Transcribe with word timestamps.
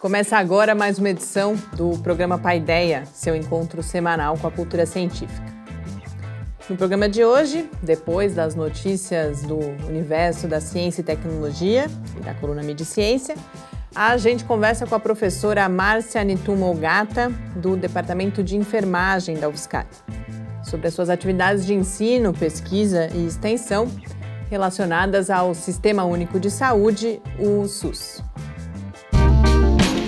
Começa 0.00 0.36
agora 0.36 0.74
mais 0.74 0.98
uma 0.98 1.08
edição 1.08 1.56
do 1.76 1.98
programa 1.98 2.38
Paideia, 2.38 3.04
seu 3.12 3.34
encontro 3.34 3.82
semanal 3.82 4.36
com 4.36 4.46
a 4.46 4.50
cultura 4.50 4.84
científica. 4.84 5.54
No 6.68 6.76
programa 6.76 7.08
de 7.08 7.24
hoje, 7.24 7.70
depois 7.82 8.34
das 8.34 8.54
notícias 8.54 9.42
do 9.42 9.58
universo 9.86 10.46
da 10.46 10.60
ciência 10.60 11.00
e 11.00 11.04
tecnologia 11.04 11.86
e 12.18 12.20
da 12.20 12.34
coluna 12.34 12.62
Mediciência, 12.62 13.34
a 13.94 14.16
gente 14.16 14.44
conversa 14.44 14.86
com 14.86 14.94
a 14.94 15.00
professora 15.00 15.68
Márcia 15.68 16.22
Nitumo 16.22 16.70
Ogata, 16.70 17.30
do 17.56 17.76
Departamento 17.76 18.42
de 18.42 18.56
Enfermagem 18.56 19.38
da 19.38 19.48
UFSCar, 19.48 19.86
sobre 20.62 20.88
as 20.88 20.94
suas 20.94 21.08
atividades 21.08 21.64
de 21.64 21.72
ensino, 21.72 22.32
pesquisa 22.32 23.08
e 23.14 23.26
extensão 23.26 23.88
relacionadas 24.50 25.30
ao 25.30 25.54
Sistema 25.54 26.04
Único 26.04 26.38
de 26.38 26.50
Saúde, 26.50 27.22
o 27.38 27.66
SUS. 27.66 28.22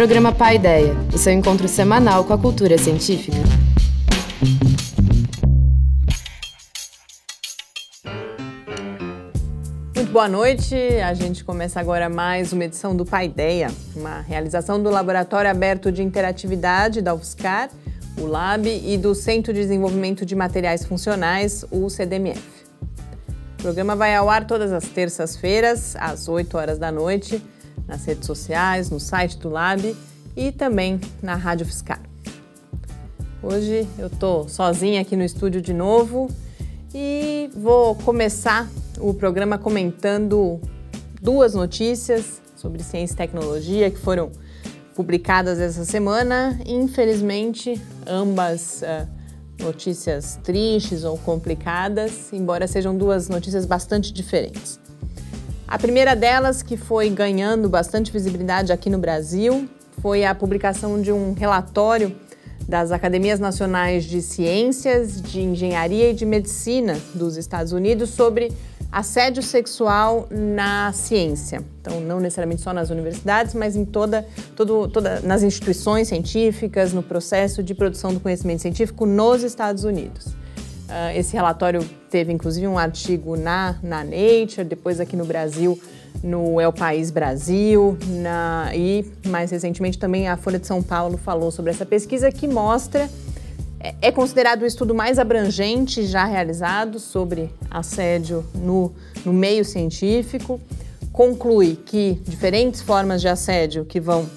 Programa 0.00 0.32
Pai 0.32 0.54
Ideia, 0.54 0.96
o 1.12 1.18
seu 1.18 1.30
encontro 1.30 1.68
semanal 1.68 2.24
com 2.24 2.32
a 2.32 2.38
cultura 2.38 2.78
científica. 2.78 3.36
Muito 9.94 10.10
boa 10.10 10.26
noite. 10.26 10.74
A 11.04 11.12
gente 11.12 11.44
começa 11.44 11.78
agora 11.78 12.08
mais 12.08 12.50
uma 12.50 12.64
edição 12.64 12.96
do 12.96 13.04
Pai 13.04 13.26
Ideia, 13.26 13.70
uma 13.94 14.22
realização 14.22 14.82
do 14.82 14.88
Laboratório 14.88 15.50
Aberto 15.50 15.92
de 15.92 16.02
Interatividade 16.02 17.02
da 17.02 17.12
UFSCar, 17.12 17.68
o 18.18 18.24
LAB, 18.24 18.68
e 18.68 18.96
do 18.96 19.14
Centro 19.14 19.52
de 19.52 19.60
Desenvolvimento 19.60 20.24
de 20.24 20.34
Materiais 20.34 20.82
Funcionais, 20.82 21.62
o 21.70 21.90
CDMF. 21.90 22.40
O 23.58 23.62
programa 23.62 23.94
vai 23.94 24.16
ao 24.16 24.30
ar 24.30 24.46
todas 24.46 24.72
as 24.72 24.84
terças-feiras, 24.84 25.94
às 25.96 26.26
8 26.26 26.56
horas 26.56 26.78
da 26.78 26.90
noite 26.90 27.42
nas 27.86 28.04
redes 28.04 28.26
sociais, 28.26 28.90
no 28.90 29.00
site 29.00 29.38
do 29.38 29.48
Lab 29.48 29.96
e 30.36 30.52
também 30.52 31.00
na 31.22 31.34
Rádio 31.34 31.66
Fiscar. 31.66 32.00
Hoje 33.42 33.86
eu 33.98 34.08
estou 34.08 34.48
sozinha 34.48 35.00
aqui 35.00 35.16
no 35.16 35.24
estúdio 35.24 35.62
de 35.62 35.72
novo 35.72 36.28
e 36.94 37.50
vou 37.54 37.94
começar 37.94 38.68
o 38.98 39.14
programa 39.14 39.56
comentando 39.56 40.60
duas 41.20 41.54
notícias 41.54 42.40
sobre 42.56 42.82
ciência 42.82 43.14
e 43.14 43.16
tecnologia 43.16 43.90
que 43.90 43.98
foram 43.98 44.30
publicadas 44.94 45.58
essa 45.58 45.84
semana. 45.84 46.58
Infelizmente, 46.66 47.80
ambas 48.06 48.82
uh, 48.82 49.08
notícias 49.62 50.38
tristes 50.42 51.04
ou 51.04 51.16
complicadas, 51.18 52.32
embora 52.32 52.66
sejam 52.66 52.96
duas 52.96 53.28
notícias 53.28 53.64
bastante 53.64 54.12
diferentes. 54.12 54.79
A 55.70 55.78
primeira 55.78 56.16
delas, 56.16 56.64
que 56.64 56.76
foi 56.76 57.08
ganhando 57.08 57.68
bastante 57.68 58.10
visibilidade 58.10 58.72
aqui 58.72 58.90
no 58.90 58.98
Brasil, 58.98 59.68
foi 60.02 60.24
a 60.24 60.34
publicação 60.34 61.00
de 61.00 61.12
um 61.12 61.32
relatório 61.32 62.12
das 62.68 62.90
Academias 62.90 63.38
Nacionais 63.38 64.02
de 64.02 64.20
Ciências, 64.20 65.22
de 65.22 65.40
Engenharia 65.40 66.10
e 66.10 66.12
de 66.12 66.26
Medicina 66.26 66.98
dos 67.14 67.36
Estados 67.36 67.70
Unidos 67.70 68.10
sobre 68.10 68.50
assédio 68.90 69.44
sexual 69.44 70.26
na 70.28 70.92
ciência. 70.92 71.64
Então, 71.80 72.00
não 72.00 72.18
necessariamente 72.18 72.62
só 72.62 72.72
nas 72.72 72.90
universidades, 72.90 73.54
mas 73.54 73.76
em 73.76 73.84
toda, 73.84 74.26
todo, 74.56 74.88
toda, 74.88 75.20
nas 75.20 75.44
instituições 75.44 76.08
científicas, 76.08 76.92
no 76.92 77.02
processo 77.02 77.62
de 77.62 77.76
produção 77.76 78.12
do 78.12 78.18
conhecimento 78.18 78.60
científico 78.60 79.06
nos 79.06 79.44
Estados 79.44 79.84
Unidos. 79.84 80.34
Uh, 80.90 81.16
esse 81.16 81.34
relatório 81.34 81.88
teve 82.10 82.32
inclusive 82.32 82.66
um 82.66 82.76
artigo 82.76 83.36
na, 83.36 83.76
na 83.80 84.02
Nature, 84.02 84.64
depois 84.64 84.98
aqui 84.98 85.14
no 85.14 85.24
Brasil, 85.24 85.80
no 86.20 86.60
É 86.60 86.66
o 86.66 86.72
País 86.72 87.12
Brasil, 87.12 87.96
na, 88.08 88.72
e 88.74 89.08
mais 89.28 89.52
recentemente 89.52 89.96
também 89.96 90.26
a 90.26 90.36
Folha 90.36 90.58
de 90.58 90.66
São 90.66 90.82
Paulo 90.82 91.16
falou 91.16 91.52
sobre 91.52 91.70
essa 91.70 91.86
pesquisa 91.86 92.32
que 92.32 92.48
mostra, 92.48 93.08
é, 93.78 93.94
é 94.02 94.10
considerado 94.10 94.62
o 94.62 94.66
estudo 94.66 94.92
mais 94.92 95.20
abrangente 95.20 96.04
já 96.04 96.24
realizado 96.24 96.98
sobre 96.98 97.54
assédio 97.70 98.44
no, 98.52 98.92
no 99.24 99.32
meio 99.32 99.64
científico. 99.64 100.60
Conclui 101.12 101.76
que 101.86 102.20
diferentes 102.26 102.80
formas 102.80 103.20
de 103.20 103.28
assédio 103.28 103.84
que 103.84 104.00
vão 104.00 104.28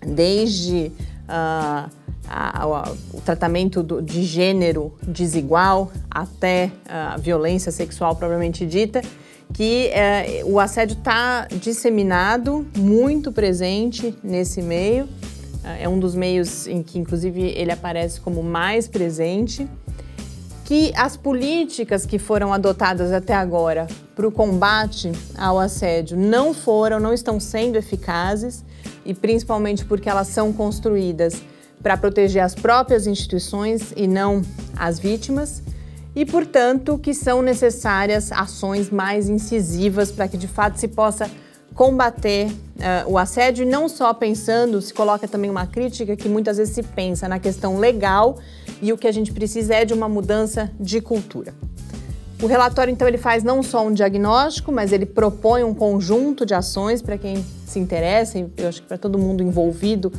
desde. 0.00 0.90
Uh, 1.28 2.01
a, 2.32 2.62
a, 2.64 2.92
o 3.12 3.20
tratamento 3.20 3.82
do, 3.82 4.00
de 4.00 4.22
gênero 4.22 4.94
desigual 5.06 5.92
até 6.10 6.72
a 6.88 7.18
violência 7.18 7.70
sexual 7.70 8.16
propriamente 8.16 8.64
dita, 8.64 9.02
que 9.52 9.88
é, 9.88 10.42
o 10.46 10.58
assédio 10.58 10.96
está 10.96 11.46
disseminado, 11.46 12.66
muito 12.76 13.30
presente 13.30 14.16
nesse 14.24 14.62
meio. 14.62 15.06
É 15.78 15.88
um 15.88 15.98
dos 15.98 16.14
meios 16.14 16.66
em 16.66 16.82
que, 16.82 16.98
inclusive, 16.98 17.40
ele 17.54 17.70
aparece 17.70 18.20
como 18.20 18.42
mais 18.42 18.88
presente. 18.88 19.68
Que 20.64 20.92
as 20.96 21.16
políticas 21.16 22.06
que 22.06 22.18
foram 22.18 22.52
adotadas 22.52 23.12
até 23.12 23.34
agora 23.34 23.86
para 24.16 24.26
o 24.26 24.32
combate 24.32 25.12
ao 25.36 25.58
assédio 25.58 26.16
não 26.16 26.54
foram, 26.54 26.98
não 26.98 27.12
estão 27.12 27.38
sendo 27.38 27.76
eficazes, 27.76 28.64
e 29.04 29.12
principalmente 29.12 29.84
porque 29.84 30.08
elas 30.08 30.28
são 30.28 30.52
construídas 30.52 31.42
para 31.82 31.96
proteger 31.96 32.42
as 32.42 32.54
próprias 32.54 33.06
instituições 33.06 33.92
e 33.96 34.06
não 34.06 34.42
as 34.76 34.98
vítimas, 34.98 35.62
e, 36.14 36.24
portanto, 36.24 36.98
que 36.98 37.14
são 37.14 37.40
necessárias 37.40 38.30
ações 38.32 38.90
mais 38.90 39.28
incisivas 39.28 40.12
para 40.12 40.28
que 40.28 40.36
de 40.36 40.46
fato 40.46 40.78
se 40.78 40.88
possa 40.88 41.30
combater 41.74 42.48
uh, 42.48 43.10
o 43.10 43.16
assédio 43.16 43.62
e 43.62 43.66
não 43.66 43.88
só 43.88 44.12
pensando, 44.12 44.80
se 44.82 44.92
coloca 44.92 45.26
também 45.26 45.50
uma 45.50 45.66
crítica 45.66 46.14
que 46.14 46.28
muitas 46.28 46.58
vezes 46.58 46.74
se 46.74 46.82
pensa 46.82 47.26
na 47.26 47.38
questão 47.38 47.78
legal 47.78 48.36
e 48.82 48.92
o 48.92 48.98
que 48.98 49.08
a 49.08 49.12
gente 49.12 49.32
precisa 49.32 49.74
é 49.74 49.84
de 49.84 49.94
uma 49.94 50.08
mudança 50.08 50.70
de 50.78 51.00
cultura. 51.00 51.54
O 52.42 52.46
relatório, 52.46 52.90
então, 52.90 53.06
ele 53.06 53.18
faz 53.18 53.44
não 53.44 53.62
só 53.62 53.86
um 53.86 53.92
diagnóstico, 53.92 54.72
mas 54.72 54.92
ele 54.92 55.06
propõe 55.06 55.62
um 55.62 55.72
conjunto 55.72 56.44
de 56.44 56.52
ações 56.52 57.00
para 57.00 57.16
quem 57.16 57.42
se 57.64 57.78
interessa, 57.78 58.36
e 58.36 58.50
eu 58.56 58.68
acho 58.68 58.82
que 58.82 58.88
para 58.88 58.98
todo 58.98 59.16
mundo 59.16 59.44
envolvido 59.44 60.12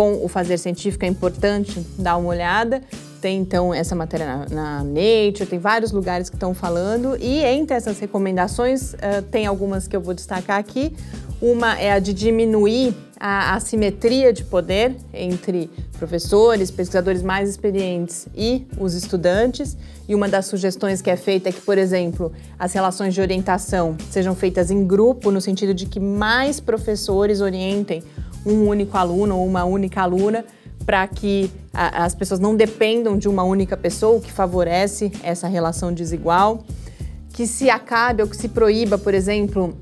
com 0.00 0.24
o 0.24 0.28
fazer 0.28 0.56
científico 0.56 1.04
é 1.04 1.08
importante 1.08 1.86
dar 1.98 2.16
uma 2.16 2.30
olhada. 2.30 2.80
Tem 3.20 3.36
então 3.36 3.74
essa 3.74 3.94
matéria 3.94 4.26
na, 4.26 4.46
na 4.48 4.82
Nature, 4.82 5.44
tem 5.44 5.58
vários 5.58 5.92
lugares 5.92 6.30
que 6.30 6.36
estão 6.36 6.54
falando, 6.54 7.18
e 7.20 7.44
entre 7.44 7.76
essas 7.76 7.98
recomendações, 7.98 8.94
uh, 8.94 9.20
tem 9.30 9.44
algumas 9.44 9.86
que 9.86 9.94
eu 9.94 10.00
vou 10.00 10.14
destacar 10.14 10.58
aqui. 10.58 10.96
Uma 11.38 11.78
é 11.78 11.92
a 11.92 11.98
de 11.98 12.14
diminuir 12.14 12.94
a 13.18 13.54
assimetria 13.54 14.32
de 14.32 14.42
poder 14.42 14.96
entre 15.12 15.68
professores, 15.98 16.70
pesquisadores 16.70 17.22
mais 17.22 17.50
experientes 17.50 18.26
e 18.34 18.66
os 18.78 18.94
estudantes. 18.94 19.76
E 20.08 20.14
uma 20.14 20.30
das 20.30 20.46
sugestões 20.46 21.02
que 21.02 21.10
é 21.10 21.16
feita 21.16 21.50
é 21.50 21.52
que, 21.52 21.60
por 21.60 21.76
exemplo, 21.76 22.32
as 22.58 22.72
relações 22.72 23.12
de 23.12 23.20
orientação 23.20 23.98
sejam 24.10 24.34
feitas 24.34 24.70
em 24.70 24.86
grupo, 24.86 25.30
no 25.30 25.42
sentido 25.42 25.74
de 25.74 25.84
que 25.84 26.00
mais 26.00 26.58
professores 26.58 27.42
orientem 27.42 28.02
um 28.44 28.66
único 28.66 28.96
aluno 28.96 29.36
ou 29.36 29.46
uma 29.46 29.64
única 29.64 30.02
aluna, 30.02 30.44
para 30.84 31.06
que 31.06 31.50
a, 31.72 32.04
as 32.04 32.14
pessoas 32.14 32.40
não 32.40 32.56
dependam 32.56 33.18
de 33.18 33.28
uma 33.28 33.42
única 33.42 33.76
pessoa, 33.76 34.18
o 34.18 34.20
que 34.20 34.32
favorece 34.32 35.12
essa 35.22 35.48
relação 35.48 35.92
desigual. 35.92 36.64
Que 37.32 37.46
se 37.46 37.70
acabe 37.70 38.22
ou 38.22 38.28
que 38.28 38.36
se 38.36 38.48
proíba, 38.48 38.98
por 38.98 39.14
exemplo, 39.14 39.76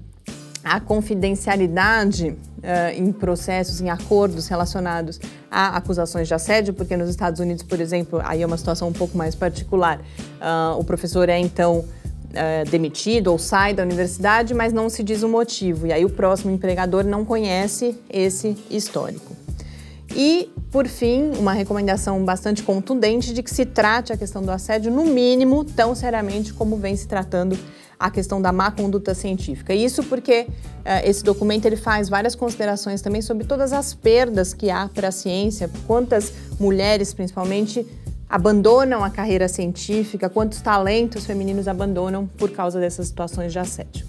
a 0.62 0.80
confidencialidade 0.80 2.28
uh, 2.28 2.94
em 2.94 3.10
processos, 3.10 3.80
em 3.80 3.88
acordos 3.88 4.48
relacionados 4.48 5.18
a 5.50 5.76
acusações 5.76 6.28
de 6.28 6.34
assédio, 6.34 6.74
porque 6.74 6.96
nos 6.96 7.08
Estados 7.08 7.40
Unidos, 7.40 7.62
por 7.62 7.80
exemplo, 7.80 8.20
aí 8.22 8.42
é 8.42 8.46
uma 8.46 8.58
situação 8.58 8.88
um 8.88 8.92
pouco 8.92 9.16
mais 9.16 9.34
particular. 9.34 9.98
Uh, 9.98 10.78
o 10.78 10.84
professor 10.84 11.28
é 11.28 11.38
então 11.38 11.84
é, 12.32 12.64
demitido 12.64 13.28
ou 13.28 13.38
sai 13.38 13.74
da 13.74 13.82
universidade, 13.82 14.54
mas 14.54 14.72
não 14.72 14.88
se 14.88 15.02
diz 15.02 15.22
o 15.22 15.28
motivo. 15.28 15.86
E 15.86 15.92
aí 15.92 16.04
o 16.04 16.10
próximo 16.10 16.50
empregador 16.50 17.04
não 17.04 17.24
conhece 17.24 17.96
esse 18.10 18.56
histórico. 18.70 19.36
E, 20.14 20.50
por 20.70 20.86
fim, 20.86 21.32
uma 21.38 21.52
recomendação 21.52 22.24
bastante 22.24 22.62
contundente 22.62 23.32
de 23.32 23.42
que 23.42 23.50
se 23.50 23.66
trate 23.66 24.12
a 24.12 24.16
questão 24.16 24.42
do 24.42 24.50
assédio, 24.50 24.90
no 24.90 25.04
mínimo, 25.04 25.64
tão 25.64 25.94
seriamente 25.94 26.52
como 26.52 26.76
vem 26.76 26.96
se 26.96 27.06
tratando 27.06 27.58
a 27.98 28.10
questão 28.10 28.40
da 28.40 28.52
má 28.52 28.70
conduta 28.70 29.14
científica. 29.14 29.74
Isso 29.74 30.04
porque 30.04 30.46
uh, 30.48 31.04
esse 31.04 31.24
documento 31.24 31.66
ele 31.66 31.76
faz 31.76 32.08
várias 32.08 32.34
considerações 32.34 33.02
também 33.02 33.20
sobre 33.20 33.44
todas 33.44 33.72
as 33.72 33.92
perdas 33.92 34.54
que 34.54 34.70
há 34.70 34.88
para 34.88 35.08
a 35.08 35.12
ciência, 35.12 35.68
quantas 35.86 36.32
mulheres, 36.60 37.12
principalmente, 37.12 37.84
abandonam 38.28 39.02
a 39.02 39.10
carreira 39.10 39.48
científica, 39.48 40.28
quantos 40.28 40.60
talentos 40.60 41.24
femininos 41.24 41.66
abandonam 41.66 42.26
por 42.26 42.50
causa 42.50 42.78
dessas 42.78 43.08
situações 43.08 43.52
de 43.52 43.58
assédio. 43.58 44.06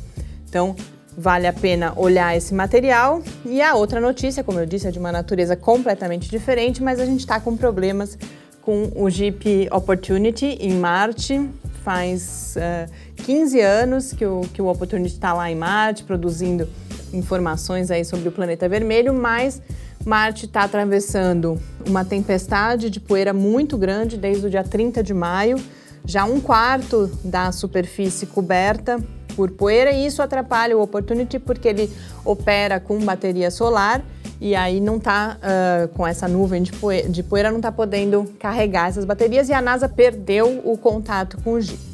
Então, 0.47 0.75
vale 1.17 1.47
a 1.47 1.53
pena 1.53 1.93
olhar 1.95 2.35
esse 2.35 2.53
material. 2.53 3.21
E 3.45 3.61
a 3.61 3.75
outra 3.75 3.99
notícia, 3.99 4.43
como 4.43 4.59
eu 4.59 4.65
disse, 4.65 4.87
é 4.87 4.91
de 4.91 4.99
uma 4.99 5.11
natureza 5.11 5.55
completamente 5.55 6.29
diferente, 6.29 6.81
mas 6.81 6.99
a 6.99 7.05
gente 7.05 7.21
está 7.21 7.39
com 7.39 7.55
problemas 7.55 8.17
com 8.61 8.91
o 8.95 9.09
Jeep 9.09 9.69
Opportunity 9.71 10.45
em 10.59 10.73
Marte. 10.73 11.49
Faz 11.83 12.55
uh, 12.57 12.59
eh, 12.59 12.87
15 13.25 13.61
anos 13.61 14.13
que 14.13 14.25
o, 14.25 14.41
que 14.53 14.61
o 14.61 14.67
Opportunity 14.67 15.13
está 15.13 15.33
lá 15.33 15.49
em 15.49 15.55
Marte, 15.55 16.03
produzindo 16.03 16.67
informações 17.13 17.89
aí 17.89 18.05
sobre 18.05 18.27
o 18.27 18.31
planeta 18.31 18.67
vermelho, 18.67 19.13
mas 19.13 19.61
Marte 20.09 20.47
está 20.47 20.63
atravessando 20.63 21.61
uma 21.87 22.03
tempestade 22.03 22.89
de 22.89 22.99
poeira 22.99 23.31
muito 23.31 23.77
grande 23.77 24.17
desde 24.17 24.47
o 24.47 24.49
dia 24.49 24.63
30 24.63 25.03
de 25.03 25.13
maio, 25.13 25.61
já 26.03 26.25
um 26.25 26.41
quarto 26.41 27.05
da 27.23 27.51
superfície 27.51 28.25
coberta 28.25 28.99
por 29.35 29.51
poeira, 29.51 29.91
e 29.91 30.07
isso 30.07 30.23
atrapalha 30.23 30.75
o 30.75 30.81
Opportunity 30.81 31.37
porque 31.37 31.67
ele 31.67 31.93
opera 32.25 32.79
com 32.79 32.97
bateria 32.97 33.51
solar 33.51 34.03
e 34.41 34.55
aí 34.55 34.79
não 34.79 34.97
está 34.97 35.37
uh, 35.37 35.87
com 35.89 36.07
essa 36.07 36.27
nuvem 36.27 36.63
de 36.63 36.71
poeira, 36.71 37.07
de 37.07 37.21
poeira 37.21 37.51
não 37.51 37.59
está 37.59 37.71
podendo 37.71 38.33
carregar 38.39 38.89
essas 38.89 39.05
baterias 39.05 39.47
e 39.47 39.53
a 39.53 39.61
NASA 39.61 39.87
perdeu 39.87 40.59
o 40.65 40.75
contato 40.75 41.37
com 41.43 41.53
o 41.53 41.61
Jeep. 41.61 41.88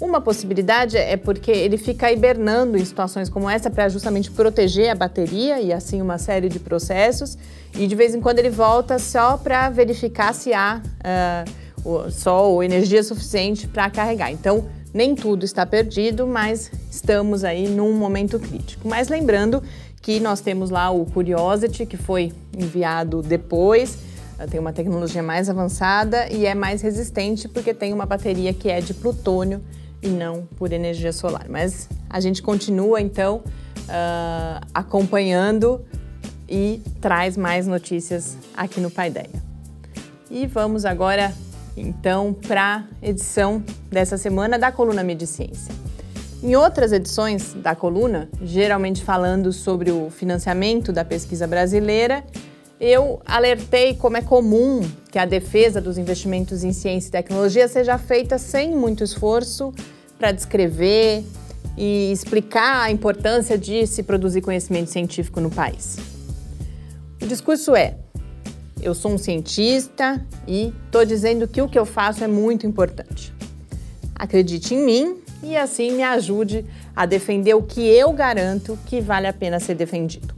Uma 0.00 0.20
possibilidade 0.20 0.96
é 0.96 1.16
porque 1.16 1.50
ele 1.50 1.76
fica 1.76 2.12
hibernando 2.12 2.78
em 2.78 2.84
situações 2.84 3.28
como 3.28 3.50
essa 3.50 3.68
para 3.68 3.88
justamente 3.88 4.30
proteger 4.30 4.90
a 4.90 4.94
bateria 4.94 5.60
e 5.60 5.72
assim 5.72 6.00
uma 6.00 6.18
série 6.18 6.48
de 6.48 6.60
processos. 6.60 7.36
E 7.74 7.84
de 7.84 7.94
vez 7.96 8.14
em 8.14 8.20
quando 8.20 8.38
ele 8.38 8.50
volta 8.50 8.96
só 9.00 9.36
para 9.36 9.68
verificar 9.70 10.32
se 10.32 10.54
há 10.54 10.80
uh, 11.84 12.10
sol 12.12 12.54
ou 12.54 12.62
energia 12.62 13.02
suficiente 13.02 13.66
para 13.66 13.90
carregar. 13.90 14.30
Então, 14.30 14.66
nem 14.94 15.16
tudo 15.16 15.44
está 15.44 15.66
perdido, 15.66 16.28
mas 16.28 16.70
estamos 16.88 17.42
aí 17.42 17.68
num 17.68 17.92
momento 17.92 18.38
crítico. 18.38 18.88
Mas 18.88 19.08
lembrando 19.08 19.60
que 20.00 20.20
nós 20.20 20.40
temos 20.40 20.70
lá 20.70 20.90
o 20.90 21.04
Curiosity, 21.06 21.84
que 21.84 21.96
foi 21.96 22.32
enviado 22.56 23.20
depois, 23.20 23.98
ah, 24.38 24.46
tem 24.46 24.60
uma 24.60 24.72
tecnologia 24.72 25.24
mais 25.24 25.50
avançada 25.50 26.32
e 26.32 26.46
é 26.46 26.54
mais 26.54 26.82
resistente 26.82 27.48
porque 27.48 27.74
tem 27.74 27.92
uma 27.92 28.06
bateria 28.06 28.54
que 28.54 28.70
é 28.70 28.80
de 28.80 28.94
plutônio 28.94 29.60
e 30.02 30.08
não 30.08 30.46
por 30.56 30.72
energia 30.72 31.12
solar. 31.12 31.46
Mas 31.48 31.88
a 32.08 32.20
gente 32.20 32.42
continua 32.42 33.00
então 33.00 33.42
uh, 33.88 34.66
acompanhando 34.72 35.84
e 36.48 36.80
traz 37.00 37.36
mais 37.36 37.66
notícias 37.66 38.36
aqui 38.56 38.80
no 38.80 38.90
Paideia. 38.90 39.42
E 40.30 40.46
vamos 40.46 40.84
agora 40.84 41.32
então 41.76 42.32
para 42.32 42.84
a 43.02 43.08
edição 43.08 43.62
dessa 43.90 44.16
semana 44.16 44.58
da 44.58 44.72
coluna 44.72 45.02
Mediciência. 45.02 45.74
Em 46.42 46.54
outras 46.54 46.92
edições 46.92 47.52
da 47.54 47.74
coluna, 47.74 48.28
geralmente 48.40 49.02
falando 49.02 49.52
sobre 49.52 49.90
o 49.90 50.08
financiamento 50.08 50.92
da 50.92 51.04
pesquisa 51.04 51.46
brasileira, 51.46 52.24
eu 52.80 53.20
alertei 53.26 53.94
como 53.94 54.16
é 54.16 54.22
comum 54.22 54.80
que 55.10 55.18
a 55.18 55.24
defesa 55.24 55.80
dos 55.80 55.98
investimentos 55.98 56.64
em 56.64 56.72
ciência 56.72 57.08
e 57.08 57.12
tecnologia 57.12 57.66
seja 57.66 57.96
feita 57.98 58.38
sem 58.38 58.74
muito 58.74 59.02
esforço 59.02 59.72
para 60.18 60.32
descrever 60.32 61.24
e 61.76 62.10
explicar 62.12 62.82
a 62.82 62.90
importância 62.90 63.56
de 63.56 63.86
se 63.86 64.02
produzir 64.02 64.42
conhecimento 64.42 64.90
científico 64.90 65.40
no 65.40 65.50
país. 65.50 65.96
O 67.22 67.26
discurso 67.26 67.74
é: 67.74 67.96
eu 68.82 68.94
sou 68.94 69.12
um 69.12 69.18
cientista 69.18 70.24
e 70.46 70.72
estou 70.86 71.04
dizendo 71.04 71.48
que 71.48 71.62
o 71.62 71.68
que 71.68 71.78
eu 71.78 71.86
faço 71.86 72.22
é 72.22 72.28
muito 72.28 72.66
importante. 72.66 73.32
Acredite 74.14 74.74
em 74.74 74.84
mim 74.84 75.16
e 75.42 75.56
assim 75.56 75.92
me 75.92 76.02
ajude 76.02 76.64
a 76.94 77.06
defender 77.06 77.54
o 77.54 77.62
que 77.62 77.80
eu 77.80 78.12
garanto 78.12 78.78
que 78.86 79.00
vale 79.00 79.26
a 79.26 79.32
pena 79.32 79.60
ser 79.60 79.74
defendido. 79.74 80.37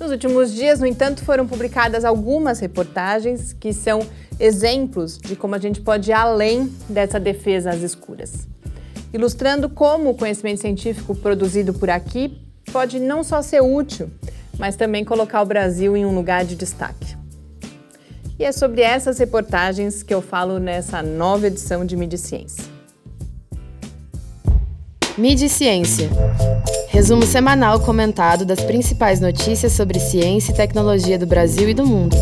Nos 0.00 0.12
últimos 0.12 0.54
dias, 0.54 0.78
no 0.78 0.86
entanto, 0.86 1.24
foram 1.24 1.44
publicadas 1.44 2.04
algumas 2.04 2.60
reportagens 2.60 3.52
que 3.52 3.72
são 3.72 4.00
exemplos 4.38 5.18
de 5.18 5.34
como 5.34 5.56
a 5.56 5.58
gente 5.58 5.80
pode 5.80 6.10
ir 6.10 6.14
além 6.14 6.72
dessa 6.88 7.18
defesa 7.18 7.70
às 7.70 7.82
escuras, 7.82 8.46
ilustrando 9.12 9.68
como 9.68 10.10
o 10.10 10.14
conhecimento 10.14 10.60
científico 10.60 11.16
produzido 11.16 11.74
por 11.74 11.90
aqui 11.90 12.40
pode 12.70 13.00
não 13.00 13.24
só 13.24 13.42
ser 13.42 13.60
útil, 13.60 14.08
mas 14.56 14.76
também 14.76 15.04
colocar 15.04 15.42
o 15.42 15.46
Brasil 15.46 15.96
em 15.96 16.06
um 16.06 16.14
lugar 16.14 16.44
de 16.44 16.54
destaque. 16.54 17.16
E 18.38 18.44
é 18.44 18.52
sobre 18.52 18.82
essas 18.82 19.18
reportagens 19.18 20.04
que 20.04 20.14
eu 20.14 20.22
falo 20.22 20.60
nessa 20.60 21.02
nova 21.02 21.48
edição 21.48 21.84
de 21.84 21.96
Mídia 21.96 22.18
Ciência. 22.18 22.64
Mídia 25.16 25.48
Ciência 25.48 26.08
Resumo 26.98 27.24
semanal 27.24 27.78
comentado 27.78 28.44
das 28.44 28.60
principais 28.60 29.20
notícias 29.20 29.70
sobre 29.70 30.00
ciência 30.00 30.50
e 30.50 30.56
tecnologia 30.56 31.16
do 31.16 31.28
Brasil 31.28 31.68
e 31.68 31.72
do 31.72 31.86
mundo. 31.86 32.16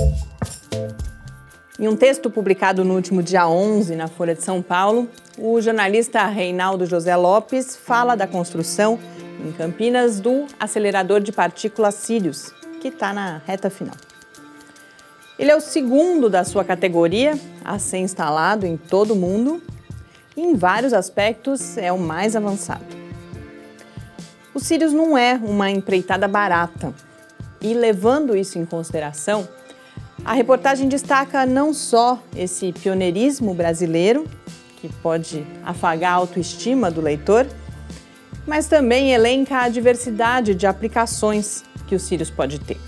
Em 1.81 1.89
um 1.89 1.97
texto 1.97 2.29
publicado 2.29 2.85
no 2.85 2.95
último 2.95 3.23
dia 3.23 3.49
11 3.49 3.97
na 3.97 4.07
Folha 4.07 4.35
de 4.35 4.43
São 4.43 4.61
Paulo, 4.61 5.09
o 5.39 5.59
jornalista 5.63 6.27
Reinaldo 6.27 6.85
José 6.85 7.17
Lopes 7.17 7.75
fala 7.75 8.15
da 8.15 8.27
construção 8.27 8.99
em 9.43 9.51
Campinas 9.51 10.21
do 10.21 10.45
acelerador 10.61 11.21
de 11.21 11.33
partículas 11.33 11.95
Sirius, 11.95 12.53
que 12.79 12.89
está 12.89 13.15
na 13.15 13.41
reta 13.47 13.71
final. 13.71 13.97
Ele 15.39 15.51
é 15.51 15.57
o 15.57 15.61
segundo 15.63 16.29
da 16.29 16.45
sua 16.45 16.65
categoria 16.65 17.33
a 17.65 17.79
ser 17.79 18.01
instalado 18.01 18.67
em 18.67 18.77
todo 18.77 19.15
o 19.15 19.17
mundo 19.17 19.63
e, 20.37 20.43
em 20.43 20.55
vários 20.55 20.93
aspectos, 20.93 21.79
é 21.79 21.91
o 21.91 21.99
mais 21.99 22.37
avançado. 22.37 22.96
O 24.67 24.69
Sirius 24.69 24.93
não 24.93 25.17
é 25.17 25.35
uma 25.35 25.71
empreitada 25.71 26.27
barata. 26.27 26.93
E 27.61 27.73
levando 27.73 28.37
isso 28.37 28.59
em 28.59 28.65
consideração, 28.65 29.47
a 30.25 30.33
reportagem 30.33 30.89
destaca 30.89 31.47
não 31.47 31.73
só 31.73 32.21
esse 32.35 32.73
pioneirismo 32.73 33.55
brasileiro, 33.55 34.27
que 34.81 34.89
pode 34.95 35.47
afagar 35.65 36.15
a 36.15 36.17
autoestima 36.17 36.91
do 36.91 37.01
leitor, 37.01 37.47
mas 38.45 38.67
também 38.67 39.13
elenca 39.13 39.59
a 39.59 39.69
diversidade 39.69 40.53
de 40.53 40.67
aplicações 40.67 41.63
que 41.87 41.95
o 41.95 42.01
Sirius 42.01 42.31
pode 42.31 42.59
ter. 42.59 42.81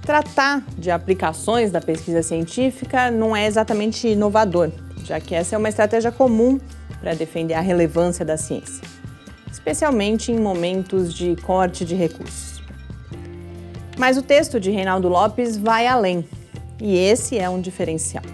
Tratar 0.00 0.64
de 0.78 0.90
aplicações 0.90 1.70
da 1.70 1.82
pesquisa 1.82 2.22
científica 2.22 3.10
não 3.10 3.36
é 3.36 3.46
exatamente 3.46 4.08
inovador, 4.08 4.70
já 5.04 5.20
que 5.20 5.34
essa 5.34 5.54
é 5.54 5.58
uma 5.58 5.68
estratégia 5.68 6.10
comum 6.10 6.58
para 7.02 7.12
defender 7.12 7.52
a 7.52 7.60
relevância 7.60 8.24
da 8.24 8.38
ciência 8.38 8.95
especialmente 9.50 10.32
em 10.32 10.38
momentos 10.38 11.12
de 11.14 11.36
corte 11.36 11.84
de 11.84 11.94
recursos. 11.94 12.62
Mas 13.98 14.16
o 14.16 14.22
texto 14.22 14.60
de 14.60 14.70
Reinaldo 14.70 15.08
Lopes 15.08 15.56
vai 15.56 15.86
além, 15.86 16.26
e 16.80 16.96
esse 16.96 17.38
é 17.38 17.48
um 17.48 17.60
diferencial. 17.60 18.24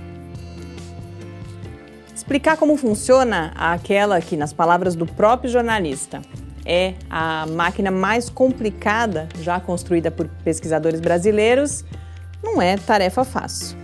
Explicar 2.14 2.56
como 2.56 2.76
funciona 2.76 3.52
aquela 3.56 4.20
que, 4.20 4.36
nas 4.36 4.52
palavras 4.52 4.94
do 4.94 5.06
próprio 5.06 5.50
jornalista, 5.50 6.22
é 6.64 6.94
a 7.10 7.46
máquina 7.46 7.90
mais 7.90 8.28
complicada 8.28 9.28
já 9.40 9.58
construída 9.58 10.10
por 10.10 10.28
pesquisadores 10.44 11.00
brasileiros, 11.00 11.84
não 12.42 12.60
é 12.60 12.76
tarefa 12.76 13.24
fácil. 13.24 13.76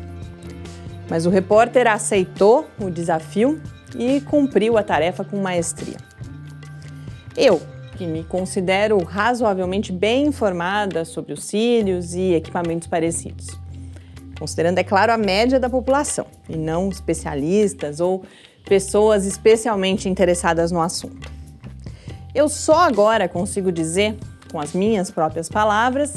Mas 1.09 1.27
o 1.27 1.31
repórter 1.31 1.87
aceitou 1.87 2.69
o 2.81 2.91
desafio 2.91 3.61
e 3.97 4.21
cumpriu 4.21 4.77
a 4.77 4.83
tarefa 4.83 5.25
com 5.25 5.41
maestria. 5.41 6.08
Eu, 7.41 7.63
que 7.97 8.05
me 8.05 8.25
considero 8.25 8.99
razoavelmente 9.05 9.93
bem 9.93 10.27
informada 10.27 11.05
sobre 11.05 11.33
os 11.33 11.45
cílios 11.45 12.13
e 12.13 12.35
equipamentos 12.35 12.89
parecidos, 12.89 13.47
considerando, 14.37 14.79
é 14.79 14.83
claro, 14.83 15.13
a 15.13 15.17
média 15.17 15.61
da 15.61 15.71
população 15.71 16.27
e 16.49 16.57
não 16.57 16.89
especialistas 16.89 18.01
ou 18.01 18.25
pessoas 18.65 19.25
especialmente 19.25 20.09
interessadas 20.09 20.73
no 20.73 20.83
assunto. 20.83 21.31
Eu 22.35 22.49
só 22.49 22.81
agora 22.81 23.29
consigo 23.29 23.71
dizer, 23.71 24.17
com 24.51 24.59
as 24.59 24.73
minhas 24.73 25.09
próprias 25.09 25.49
palavras, 25.49 26.15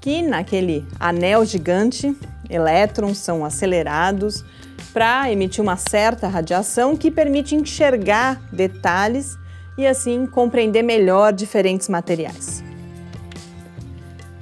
que 0.00 0.20
naquele 0.20 0.84
anel 0.98 1.44
gigante, 1.44 2.12
elétrons 2.50 3.18
são 3.18 3.44
acelerados 3.44 4.44
para 4.92 5.30
emitir 5.30 5.62
uma 5.62 5.76
certa 5.76 6.26
radiação 6.26 6.96
que 6.96 7.08
permite 7.08 7.54
enxergar 7.54 8.42
detalhes 8.52 9.38
e 9.76 9.86
assim 9.86 10.26
compreender 10.26 10.82
melhor 10.82 11.32
diferentes 11.32 11.88
materiais. 11.88 12.64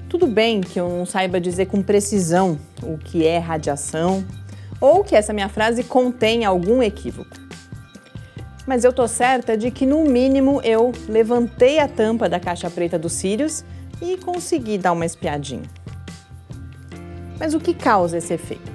Tudo 0.08 0.26
bem 0.26 0.60
que 0.60 0.78
eu 0.78 0.88
não 0.88 1.04
saiba 1.04 1.40
dizer 1.40 1.66
com 1.66 1.82
precisão 1.82 2.58
o 2.82 2.96
que 2.96 3.26
é 3.26 3.38
radiação 3.38 4.24
ou 4.80 5.02
que 5.02 5.16
essa 5.16 5.32
minha 5.32 5.48
frase 5.48 5.82
contém 5.82 6.44
algum 6.44 6.82
equívoco. 6.82 7.36
Mas 8.66 8.84
eu 8.84 8.92
tô 8.92 9.06
certa 9.08 9.56
de 9.56 9.70
que 9.70 9.84
no 9.84 10.04
mínimo 10.04 10.60
eu 10.62 10.92
levantei 11.08 11.78
a 11.78 11.88
tampa 11.88 12.28
da 12.28 12.38
caixa 12.40 12.70
preta 12.70 12.98
dos 12.98 13.12
Sirius 13.12 13.64
e 14.00 14.16
consegui 14.16 14.78
dar 14.78 14.92
uma 14.92 15.04
espiadinha. 15.04 15.68
Mas 17.38 17.52
o 17.52 17.60
que 17.60 17.74
causa 17.74 18.18
esse 18.18 18.32
efeito? 18.32 18.72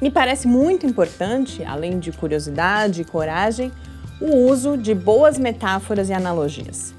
Me 0.00 0.10
parece 0.10 0.46
muito 0.46 0.86
importante, 0.86 1.64
além 1.64 1.98
de 1.98 2.12
curiosidade 2.12 3.00
e 3.00 3.04
coragem, 3.04 3.72
o 4.20 4.34
uso 4.50 4.76
de 4.76 4.94
boas 4.94 5.38
metáforas 5.38 6.08
e 6.08 6.12
analogias. 6.12 6.94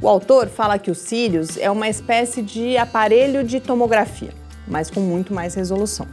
O 0.00 0.08
autor 0.08 0.48
fala 0.48 0.78
que 0.78 0.90
o 0.90 0.94
Sirius 0.94 1.56
é 1.56 1.70
uma 1.70 1.88
espécie 1.88 2.42
de 2.42 2.76
aparelho 2.76 3.42
de 3.42 3.60
tomografia, 3.60 4.32
mas 4.68 4.90
com 4.90 5.00
muito 5.00 5.32
mais 5.32 5.54
resolução. 5.54 6.06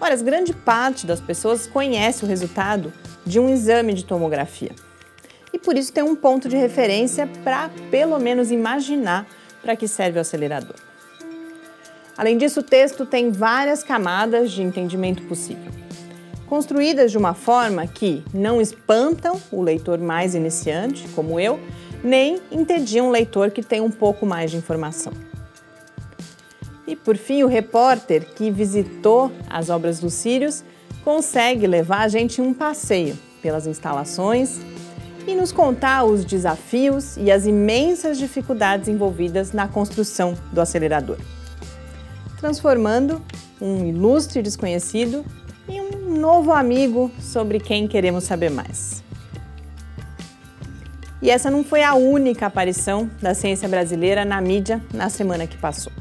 Ora, 0.00 0.14
grande 0.16 0.52
parte 0.52 1.04
das 1.04 1.20
pessoas 1.20 1.66
conhece 1.66 2.24
o 2.24 2.28
resultado 2.28 2.92
de 3.26 3.40
um 3.40 3.48
exame 3.48 3.92
de 3.92 4.04
tomografia. 4.04 4.70
E 5.52 5.58
por 5.58 5.76
isso 5.76 5.92
tem 5.92 6.04
um 6.04 6.14
ponto 6.14 6.48
de 6.48 6.56
referência 6.56 7.28
para, 7.42 7.70
pelo 7.90 8.18
menos, 8.20 8.52
imaginar 8.52 9.26
para 9.60 9.74
que 9.74 9.88
serve 9.88 10.18
o 10.18 10.20
acelerador. 10.20 10.76
Além 12.16 12.38
disso, 12.38 12.60
o 12.60 12.62
texto 12.62 13.04
tem 13.04 13.32
várias 13.32 13.82
camadas 13.82 14.52
de 14.52 14.62
entendimento 14.62 15.22
possível, 15.24 15.72
construídas 16.48 17.10
de 17.10 17.18
uma 17.18 17.34
forma 17.34 17.86
que 17.86 18.24
não 18.32 18.60
espantam 18.60 19.40
o 19.52 19.62
leitor 19.62 19.98
mais 19.98 20.34
iniciante, 20.34 21.06
como 21.14 21.38
eu, 21.38 21.60
nem 22.02 22.40
entediam 22.50 23.08
um 23.08 23.10
leitor 23.10 23.50
que 23.50 23.62
tem 23.62 23.80
um 23.80 23.90
pouco 23.90 24.24
mais 24.24 24.50
de 24.50 24.56
informação. 24.56 25.12
E 26.86 26.96
por 26.96 27.16
fim, 27.16 27.42
o 27.42 27.46
repórter 27.46 28.26
que 28.34 28.50
visitou 28.50 29.30
as 29.48 29.68
obras 29.68 30.00
dos 30.00 30.14
Sírios 30.14 30.64
consegue 31.04 31.66
levar 31.66 32.00
a 32.00 32.08
gente 32.08 32.40
um 32.40 32.54
passeio 32.54 33.18
pelas 33.42 33.66
instalações 33.66 34.58
e 35.26 35.34
nos 35.34 35.52
contar 35.52 36.04
os 36.04 36.24
desafios 36.24 37.16
e 37.16 37.30
as 37.30 37.44
imensas 37.44 38.16
dificuldades 38.16 38.88
envolvidas 38.88 39.52
na 39.52 39.68
construção 39.68 40.34
do 40.52 40.60
acelerador 40.60 41.18
transformando 42.38 43.20
um 43.60 43.84
ilustre 43.86 44.40
desconhecido 44.42 45.24
um 46.08 46.18
novo 46.18 46.52
amigo 46.52 47.10
sobre 47.20 47.60
quem 47.60 47.86
queremos 47.86 48.24
saber 48.24 48.50
mais. 48.50 49.02
E 51.20 51.30
essa 51.30 51.50
não 51.50 51.62
foi 51.62 51.82
a 51.82 51.94
única 51.94 52.46
aparição 52.46 53.10
da 53.20 53.34
ciência 53.34 53.68
brasileira 53.68 54.24
na 54.24 54.40
mídia 54.40 54.80
na 54.94 55.10
semana 55.10 55.46
que 55.46 55.58
passou. 55.58 55.92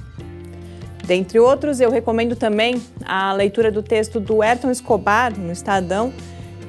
Dentre 1.05 1.39
outros, 1.39 1.81
eu 1.81 1.89
recomendo 1.89 2.35
também 2.35 2.81
a 3.05 3.33
leitura 3.33 3.71
do 3.71 3.83
texto 3.83 4.19
do 4.19 4.41
Ayrton 4.41 4.71
Escobar, 4.71 5.37
no 5.37 5.51
Estadão, 5.51 6.13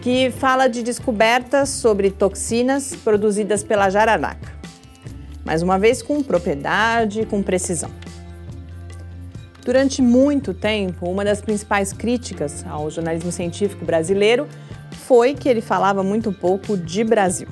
que 0.00 0.30
fala 0.30 0.68
de 0.68 0.82
descobertas 0.82 1.68
sobre 1.68 2.10
toxinas 2.10 2.94
produzidas 2.96 3.62
pela 3.62 3.90
jararaca. 3.90 4.52
Mais 5.44 5.62
uma 5.62 5.78
vez, 5.78 6.02
com 6.02 6.22
propriedade 6.22 7.20
e 7.20 7.26
com 7.26 7.42
precisão. 7.42 7.90
Durante 9.68 10.00
muito 10.00 10.54
tempo, 10.54 11.10
uma 11.10 11.22
das 11.22 11.42
principais 11.42 11.92
críticas 11.92 12.64
ao 12.66 12.90
jornalismo 12.90 13.30
científico 13.30 13.84
brasileiro 13.84 14.48
foi 15.04 15.34
que 15.34 15.46
ele 15.46 15.60
falava 15.60 16.02
muito 16.02 16.32
pouco 16.32 16.74
de 16.74 17.04
Brasil. 17.04 17.48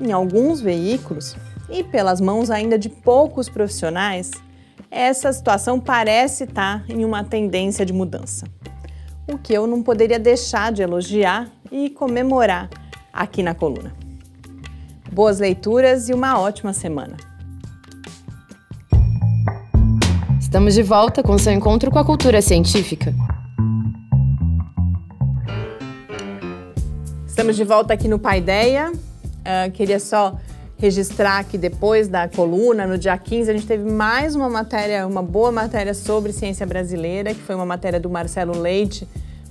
Em 0.00 0.12
alguns 0.12 0.60
veículos, 0.60 1.34
e 1.68 1.82
pelas 1.82 2.20
mãos 2.20 2.52
ainda 2.52 2.78
de 2.78 2.88
poucos 2.88 3.48
profissionais, 3.48 4.30
essa 4.92 5.32
situação 5.32 5.80
parece 5.80 6.44
estar 6.44 6.88
em 6.88 7.04
uma 7.04 7.24
tendência 7.24 7.84
de 7.84 7.92
mudança. 7.92 8.46
O 9.26 9.36
que 9.36 9.52
eu 9.52 9.66
não 9.66 9.82
poderia 9.82 10.20
deixar 10.20 10.70
de 10.70 10.82
elogiar 10.82 11.50
e 11.72 11.90
comemorar 11.90 12.70
aqui 13.12 13.42
na 13.42 13.56
coluna. 13.56 13.92
Boas 15.12 15.40
leituras 15.40 16.08
e 16.08 16.14
uma 16.14 16.38
ótima 16.38 16.72
semana! 16.72 17.33
Estamos 20.54 20.74
de 20.74 20.84
volta 20.84 21.20
com 21.20 21.36
seu 21.36 21.52
encontro 21.52 21.90
com 21.90 21.98
a 21.98 22.04
cultura 22.04 22.40
científica. 22.40 23.12
Estamos 27.26 27.56
de 27.56 27.64
volta 27.64 27.92
aqui 27.92 28.06
no 28.06 28.20
Paideia. 28.20 28.92
Uh, 28.92 29.72
queria 29.72 29.98
só 29.98 30.38
registrar 30.78 31.42
que 31.42 31.58
depois 31.58 32.06
da 32.06 32.28
coluna, 32.28 32.86
no 32.86 32.96
dia 32.96 33.18
15, 33.18 33.50
a 33.50 33.54
gente 33.54 33.66
teve 33.66 33.90
mais 33.90 34.36
uma 34.36 34.48
matéria, 34.48 35.04
uma 35.08 35.24
boa 35.24 35.50
matéria 35.50 35.92
sobre 35.92 36.32
ciência 36.32 36.64
brasileira, 36.64 37.34
que 37.34 37.42
foi 37.42 37.56
uma 37.56 37.66
matéria 37.66 37.98
do 37.98 38.08
Marcelo 38.08 38.56
Leite, 38.56 39.08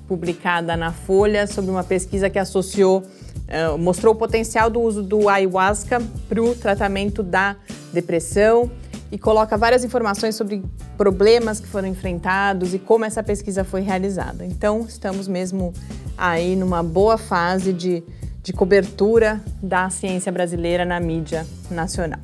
publicada 0.07 0.77
na 0.77 0.93
Folha, 0.93 1.45
sobre 1.47 1.69
uma 1.69 1.83
pesquisa 1.83 2.29
que 2.29 2.39
associou, 2.39 2.99
uh, 2.99 3.77
mostrou 3.77 4.13
o 4.13 4.17
potencial 4.17 4.69
do 4.69 4.79
uso 4.79 5.03
do 5.03 5.27
ayahuasca 5.27 6.01
para 6.29 6.41
o 6.41 6.55
tratamento 6.55 7.21
da 7.21 7.57
depressão 7.91 8.71
e 9.13 9.17
coloca 9.19 9.55
várias 9.55 9.83
informações 9.83 10.33
sobre 10.33 10.63
problemas 10.97 11.59
que 11.59 11.67
foram 11.67 11.87
enfrentados 11.87 12.73
e 12.73 12.79
como 12.79 13.05
essa 13.05 13.21
pesquisa 13.21 13.63
foi 13.63 13.81
realizada. 13.81 14.43
Então, 14.43 14.87
estamos 14.89 15.27
mesmo 15.27 15.71
aí 16.17 16.55
numa 16.55 16.81
boa 16.81 17.15
fase 17.15 17.71
de, 17.71 18.03
de 18.41 18.51
cobertura 18.51 19.39
da 19.61 19.87
ciência 19.91 20.31
brasileira 20.31 20.83
na 20.83 20.99
mídia 20.99 21.45
nacional. 21.69 22.19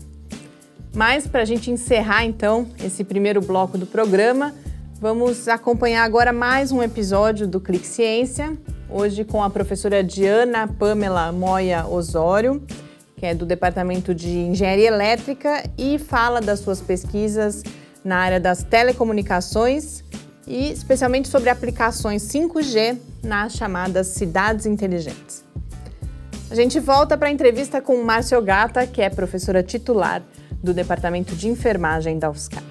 Mas, 0.92 1.28
para 1.28 1.44
a 1.44 1.46
gente 1.46 1.70
encerrar 1.70 2.26
então 2.26 2.66
esse 2.84 3.04
primeiro 3.04 3.40
bloco 3.40 3.78
do 3.78 3.86
programa, 3.86 4.52
vamos 5.00 5.48
acompanhar 5.48 6.04
agora 6.04 6.34
mais 6.34 6.72
um 6.72 6.82
episódio 6.82 7.48
do 7.48 7.62
Clique 7.62 7.86
Ciência, 7.86 8.58
hoje 8.90 9.24
com 9.24 9.44
a 9.44 9.50
professora 9.52 10.04
Diana 10.04 10.68
Pamela 10.68 11.32
Moya 11.32 11.86
Osório 11.86 12.66
que 13.20 13.26
é 13.26 13.36
do 13.36 13.46
Departamento 13.46 14.16
de 14.16 14.30
Engenharia 14.30 14.88
Elétrica 14.88 15.70
e 15.78 16.00
fala 16.00 16.40
das 16.40 16.62
suas 16.62 16.80
pesquisas 16.80 17.62
na 18.04 18.16
área 18.16 18.40
das 18.40 18.64
telecomunicações 18.64 20.06
e 20.48 20.72
especialmente 20.72 21.28
sobre 21.28 21.50
aplicações 21.50 22.24
5G 22.24 22.98
nas 23.22 23.54
chamadas 23.54 24.08
cidades 24.08 24.66
inteligentes. 24.66 25.44
A 26.50 26.56
gente 26.56 26.80
volta 26.80 27.18
para 27.18 27.28
a 27.28 27.32
entrevista 27.32 27.82
com 27.82 28.02
Márcia 28.02 28.40
Gata, 28.40 28.88
que 28.88 29.02
é 29.02 29.10
professora 29.10 29.62
titular 29.62 30.24
do 30.64 30.74
Departamento 30.74 31.36
de 31.36 31.50
Enfermagem 31.50 32.18
da 32.18 32.30
UFSCar. 32.30 32.64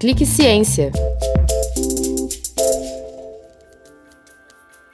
Clique 0.00 0.24
Ciência. 0.24 0.90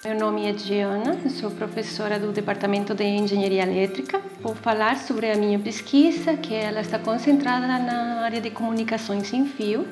Meu 0.04 0.14
nome 0.14 0.44
é 0.44 0.52
Diana, 0.52 1.16
sou 1.30 1.50
professora 1.50 2.18
do 2.18 2.30
Departamento 2.30 2.94
de 2.94 3.04
Engenharia 3.04 3.62
Elétrica. 3.62 4.20
Vou 4.42 4.54
falar 4.54 4.99
sobre 4.99 5.30
a 5.30 5.34
minha 5.34 5.58
pesquisa, 5.58 6.37
que 6.37 6.52
ela 6.52 6.82
está 6.82 6.99
concentrada 6.99 7.66
na 7.66 8.20
área 8.20 8.38
de 8.38 8.50
comunicações 8.50 9.28
sem 9.28 9.46
fio, 9.46 9.88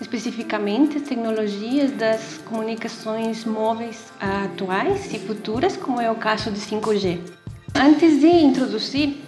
especificamente 0.00 0.96
as 0.96 1.04
tecnologias 1.04 1.92
das 1.92 2.38
comunicações 2.38 3.44
móveis 3.44 4.12
atuais 4.18 5.14
e 5.14 5.20
futuras, 5.20 5.76
como 5.76 6.00
é 6.00 6.10
o 6.10 6.16
caso 6.16 6.50
de 6.50 6.58
5G. 6.58 7.20
Antes 7.76 8.18
de 8.18 8.26
introduzir 8.26 9.18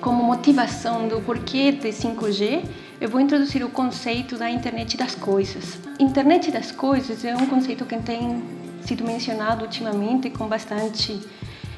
como 0.00 0.24
motivação 0.24 1.06
do 1.06 1.20
porquê 1.20 1.70
de 1.70 1.90
5G, 1.90 2.64
eu 3.00 3.08
vou 3.08 3.20
introduzir 3.20 3.64
o 3.64 3.70
conceito 3.70 4.36
da 4.36 4.50
internet 4.50 4.96
das 4.96 5.14
coisas. 5.14 5.78
Internet 6.00 6.50
das 6.50 6.72
coisas 6.72 7.24
é 7.24 7.36
um 7.36 7.46
conceito 7.46 7.84
que 7.84 7.96
tem 7.98 8.42
sido 8.88 9.04
mencionado 9.04 9.64
ultimamente 9.64 10.30
com 10.30 10.48
bastante 10.48 11.20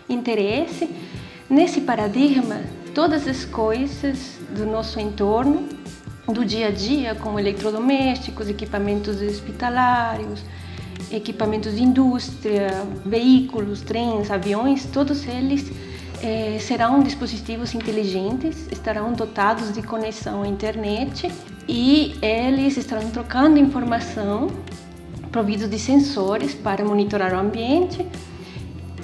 interesse. 0.09 0.89
Nesse 1.49 1.81
paradigma, 1.81 2.61
todas 2.95 3.27
as 3.27 3.45
coisas 3.45 4.39
do 4.57 4.65
nosso 4.65 5.01
entorno, 5.01 5.69
do 6.29 6.45
dia 6.45 6.69
a 6.69 6.71
dia, 6.71 7.17
como 7.17 7.41
eletrodomésticos, 7.41 8.49
equipamentos 8.49 9.21
hospitalários, 9.21 10.41
equipamentos 11.11 11.75
de 11.75 11.83
indústria, 11.83 12.71
veículos, 13.05 13.81
trens, 13.81 14.31
aviões, 14.31 14.85
todos 14.87 15.27
eles 15.27 15.73
eh, 16.23 16.59
serão 16.61 17.03
dispositivos 17.03 17.75
inteligentes, 17.75 18.69
estarão 18.71 19.13
dotados 19.13 19.73
de 19.73 19.83
conexão 19.83 20.45
à 20.45 20.47
internet 20.47 21.29
e 21.67 22.15
eles 22.23 22.77
estarão 22.77 23.11
trocando 23.11 23.59
informação 23.59 24.47
providos 25.31 25.69
de 25.69 25.79
sensores 25.79 26.55
para 26.55 26.85
monitorar 26.85 27.33
o 27.35 27.39
ambiente 27.39 28.07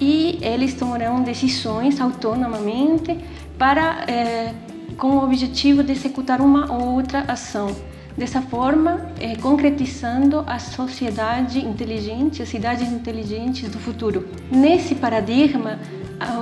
e 0.00 0.38
eles 0.42 0.75
tomarão 0.75 1.23
decisões 1.23 2.00
autonomamente 2.00 3.16
para 3.59 4.04
eh, 4.09 4.52
com 4.99 5.18
o 5.18 5.25
objetivo 5.25 5.83
de 5.83 5.92
executar 5.92 6.40
uma 6.40 6.73
ou 6.73 6.95
outra 6.95 7.21
ação. 7.28 7.75
Dessa 8.16 8.40
forma, 8.40 9.11
eh, 9.21 9.37
concretizando 9.37 10.42
a 10.47 10.59
sociedade 10.59 11.59
inteligente, 11.59 12.42
as 12.42 12.49
cidades 12.49 12.90
inteligentes 12.90 13.68
do 13.71 13.78
futuro. 13.78 14.26
Nesse 14.50 14.95
paradigma, 14.95 15.78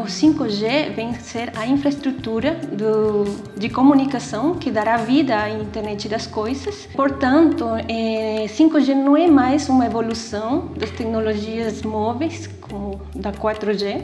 o 0.04 0.06
5G 0.06 0.94
vem 0.94 1.14
ser 1.14 1.52
a 1.56 1.66
infraestrutura 1.66 2.54
do, 2.54 3.24
de 3.56 3.68
comunicação 3.68 4.54
que 4.54 4.70
dará 4.70 4.98
vida 4.98 5.36
à 5.36 5.50
internet 5.50 6.08
das 6.08 6.26
coisas. 6.26 6.86
Portanto, 6.94 7.64
é, 7.88 8.46
5G 8.46 8.94
não 8.94 9.16
é 9.16 9.26
mais 9.26 9.68
uma 9.68 9.86
evolução 9.86 10.68
das 10.76 10.90
tecnologias 10.90 11.82
móveis, 11.82 12.46
como 12.60 13.00
da 13.14 13.32
4G, 13.32 14.02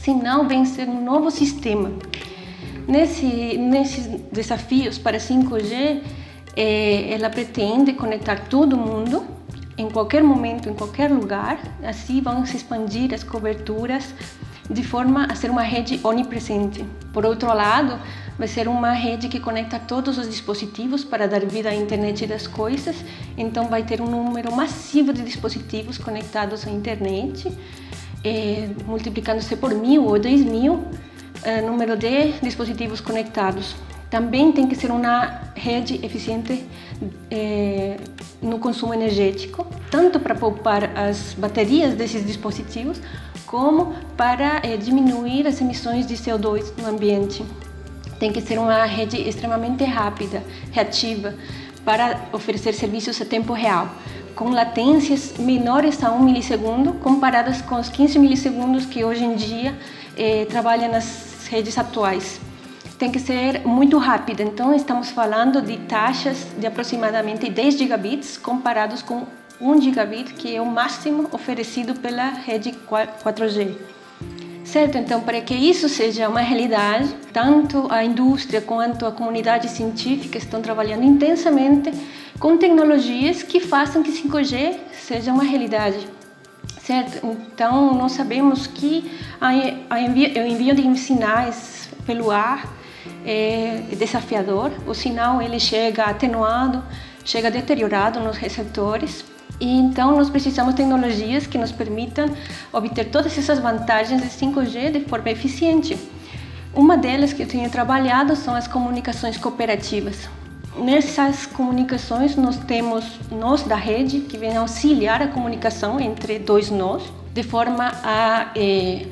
senão 0.00 0.48
vem 0.48 0.64
ser 0.64 0.88
um 0.88 1.04
novo 1.04 1.30
sistema. 1.30 1.92
Nesse, 2.86 3.56
nesses 3.58 4.06
desafios 4.32 4.98
para 4.98 5.18
5G, 5.18 6.02
é, 6.56 7.12
ela 7.12 7.30
pretende 7.30 7.92
conectar 7.92 8.48
todo 8.48 8.76
mundo 8.76 9.24
em 9.76 9.88
qualquer 9.88 10.24
momento, 10.24 10.68
em 10.68 10.74
qualquer 10.74 11.08
lugar. 11.10 11.60
Assim 11.84 12.20
vão 12.20 12.44
se 12.44 12.56
expandir 12.56 13.14
as 13.14 13.22
coberturas 13.22 14.12
de 14.68 14.82
forma 14.82 15.26
a 15.26 15.34
ser 15.34 15.50
uma 15.50 15.62
rede 15.62 16.00
onipresente. 16.02 16.84
Por 17.12 17.24
outro 17.24 17.48
lado, 17.48 17.98
vai 18.38 18.46
ser 18.46 18.68
uma 18.68 18.92
rede 18.92 19.28
que 19.28 19.40
conecta 19.40 19.78
todos 19.78 20.18
os 20.18 20.28
dispositivos 20.28 21.02
para 21.02 21.26
dar 21.26 21.44
vida 21.44 21.70
à 21.70 21.74
internet 21.74 22.26
das 22.26 22.46
coisas. 22.46 22.96
Então, 23.36 23.68
vai 23.68 23.82
ter 23.82 24.00
um 24.00 24.06
número 24.06 24.54
massivo 24.54 25.12
de 25.12 25.22
dispositivos 25.22 25.98
conectados 25.98 26.66
à 26.66 26.70
internet, 26.70 27.50
eh, 28.22 28.68
multiplicando-se 28.86 29.56
por 29.56 29.74
mil 29.74 30.04
ou 30.04 30.18
dez 30.18 30.44
mil 30.44 30.84
eh, 31.42 31.62
número 31.62 31.96
de 31.96 32.32
dispositivos 32.42 33.00
conectados. 33.00 33.74
Também 34.10 34.52
tem 34.52 34.66
que 34.66 34.74
ser 34.74 34.90
uma 34.90 35.42
rede 35.54 36.00
eficiente 36.04 36.64
eh, 37.30 37.96
no 38.40 38.58
consumo 38.58 38.94
energético, 38.94 39.66
tanto 39.90 40.18
para 40.18 40.34
poupar 40.34 40.96
as 40.96 41.34
baterias 41.34 41.94
desses 41.94 42.24
dispositivos, 42.24 43.00
como 43.48 43.94
para 44.16 44.60
eh, 44.62 44.76
diminuir 44.76 45.46
as 45.46 45.60
emissões 45.60 46.06
de 46.06 46.14
CO2 46.14 46.72
no 46.76 46.86
ambiente. 46.86 47.44
Tem 48.18 48.32
que 48.32 48.40
ser 48.40 48.58
uma 48.58 48.84
rede 48.84 49.16
extremamente 49.16 49.84
rápida, 49.84 50.42
reativa, 50.70 51.34
para 51.84 52.28
oferecer 52.32 52.74
serviços 52.74 53.20
a 53.20 53.24
tempo 53.24 53.52
real, 53.52 53.88
com 54.34 54.50
latências 54.50 55.34
menores 55.38 56.02
a 56.04 56.12
1 56.12 56.22
milissegundo, 56.22 56.92
comparadas 56.94 57.62
com 57.62 57.76
os 57.76 57.88
15 57.88 58.18
milissegundos 58.18 58.84
que 58.84 59.04
hoje 59.04 59.24
em 59.24 59.34
dia 59.34 59.74
eh, 60.16 60.44
trabalham 60.44 60.90
nas 60.90 61.46
redes 61.48 61.78
atuais. 61.78 62.40
Tem 62.98 63.10
que 63.10 63.20
ser 63.20 63.60
muito 63.64 63.96
rápida, 63.96 64.42
então 64.42 64.74
estamos 64.74 65.10
falando 65.10 65.62
de 65.62 65.76
taxas 65.78 66.46
de 66.58 66.66
aproximadamente 66.66 67.48
10 67.48 67.78
gigabits 67.78 68.36
comparados 68.36 69.00
com 69.00 69.24
1 69.60 69.82
gigabit, 69.82 70.34
que 70.34 70.54
é 70.54 70.60
o 70.60 70.66
máximo 70.66 71.28
oferecido 71.32 71.94
pela 71.94 72.30
rede 72.30 72.74
4G. 72.88 73.74
Certo? 74.64 74.98
Então, 74.98 75.22
para 75.22 75.40
que 75.40 75.54
isso 75.54 75.88
seja 75.88 76.28
uma 76.28 76.40
realidade, 76.40 77.08
tanto 77.32 77.86
a 77.90 78.04
indústria 78.04 78.60
quanto 78.60 79.06
a 79.06 79.10
comunidade 79.10 79.68
científica 79.68 80.36
estão 80.36 80.60
trabalhando 80.60 81.04
intensamente 81.04 81.90
com 82.38 82.58
tecnologias 82.58 83.42
que 83.42 83.60
façam 83.60 84.02
que 84.02 84.12
5G 84.12 84.76
seja 84.92 85.32
uma 85.32 85.42
realidade. 85.42 86.06
Certo? 86.82 87.26
Então, 87.52 87.94
nós 87.94 88.12
sabemos 88.12 88.66
que 88.66 89.10
o 89.90 90.38
envio 90.38 90.74
de 90.74 90.98
sinais 90.98 91.88
pelo 92.06 92.30
ar 92.30 92.70
é 93.24 93.84
desafiador. 93.96 94.70
O 94.86 94.94
sinal 94.94 95.40
ele 95.40 95.58
chega 95.58 96.04
atenuado, 96.04 96.84
chega 97.24 97.50
deteriorado 97.50 98.20
nos 98.20 98.36
receptores 98.36 99.24
e 99.60 99.76
então 99.76 100.16
nós 100.16 100.30
precisamos 100.30 100.74
de 100.74 100.82
tecnologias 100.82 101.46
que 101.46 101.58
nos 101.58 101.72
permitam 101.72 102.30
obter 102.72 103.10
todas 103.10 103.36
essas 103.36 103.58
vantagens 103.58 104.22
de 104.22 104.28
5G 104.28 104.92
de 104.92 105.00
forma 105.00 105.30
eficiente. 105.30 105.98
Uma 106.74 106.96
delas 106.96 107.32
que 107.32 107.42
eu 107.42 107.48
tenho 107.48 107.68
trabalhado 107.68 108.36
são 108.36 108.54
as 108.54 108.68
comunicações 108.68 109.36
cooperativas. 109.36 110.28
Nessas 110.76 111.44
comunicações 111.44 112.36
nós 112.36 112.56
temos 112.56 113.04
nós 113.32 113.64
da 113.64 113.74
rede 113.74 114.20
que 114.20 114.38
vem 114.38 114.56
auxiliar 114.56 115.20
a 115.20 115.26
comunicação 115.26 115.98
entre 115.98 116.38
dois 116.38 116.70
nós, 116.70 117.02
de 117.34 117.42
forma 117.42 117.92
a 118.04 118.52
eh, 118.54 119.06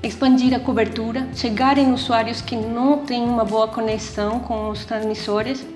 expandir 0.00 0.54
a 0.54 0.60
cobertura, 0.60 1.26
chegar 1.34 1.76
em 1.76 1.92
usuários 1.92 2.40
que 2.40 2.54
não 2.54 2.98
têm 2.98 3.24
uma 3.24 3.44
boa 3.44 3.66
conexão 3.66 4.38
com 4.38 4.68
os 4.68 4.84
transmissores, 4.84 5.66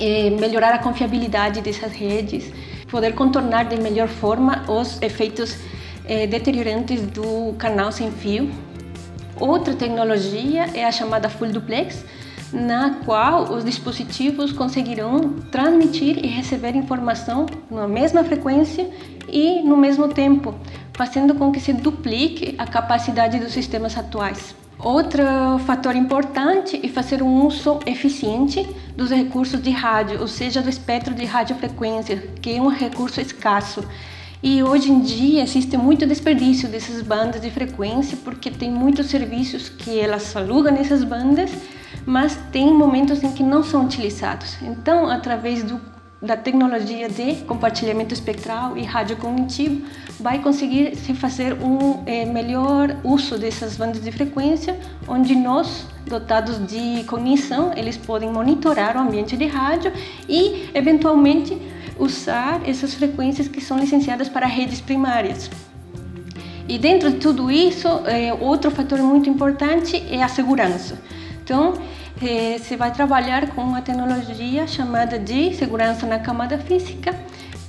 eh, 0.00 0.30
melhorar 0.30 0.74
a 0.74 0.78
confiabilidade 0.78 1.60
dessas 1.60 1.92
redes 1.92 2.50
poder 2.88 3.14
contornar 3.14 3.64
de 3.64 3.76
melhor 3.80 4.08
forma 4.08 4.64
os 4.68 5.00
efeitos 5.02 5.56
eh, 6.04 6.26
deteriorantes 6.26 7.02
do 7.02 7.54
canal 7.58 7.90
sem 7.90 8.10
fio. 8.10 8.50
Outra 9.38 9.74
tecnologia 9.74 10.66
é 10.74 10.84
a 10.84 10.92
chamada 10.92 11.28
Full 11.28 11.48
Duplex, 11.48 12.04
na 12.52 13.00
qual 13.04 13.52
os 13.52 13.64
dispositivos 13.64 14.52
conseguirão 14.52 15.34
transmitir 15.50 16.24
e 16.24 16.28
receber 16.28 16.74
informação 16.74 17.46
na 17.70 17.86
mesma 17.88 18.24
frequência 18.24 18.88
e 19.28 19.62
no 19.62 19.76
mesmo 19.76 20.08
tempo, 20.08 20.54
fazendo 20.94 21.34
com 21.34 21.52
que 21.52 21.60
se 21.60 21.72
duplique 21.72 22.54
a 22.56 22.66
capacidade 22.66 23.38
dos 23.38 23.52
sistemas 23.52 23.96
atuais. 23.98 24.54
Outro 24.78 25.22
fator 25.66 25.96
importante 25.96 26.78
é 26.84 26.88
fazer 26.88 27.22
um 27.22 27.46
uso 27.46 27.80
eficiente 27.86 28.62
dos 28.94 29.10
recursos 29.10 29.60
de 29.62 29.70
rádio, 29.70 30.20
ou 30.20 30.28
seja, 30.28 30.60
do 30.60 30.68
espectro 30.68 31.14
de 31.14 31.24
radiofrequência, 31.24 32.18
que 32.42 32.56
é 32.56 32.60
um 32.60 32.68
recurso 32.68 33.20
escasso. 33.20 33.82
E 34.42 34.62
hoje 34.62 34.92
em 34.92 35.00
dia 35.00 35.42
existe 35.42 35.78
muito 35.78 36.06
desperdício 36.06 36.68
dessas 36.68 37.00
bandas 37.00 37.40
de 37.40 37.50
frequência, 37.50 38.18
porque 38.22 38.50
tem 38.50 38.70
muitos 38.70 39.06
serviços 39.06 39.70
que 39.70 39.98
elas 39.98 40.36
alugam 40.36 40.72
nessas 40.72 41.02
bandas, 41.02 41.50
mas 42.04 42.38
tem 42.52 42.72
momentos 42.72 43.22
em 43.22 43.32
que 43.32 43.42
não 43.42 43.62
são 43.62 43.86
utilizados. 43.86 44.56
Então, 44.60 45.08
através 45.08 45.64
do 45.64 45.80
da 46.20 46.36
tecnologia 46.36 47.08
de 47.08 47.36
compartilhamento 47.44 48.14
espectral 48.14 48.76
e 48.76 48.82
rádio 48.82 49.16
cognitivo 49.16 49.86
vai 50.18 50.38
conseguir 50.40 50.96
se 50.96 51.12
fazer 51.12 51.52
um 51.52 52.02
é, 52.06 52.24
melhor 52.24 52.96
uso 53.04 53.38
dessas 53.38 53.76
bandas 53.76 54.02
de 54.02 54.10
frequência, 54.10 54.78
onde 55.06 55.34
nós, 55.34 55.86
dotados 56.06 56.58
de 56.66 57.04
cognição, 57.04 57.72
eles 57.76 57.96
podem 57.96 58.30
monitorar 58.32 58.96
o 58.96 59.00
ambiente 59.00 59.36
de 59.36 59.46
rádio 59.46 59.92
e, 60.26 60.70
eventualmente, 60.72 61.60
usar 61.98 62.62
essas 62.66 62.94
frequências 62.94 63.46
que 63.46 63.60
são 63.60 63.78
licenciadas 63.78 64.28
para 64.28 64.46
redes 64.46 64.80
primárias. 64.80 65.50
E 66.68 66.78
dentro 66.78 67.10
de 67.10 67.18
tudo 67.18 67.50
isso, 67.50 67.86
é, 68.06 68.34
outro 68.34 68.70
fator 68.70 68.98
muito 68.98 69.28
importante 69.28 70.02
é 70.10 70.22
a 70.22 70.28
segurança. 70.28 70.98
Então, 71.44 71.74
eh, 72.22 72.58
se 72.58 72.76
vai 72.76 72.92
trabalhar 72.92 73.48
com 73.48 73.62
uma 73.62 73.82
tecnologia 73.82 74.66
chamada 74.66 75.18
de 75.18 75.54
segurança 75.54 76.06
na 76.06 76.18
camada 76.18 76.58
física 76.58 77.14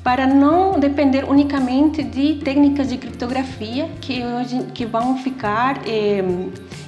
para 0.03 0.25
não 0.25 0.79
depender 0.79 1.25
unicamente 1.25 2.01
de 2.01 2.35
técnicas 2.35 2.87
de 2.87 2.97
criptografia 2.97 3.89
que 3.99 4.23
hoje 4.23 4.63
que 4.73 4.85
vão 4.85 5.17
ficar 5.17 5.81
eh, 5.85 6.23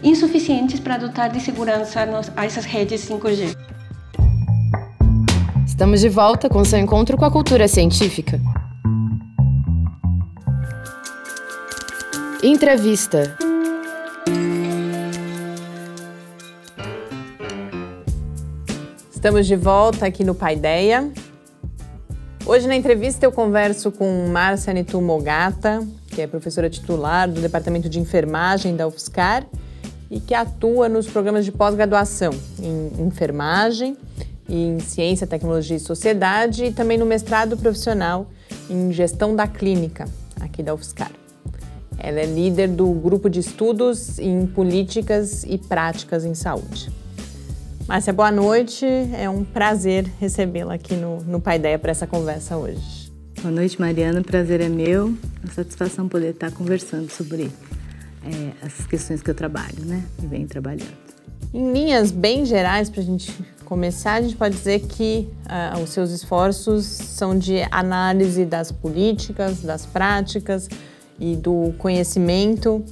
insuficientes 0.01 0.79
para 0.79 0.97
dotar 0.97 1.29
de 1.29 1.41
segurança 1.41 2.05
nos, 2.05 2.31
a 2.35 2.45
essas 2.45 2.63
redes 2.63 3.09
5G. 3.09 3.55
Estamos 5.65 6.01
de 6.01 6.09
volta 6.09 6.47
com 6.47 6.63
seu 6.63 6.79
encontro 6.79 7.17
com 7.17 7.25
a 7.25 7.31
cultura 7.31 7.67
científica. 7.67 8.39
Entrevista. 12.41 13.48
Estamos 19.19 19.47
de 19.47 19.57
volta 19.57 20.05
aqui 20.05 20.23
no 20.23 20.33
Paideia. 20.33 21.11
Hoje 22.45 22.69
na 22.69 22.75
entrevista 22.77 23.25
eu 23.25 23.33
converso 23.33 23.91
com 23.91 24.27
Márcia 24.29 24.71
Nitu 24.71 25.01
Mogata, 25.01 25.85
que 26.07 26.21
é 26.21 26.25
professora 26.25 26.69
titular 26.69 27.29
do 27.29 27.41
Departamento 27.41 27.89
de 27.89 27.99
Enfermagem 27.99 28.77
da 28.77 28.87
UFSCar 28.87 29.45
e 30.09 30.21
que 30.21 30.33
atua 30.33 30.87
nos 30.87 31.05
programas 31.05 31.43
de 31.43 31.51
pós-graduação 31.51 32.31
em 32.63 33.07
enfermagem, 33.07 33.97
em 34.47 34.79
ciência, 34.79 35.27
tecnologia 35.27 35.75
e 35.75 35.81
sociedade 35.81 36.63
e 36.63 36.71
também 36.71 36.97
no 36.97 37.05
mestrado 37.05 37.57
profissional 37.57 38.25
em 38.69 38.89
gestão 38.93 39.35
da 39.35 39.47
clínica 39.47 40.05
aqui 40.39 40.63
da 40.63 40.73
UFSCar. 40.73 41.11
Ela 41.97 42.21
é 42.21 42.25
líder 42.25 42.69
do 42.69 42.89
grupo 42.93 43.29
de 43.29 43.41
estudos 43.41 44.17
em 44.17 44.47
políticas 44.47 45.43
e 45.43 45.57
práticas 45.57 46.23
em 46.23 46.33
saúde. 46.33 46.98
Márcia, 47.89 48.13
boa 48.13 48.29
noite. 48.29 48.85
É 49.17 49.27
um 49.27 49.43
prazer 49.43 50.05
recebê-la 50.19 50.75
aqui 50.75 50.93
no, 50.95 51.23
no 51.23 51.41
Pai 51.41 51.55
Ideia 51.55 51.79
para 51.79 51.89
essa 51.89 52.05
conversa 52.05 52.55
hoje. 52.55 53.11
Boa 53.41 53.51
noite, 53.51 53.81
Mariana. 53.81 54.21
O 54.21 54.23
prazer 54.23 54.61
é 54.61 54.69
meu. 54.69 55.07
Uma 55.07 55.53
satisfação 55.55 56.07
poder 56.07 56.29
estar 56.29 56.51
conversando 56.51 57.09
sobre 57.09 57.49
é, 58.23 58.51
essas 58.63 58.85
questões 58.85 59.23
que 59.23 59.31
eu 59.31 59.33
trabalho, 59.33 59.83
né? 59.85 60.03
E 60.21 60.27
venho 60.27 60.47
trabalhando. 60.47 60.93
Em 61.51 61.73
linhas 61.73 62.11
bem 62.11 62.45
gerais, 62.45 62.91
para 62.91 63.01
a 63.01 63.03
gente 63.03 63.33
começar, 63.65 64.13
a 64.13 64.21
gente 64.21 64.35
pode 64.35 64.55
dizer 64.55 64.81
que 64.81 65.27
uh, 65.47 65.81
os 65.81 65.89
seus 65.89 66.11
esforços 66.11 66.85
são 66.85 67.35
de 67.35 67.63
análise 67.71 68.45
das 68.45 68.71
políticas, 68.71 69.61
das 69.61 69.87
práticas 69.87 70.69
e 71.19 71.35
do 71.35 71.73
conhecimento 71.79 72.85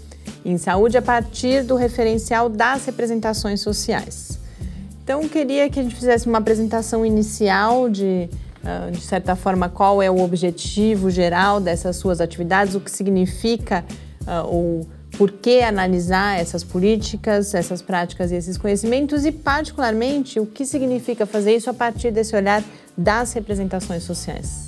em 0.43 0.57
saúde 0.57 0.97
a 0.97 1.03
partir 1.03 1.63
do 1.63 1.75
referencial 1.75 2.49
das 2.49 2.87
representações 2.87 3.61
sociais. 3.61 4.46
Então, 5.07 5.25
queria 5.29 5.69
que 5.69 5.79
a 5.79 5.83
gente 5.83 5.95
fizesse 5.95 6.27
uma 6.27 6.39
apresentação 6.39 7.05
inicial 7.05 7.89
de, 7.89 8.29
ah, 8.61 8.89
de 8.91 8.99
certa 8.99 9.37
forma, 9.37 9.69
qual 9.69 10.01
é 10.01 10.11
o 10.11 10.19
objetivo 10.19 11.09
geral 11.09 11.61
dessas 11.61 11.95
suas 11.95 12.19
atividades, 12.19 12.75
o 12.75 12.81
que 12.81 12.91
significa 12.91 13.85
uh, 14.23 14.45
ou 14.45 14.87
por 15.17 15.31
que 15.31 15.61
analisar 15.61 16.37
essas 16.37 16.61
políticas, 16.61 17.53
essas 17.53 17.81
práticas 17.81 18.33
e 18.33 18.35
esses 18.35 18.57
conhecimentos 18.57 19.25
e, 19.25 19.31
particularmente, 19.31 20.41
o 20.41 20.45
que 20.45 20.65
significa 20.65 21.25
fazer 21.25 21.55
isso 21.55 21.69
a 21.69 21.73
partir 21.73 22.11
desse 22.11 22.35
olhar 22.35 22.61
das 22.97 23.31
representações 23.31 24.03
sociais. 24.03 24.66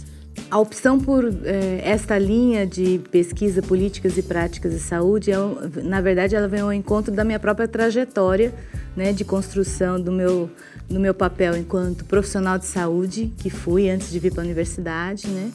A 0.51 0.57
opção 0.57 0.99
por 0.99 1.25
eh, 1.25 1.79
esta 1.83 2.17
linha 2.17 2.65
de 2.65 2.99
pesquisa, 3.11 3.61
políticas 3.61 4.17
e 4.17 4.23
práticas 4.23 4.73
de 4.73 4.79
saúde, 4.79 5.31
é, 5.31 5.35
na 5.83 6.01
verdade, 6.01 6.35
ela 6.35 6.47
vem 6.47 6.61
ao 6.61 6.73
encontro 6.73 7.13
da 7.13 7.23
minha 7.23 7.39
própria 7.39 7.67
trajetória 7.67 8.51
né, 8.95 9.13
de 9.13 9.23
construção 9.23 10.01
do 10.01 10.11
meu, 10.11 10.49
do 10.89 10.99
meu 10.99 11.13
papel 11.13 11.55
enquanto 11.55 12.03
profissional 12.03 12.57
de 12.57 12.65
saúde, 12.65 13.31
que 13.37 13.51
fui 13.51 13.91
antes 13.91 14.09
de 14.09 14.17
vir 14.17 14.31
para 14.31 14.41
a 14.41 14.45
universidade, 14.45 15.27
né, 15.27 15.51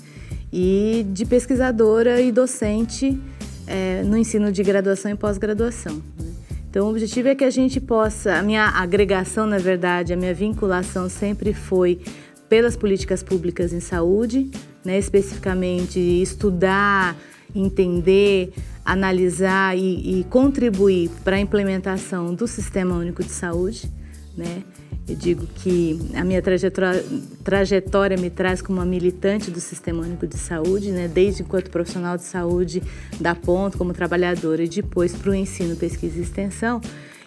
e 0.52 1.04
de 1.10 1.26
pesquisadora 1.26 2.20
e 2.20 2.30
docente 2.30 3.20
é, 3.66 4.00
no 4.04 4.16
ensino 4.16 4.52
de 4.52 4.62
graduação 4.62 5.10
e 5.10 5.16
pós-graduação. 5.16 5.94
Né? 5.94 6.32
Então, 6.70 6.86
o 6.86 6.90
objetivo 6.90 7.26
é 7.26 7.34
que 7.34 7.44
a 7.44 7.50
gente 7.50 7.80
possa, 7.80 8.34
a 8.34 8.42
minha 8.42 8.66
agregação, 8.68 9.44
na 9.44 9.58
verdade, 9.58 10.12
a 10.12 10.16
minha 10.16 10.34
vinculação 10.34 11.08
sempre 11.08 11.52
foi 11.52 12.00
pelas 12.48 12.76
políticas 12.76 13.24
públicas 13.24 13.72
em 13.72 13.80
saúde, 13.80 14.50
né? 14.84 14.98
especificamente 14.98 15.98
estudar, 15.98 17.16
entender, 17.54 18.52
analisar 18.84 19.76
e, 19.76 20.20
e 20.20 20.24
contribuir 20.24 21.10
para 21.22 21.36
a 21.36 21.40
implementação 21.40 22.34
do 22.34 22.46
Sistema 22.46 22.94
Único 22.94 23.22
de 23.22 23.30
Saúde. 23.30 23.90
Né? 24.36 24.62
Eu 25.06 25.14
digo 25.14 25.46
que 25.46 25.98
a 26.14 26.24
minha 26.24 26.40
trajetória, 26.40 27.04
trajetória 27.42 28.16
me 28.16 28.30
traz 28.30 28.60
como 28.62 28.78
uma 28.78 28.86
militante 28.86 29.50
do 29.50 29.60
Sistema 29.60 30.02
Único 30.02 30.26
de 30.26 30.36
Saúde, 30.36 30.90
né? 30.90 31.08
desde 31.08 31.42
enquanto 31.42 31.70
profissional 31.70 32.16
de 32.16 32.24
saúde 32.24 32.82
da 33.20 33.34
ponta, 33.34 33.78
como 33.78 33.92
trabalhadora, 33.92 34.62
e 34.62 34.68
depois 34.68 35.14
para 35.14 35.30
o 35.30 35.34
ensino, 35.34 35.76
pesquisa 35.76 36.18
e 36.18 36.22
extensão. 36.22 36.80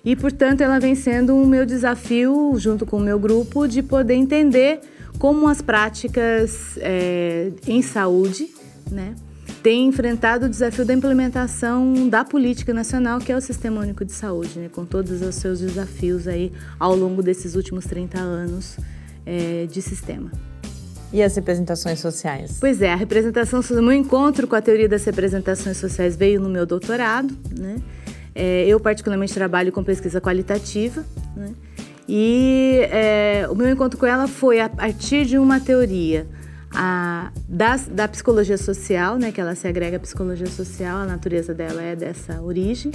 E, 0.04 0.15
portanto, 0.15 0.62
ela 0.62 0.80
vem 0.80 0.96
sendo 0.96 1.36
o 1.36 1.43
um 1.43 1.46
meu 1.46 1.65
desafio, 1.65 2.54
junto 2.58 2.86
com 2.86 2.98
o 2.98 3.00
meu 3.02 3.20
grupo, 3.20 3.67
de 3.67 3.84
poder 3.84 4.13
entender 4.13 4.80
como 5.17 5.47
as 5.47 5.62
práticas 5.62 6.77
é, 6.77 7.51
em 7.67 7.82
saúde, 7.82 8.49
né? 8.91 9.15
tem 9.67 9.88
enfrentado 9.88 10.45
o 10.45 10.49
desafio 10.49 10.86
da 10.86 10.93
implementação 10.93 12.08
da 12.08 12.23
política 12.23 12.73
nacional, 12.73 13.19
que 13.19 13.32
é 13.32 13.36
o 13.36 13.41
Sistema 13.41 13.82
Único 13.82 14.06
de 14.06 14.13
Saúde, 14.13 14.58
né, 14.58 14.69
com 14.71 14.86
todos 14.86 15.21
os 15.21 15.36
seus 15.36 15.60
desafios 15.60 16.27
aí 16.27 16.53
ao 16.80 16.95
longo 16.95 17.21
desses 17.21 17.56
últimos 17.56 17.86
30 17.86 18.17
anos 18.17 18.77
é, 19.25 19.65
de 19.65 19.82
sistema. 19.82 20.32
E 21.12 21.21
as 21.23 21.36
representações 21.36 21.99
sociais? 21.99 22.58
Pois 22.60 22.82
é, 22.82 22.91
a 22.91 22.95
representação, 22.95 23.60
o 23.60 23.82
meu 23.82 23.93
encontro 23.93 24.47
com 24.47 24.56
a 24.56 24.62
teoria 24.62 24.88
das 24.88 25.03
representações 25.06 25.77
sociais 25.77 26.15
veio 26.15 26.39
no 26.39 26.49
meu 26.49 26.65
doutorado, 26.65 27.36
né? 27.58 27.77
É, 28.36 28.65
eu 28.67 28.80
particularmente 28.80 29.34
trabalho 29.34 29.71
com 29.71 29.84
pesquisa 29.84 30.21
qualitativa, 30.21 31.03
né? 31.36 31.53
E 32.08 32.88
é, 32.89 33.48
o 33.50 33.56
meu 33.56 33.70
encontro 33.70 34.00
com 34.00 34.06
ela 34.06 34.28
foi 34.28 34.60
a 34.60 34.70
partir 34.70 35.26
de 35.26 35.38
uma 35.38 35.60
teoria 35.60 36.26
a, 36.74 37.32
da, 37.48 37.76
da 37.78 38.08
psicologia 38.08 38.58
social, 38.58 39.17
né, 39.17 39.32
que 39.32 39.41
ela 39.41 39.56
se 39.56 39.67
agrega 39.67 39.98
à 39.98 40.00
psicologia 40.00 40.48
social, 40.48 41.00
a 41.00 41.06
natureza 41.06 41.54
dela 41.54 41.82
é 41.82 41.96
dessa 41.96 42.41
origem, 42.41 42.91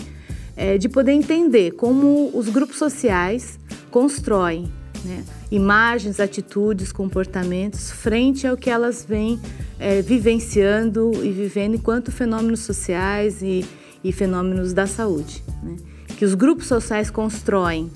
é, 0.56 0.78
de 0.78 0.88
poder 0.88 1.12
entender 1.12 1.72
como 1.72 2.30
os 2.34 2.48
grupos 2.48 2.76
sociais 2.76 3.58
constroem 3.90 4.70
né, 5.04 5.24
imagens, 5.50 6.20
atitudes, 6.20 6.92
comportamentos 6.92 7.90
frente 7.90 8.46
ao 8.46 8.56
que 8.56 8.70
elas 8.70 9.04
vêm 9.06 9.40
é, 9.78 10.00
vivenciando 10.00 11.12
e 11.24 11.32
vivendo 11.32 11.74
enquanto 11.74 12.12
fenômenos 12.12 12.60
sociais 12.60 13.42
e, 13.42 13.64
e 14.02 14.12
fenômenos 14.12 14.72
da 14.72 14.86
saúde. 14.86 15.42
Né? 15.62 15.76
Que 16.16 16.24
os 16.24 16.34
grupos 16.34 16.66
sociais 16.66 17.10
constroem 17.10 17.90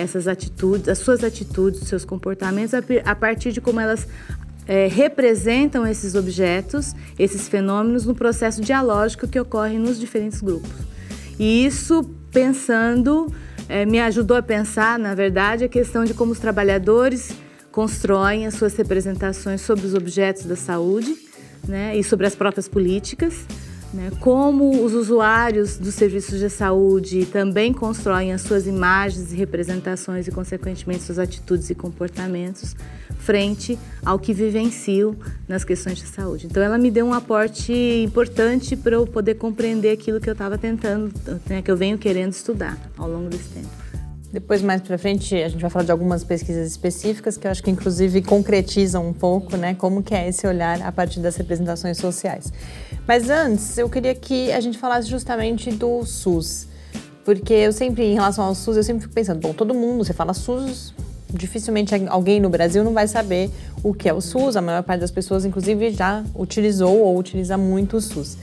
essas 0.00 0.26
atitudes, 0.26 0.88
as 0.88 0.98
suas 0.98 1.22
atitudes, 1.22 1.82
os 1.82 1.88
seus 1.88 2.04
comportamentos 2.04 2.72
a 3.04 3.14
partir 3.14 3.52
de 3.52 3.60
como 3.60 3.80
elas 3.80 4.06
é, 4.66 4.86
representam 4.86 5.86
esses 5.86 6.14
objetos, 6.14 6.94
esses 7.18 7.48
fenômenos, 7.48 8.06
no 8.06 8.14
processo 8.14 8.60
dialógico 8.60 9.26
que 9.26 9.38
ocorre 9.38 9.78
nos 9.78 9.98
diferentes 9.98 10.40
grupos. 10.40 10.70
E 11.38 11.64
isso, 11.64 12.04
pensando, 12.30 13.32
é, 13.68 13.84
me 13.84 13.98
ajudou 14.00 14.36
a 14.36 14.42
pensar, 14.42 14.98
na 14.98 15.14
verdade, 15.14 15.64
a 15.64 15.68
questão 15.68 16.04
de 16.04 16.14
como 16.14 16.32
os 16.32 16.38
trabalhadores 16.38 17.32
constroem 17.72 18.46
as 18.46 18.54
suas 18.54 18.74
representações 18.76 19.60
sobre 19.60 19.86
os 19.86 19.94
objetos 19.94 20.44
da 20.44 20.56
saúde 20.56 21.16
né, 21.66 21.96
e 21.96 22.02
sobre 22.04 22.26
as 22.26 22.34
próprias 22.34 22.68
políticas. 22.68 23.46
Né, 23.92 24.12
como 24.20 24.84
os 24.84 24.94
usuários 24.94 25.76
dos 25.76 25.96
serviços 25.96 26.38
de 26.38 26.48
saúde 26.48 27.26
também 27.26 27.72
constroem 27.72 28.32
as 28.32 28.40
suas 28.42 28.64
imagens 28.64 29.32
e 29.32 29.36
representações 29.36 30.28
e, 30.28 30.30
consequentemente, 30.30 31.02
suas 31.02 31.18
atitudes 31.18 31.70
e 31.70 31.74
comportamentos 31.74 32.76
frente 33.18 33.76
ao 34.04 34.16
que 34.16 34.32
vivencio 34.32 35.18
nas 35.48 35.64
questões 35.64 35.98
de 35.98 36.06
saúde. 36.06 36.46
Então, 36.46 36.62
ela 36.62 36.78
me 36.78 36.88
deu 36.88 37.04
um 37.04 37.12
aporte 37.12 37.72
importante 37.72 38.76
para 38.76 38.94
eu 38.94 39.08
poder 39.08 39.34
compreender 39.34 39.90
aquilo 39.90 40.20
que 40.20 40.28
eu 40.28 40.34
estava 40.34 40.56
tentando, 40.56 41.12
né, 41.48 41.60
que 41.60 41.70
eu 41.70 41.76
venho 41.76 41.98
querendo 41.98 42.32
estudar 42.32 42.78
ao 42.96 43.10
longo 43.10 43.28
desse 43.28 43.48
tempo. 43.48 43.79
Depois, 44.32 44.62
mais 44.62 44.80
para 44.80 44.96
frente, 44.96 45.34
a 45.34 45.48
gente 45.48 45.60
vai 45.60 45.70
falar 45.70 45.84
de 45.84 45.90
algumas 45.90 46.22
pesquisas 46.22 46.68
específicas 46.68 47.36
que 47.36 47.48
eu 47.48 47.50
acho 47.50 47.62
que, 47.62 47.70
inclusive, 47.70 48.22
concretizam 48.22 49.08
um 49.08 49.12
pouco 49.12 49.56
né, 49.56 49.74
como 49.74 50.04
que 50.04 50.14
é 50.14 50.28
esse 50.28 50.46
olhar 50.46 50.80
a 50.82 50.92
partir 50.92 51.18
das 51.18 51.34
representações 51.34 51.98
sociais. 51.98 52.52
Mas 53.08 53.28
antes, 53.28 53.76
eu 53.76 53.88
queria 53.88 54.14
que 54.14 54.52
a 54.52 54.60
gente 54.60 54.78
falasse 54.78 55.08
justamente 55.08 55.72
do 55.72 56.04
SUS. 56.04 56.68
Porque 57.24 57.52
eu 57.52 57.72
sempre, 57.72 58.04
em 58.04 58.14
relação 58.14 58.44
ao 58.44 58.54
SUS, 58.54 58.76
eu 58.76 58.84
sempre 58.84 59.02
fico 59.02 59.14
pensando, 59.14 59.40
bom, 59.40 59.52
todo 59.52 59.74
mundo, 59.74 60.04
você 60.04 60.12
fala 60.12 60.32
SUS, 60.32 60.94
dificilmente 61.28 61.92
alguém 62.08 62.40
no 62.40 62.48
Brasil 62.48 62.84
não 62.84 62.92
vai 62.92 63.08
saber 63.08 63.50
o 63.82 63.92
que 63.92 64.08
é 64.08 64.14
o 64.14 64.20
SUS. 64.20 64.56
A 64.56 64.60
maior 64.60 64.84
parte 64.84 65.00
das 65.00 65.10
pessoas, 65.10 65.44
inclusive, 65.44 65.90
já 65.90 66.22
utilizou 66.36 67.00
ou 67.00 67.18
utiliza 67.18 67.58
muito 67.58 67.96
o 67.96 68.00
SUS. 68.00 68.36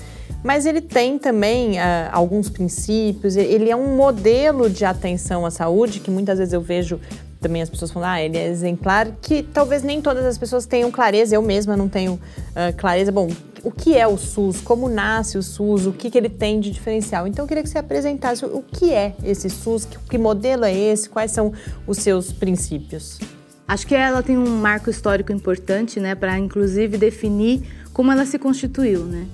Mas 0.43 0.65
ele 0.65 0.81
tem 0.81 1.17
também 1.17 1.77
uh, 1.77 2.09
alguns 2.11 2.49
princípios, 2.49 3.35
ele 3.35 3.69
é 3.69 3.75
um 3.75 3.95
modelo 3.95 4.69
de 4.69 4.85
atenção 4.85 5.45
à 5.45 5.51
saúde 5.51 5.99
que 5.99 6.11
muitas 6.11 6.37
vezes 6.37 6.53
eu 6.53 6.61
vejo 6.61 6.99
também 7.39 7.61
as 7.61 7.69
pessoas 7.69 7.91
falam, 7.91 8.09
ah, 8.09 8.21
ele 8.21 8.37
é 8.37 8.47
exemplar, 8.47 9.11
que 9.21 9.43
talvez 9.43 9.83
nem 9.83 10.01
todas 10.01 10.25
as 10.25 10.37
pessoas 10.37 10.65
tenham 10.65 10.89
clareza, 10.89 11.35
eu 11.35 11.41
mesma 11.41 11.77
não 11.77 11.87
tenho 11.87 12.13
uh, 12.13 12.75
clareza. 12.75 13.11
Bom, 13.11 13.29
o 13.63 13.71
que 13.71 13.95
é 13.95 14.07
o 14.07 14.17
SUS? 14.17 14.61
Como 14.61 14.89
nasce 14.89 15.37
o 15.37 15.43
SUS? 15.43 15.85
O 15.85 15.91
que, 15.91 16.09
que 16.09 16.17
ele 16.17 16.29
tem 16.29 16.59
de 16.59 16.71
diferencial? 16.71 17.27
Então 17.27 17.43
eu 17.43 17.47
queria 17.47 17.63
que 17.63 17.69
você 17.69 17.77
apresentasse 17.77 18.45
o 18.45 18.63
que 18.63 18.93
é 18.93 19.15
esse 19.23 19.49
SUS, 19.49 19.85
que, 19.85 19.97
que 19.99 20.17
modelo 20.17 20.65
é 20.65 20.73
esse, 20.73 21.09
quais 21.09 21.31
são 21.31 21.53
os 21.85 21.97
seus 21.99 22.31
princípios. 22.31 23.19
Acho 23.67 23.85
que 23.85 23.95
ela 23.95 24.23
tem 24.23 24.37
um 24.37 24.47
marco 24.47 24.89
histórico 24.89 25.31
importante, 25.31 25.99
né, 25.99 26.15
para 26.15 26.39
inclusive 26.39 26.97
definir 26.97 27.63
como 27.91 28.11
ela 28.11 28.25
se 28.25 28.39
constituiu, 28.39 29.03
né? 29.03 29.27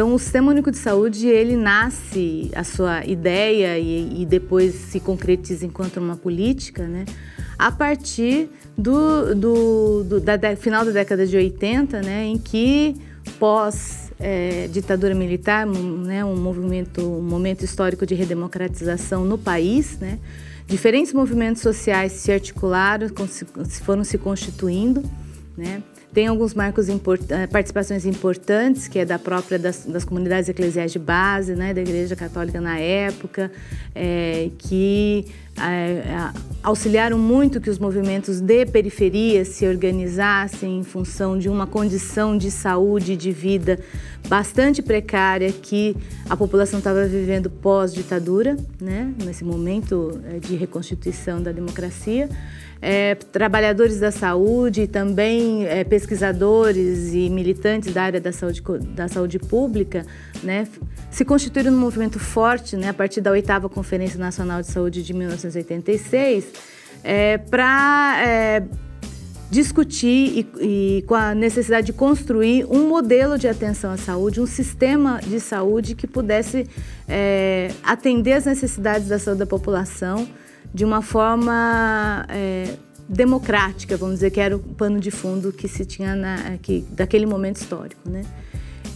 Então, 0.00 0.14
o 0.14 0.18
Sistema 0.18 0.50
Único 0.50 0.70
de 0.70 0.78
Saúde, 0.78 1.28
ele 1.28 1.58
nasce, 1.58 2.50
a 2.54 2.64
sua 2.64 3.04
ideia 3.04 3.78
e, 3.78 4.22
e 4.22 4.24
depois 4.24 4.74
se 4.74 4.98
concretiza 4.98 5.66
enquanto 5.66 5.98
uma 5.98 6.16
política, 6.16 6.88
né? 6.88 7.04
a 7.58 7.70
partir 7.70 8.48
do, 8.78 9.34
do, 9.34 10.04
do 10.04 10.18
da, 10.18 10.56
final 10.56 10.86
da 10.86 10.90
década 10.90 11.26
de 11.26 11.36
80, 11.36 12.00
né, 12.00 12.24
em 12.24 12.38
que 12.38 12.96
pós 13.38 14.10
é, 14.18 14.68
ditadura 14.68 15.14
militar, 15.14 15.66
né, 15.66 16.24
um 16.24 16.34
movimento, 16.34 17.02
um 17.02 17.20
momento 17.20 17.62
histórico 17.62 18.06
de 18.06 18.14
redemocratização 18.14 19.26
no 19.26 19.36
país, 19.36 19.98
né, 19.98 20.18
diferentes 20.66 21.12
movimentos 21.12 21.60
sociais 21.60 22.12
se 22.12 22.32
articularam, 22.32 23.06
foram 23.82 24.02
se 24.02 24.16
constituindo, 24.16 25.04
né, 25.58 25.82
tem 26.12 26.26
alguns 26.26 26.54
marcos 26.54 26.88
import 26.88 27.22
eh, 27.30 27.46
participações 27.46 28.04
importantes, 28.04 28.88
que 28.88 28.98
é 28.98 29.04
da 29.04 29.18
própria 29.18 29.58
das, 29.58 29.84
das, 29.84 30.04
comunidades 30.04 30.48
eclesiais 30.48 30.90
de 30.90 30.98
base, 30.98 31.54
né, 31.54 31.72
da 31.72 31.80
Igreja 31.80 32.16
Católica 32.16 32.60
na 32.60 32.78
época, 32.78 33.50
é, 33.94 34.50
que 34.58 35.26
é, 35.56 36.30
auxiliaram 36.62 37.16
muito 37.16 37.60
que 37.60 37.70
os 37.70 37.78
movimentos 37.78 38.40
de 38.40 38.66
periferia 38.66 39.44
se 39.44 39.66
organizassem 39.66 40.80
em 40.80 40.84
função 40.84 41.38
de 41.38 41.48
uma 41.48 41.66
condição 41.66 42.36
de 42.36 42.50
saúde 42.50 43.12
e 43.12 43.16
de 43.16 43.30
vida 43.30 43.78
bastante 44.28 44.82
precária 44.82 45.52
que 45.52 45.96
a 46.28 46.36
população 46.36 46.78
estava 46.78 47.06
vivendo 47.06 47.48
pós-ditadura, 47.48 48.56
né, 48.80 49.12
nesse 49.24 49.44
momento 49.44 50.20
de 50.40 50.56
reconstituição 50.56 51.40
da 51.40 51.52
democracia. 51.52 52.28
É, 52.82 53.14
trabalhadores 53.14 54.00
da 54.00 54.10
saúde, 54.10 54.86
também 54.86 55.66
é, 55.66 55.84
pesquisadores 55.84 57.12
e 57.12 57.28
militantes 57.28 57.92
da 57.92 58.02
área 58.02 58.20
da 58.20 58.32
saúde, 58.32 58.62
da 58.94 59.08
saúde 59.08 59.38
pública, 59.38 60.06
né, 60.42 60.66
se 61.10 61.24
constituíram 61.24 61.70
num 61.70 61.78
movimento 61.78 62.18
forte 62.18 62.76
né, 62.76 62.88
a 62.88 62.94
partir 62.94 63.20
da 63.20 63.30
oitava 63.30 63.68
Conferência 63.68 64.18
Nacional 64.18 64.62
de 64.62 64.68
Saúde 64.68 65.02
de 65.02 65.12
1986 65.12 66.52
é, 67.04 67.38
para 67.38 68.22
é, 68.24 68.62
discutir 69.50 70.48
e, 70.60 70.98
e, 70.98 71.02
com 71.02 71.14
a 71.14 71.34
necessidade 71.34 71.88
de 71.88 71.92
construir 71.92 72.64
um 72.64 72.88
modelo 72.88 73.36
de 73.36 73.48
atenção 73.48 73.90
à 73.90 73.96
saúde, 73.96 74.40
um 74.40 74.46
sistema 74.46 75.20
de 75.20 75.40
saúde 75.40 75.94
que 75.94 76.06
pudesse 76.06 76.66
é, 77.08 77.70
atender 77.82 78.34
as 78.34 78.46
necessidades 78.46 79.08
da 79.08 79.18
saúde 79.18 79.40
da 79.40 79.46
população 79.46 80.26
de 80.72 80.84
uma 80.84 81.02
forma 81.02 82.24
é, 82.28 82.74
democrática, 83.08 83.96
vamos 83.96 84.16
dizer, 84.16 84.30
que 84.30 84.40
era 84.40 84.56
o 84.56 84.60
pano 84.60 85.00
de 85.00 85.10
fundo 85.10 85.52
que 85.52 85.66
se 85.66 85.84
tinha 85.84 86.14
na, 86.14 86.58
que, 86.62 86.82
daquele 86.92 87.26
momento 87.26 87.56
histórico, 87.56 88.08
né? 88.08 88.22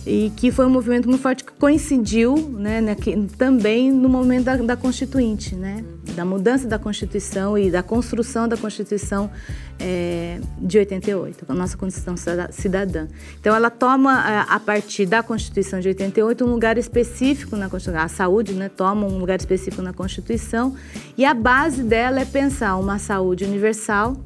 E 0.07 0.31
que 0.37 0.51
foi 0.51 0.67
um 0.67 0.71
movimento 0.71 1.09
muito 1.09 1.23
forte 1.23 1.45
que 1.45 1.53
coincidiu 1.53 2.37
né, 2.59 2.81
né 2.81 2.97
também 3.38 3.90
no 3.90 4.09
momento 4.09 4.45
da, 4.45 4.57
da, 4.57 4.77
Constituinte, 4.77 5.55
né, 5.55 5.83
da 6.14 6.25
mudança 6.25 6.69
da 6.69 6.79
Constituição 6.79 7.57
e 7.57 7.71
da 7.71 7.83
construção 7.83 8.47
da 8.47 8.57
Constituição 8.57 9.31
é, 9.79 10.38
de 10.59 10.79
88, 10.79 11.47
a 11.49 11.55
nossa 11.55 11.77
Constituição 11.77 12.14
Cidadã. 12.51 13.09
Então, 13.40 13.55
ela 13.55 13.71
toma, 13.71 14.31
é, 14.31 14.45
a 14.49 14.61
partir 14.61 15.07
da 15.07 15.23
Constituição 15.23 15.81
de 15.81 15.88
88, 15.88 16.45
um 16.45 16.51
lugar 16.51 16.77
específico 16.77 17.57
na 17.57 17.69
Constituição, 17.69 18.05
a 18.05 18.09
saúde 18.09 18.53
né, 18.53 18.69
toma 18.69 19.07
um 19.07 19.19
lugar 19.19 19.38
específico 19.38 19.83
na 19.83 19.93
Constituição, 19.93 20.77
e 21.17 21.25
a 21.25 21.33
base 21.33 21.83
dela 21.83 22.21
é 22.21 22.25
pensar 22.25 22.77
uma 22.77 22.99
saúde 22.99 23.45
universal, 23.45 24.17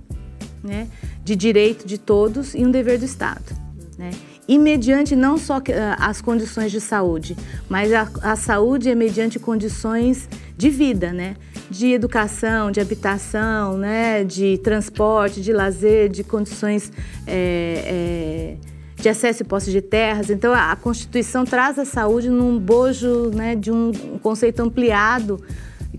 né, 0.63 0.89
de 1.25 1.37
direito 1.37 1.87
de 1.87 1.99
todos 1.99 2.55
e 2.55 2.65
um 2.65 2.71
dever 2.71 2.99
do 2.99 3.05
Estado. 3.05 3.57
Né? 3.97 4.11
E 4.49 4.59
mediante 4.59 5.15
não 5.15 5.37
só 5.37 5.59
eh, 5.69 5.95
as 5.99 6.23
condições 6.23 6.73
de 6.73 6.81
saúde, 6.81 7.37
mas 7.69 7.93
a, 7.93 8.09
a 8.23 8.35
saúde 8.35 8.89
é 8.89 8.95
mediante 8.95 9.39
condições 9.39 10.27
de 10.57 10.71
vida, 10.71 11.13
né? 11.13 11.37
De 11.71 11.93
educação, 11.93 12.71
de 12.71 12.81
habitação, 12.81 13.77
né? 13.77 14.25
De 14.25 14.57
transporte, 14.59 15.43
de 15.43 15.53
lazer, 15.53 16.09
de 16.09 16.25
condições 16.25 16.91
é, 17.27 18.57
é, 18.57 18.57
de 18.97 19.09
acesso 19.11 19.43
e 19.43 19.45
posse 19.45 19.71
de 19.71 19.83
terras. 19.83 20.31
Então, 20.31 20.55
a, 20.55 20.73
a 20.73 20.77
Constituição 20.77 21.45
traz 21.45 21.79
a 21.79 21.85
saúde 21.85 22.31
num 22.31 22.59
bojo 22.59 23.31
né, 23.35 23.55
de 23.55 23.71
um, 23.71 23.91
um 24.15 24.19
conceito 24.19 24.61
ampliado 24.61 25.41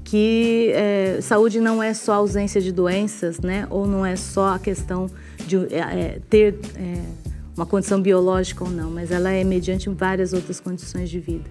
que 0.03 0.71
é, 0.73 1.19
saúde 1.21 1.59
não 1.59 1.83
é 1.83 1.93
só 1.93 2.13
ausência 2.13 2.59
de 2.59 2.71
doenças, 2.71 3.39
né? 3.39 3.67
Ou 3.69 3.85
não 3.85 4.03
é 4.03 4.15
só 4.15 4.55
a 4.55 4.59
questão 4.59 5.07
de 5.45 5.57
ter 6.29 6.55
uma 7.59 7.65
condição 7.65 8.01
biológica 8.01 8.63
ou 8.63 8.69
não, 8.69 8.89
mas 8.89 9.11
ela 9.11 9.31
é 9.31 9.43
mediante 9.43 9.89
várias 9.89 10.31
outras 10.31 10.61
condições 10.61 11.09
de 11.09 11.19
vida. 11.19 11.43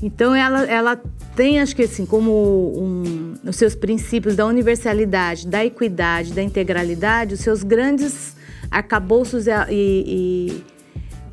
Então 0.00 0.32
ela, 0.34 0.64
ela 0.64 1.00
tem, 1.34 1.60
acho 1.60 1.74
que 1.74 1.82
assim, 1.82 2.06
como 2.06 2.30
um, 2.76 3.34
os 3.44 3.56
seus 3.56 3.74
princípios 3.74 4.36
da 4.36 4.46
universalidade, 4.46 5.48
da 5.48 5.64
equidade, 5.64 6.32
da 6.32 6.42
integralidade, 6.42 7.34
os 7.34 7.40
seus 7.40 7.64
grandes 7.64 8.36
arcabouços 8.70 9.46
e, 9.48 9.50
e, 9.70 10.04
e 10.06 10.64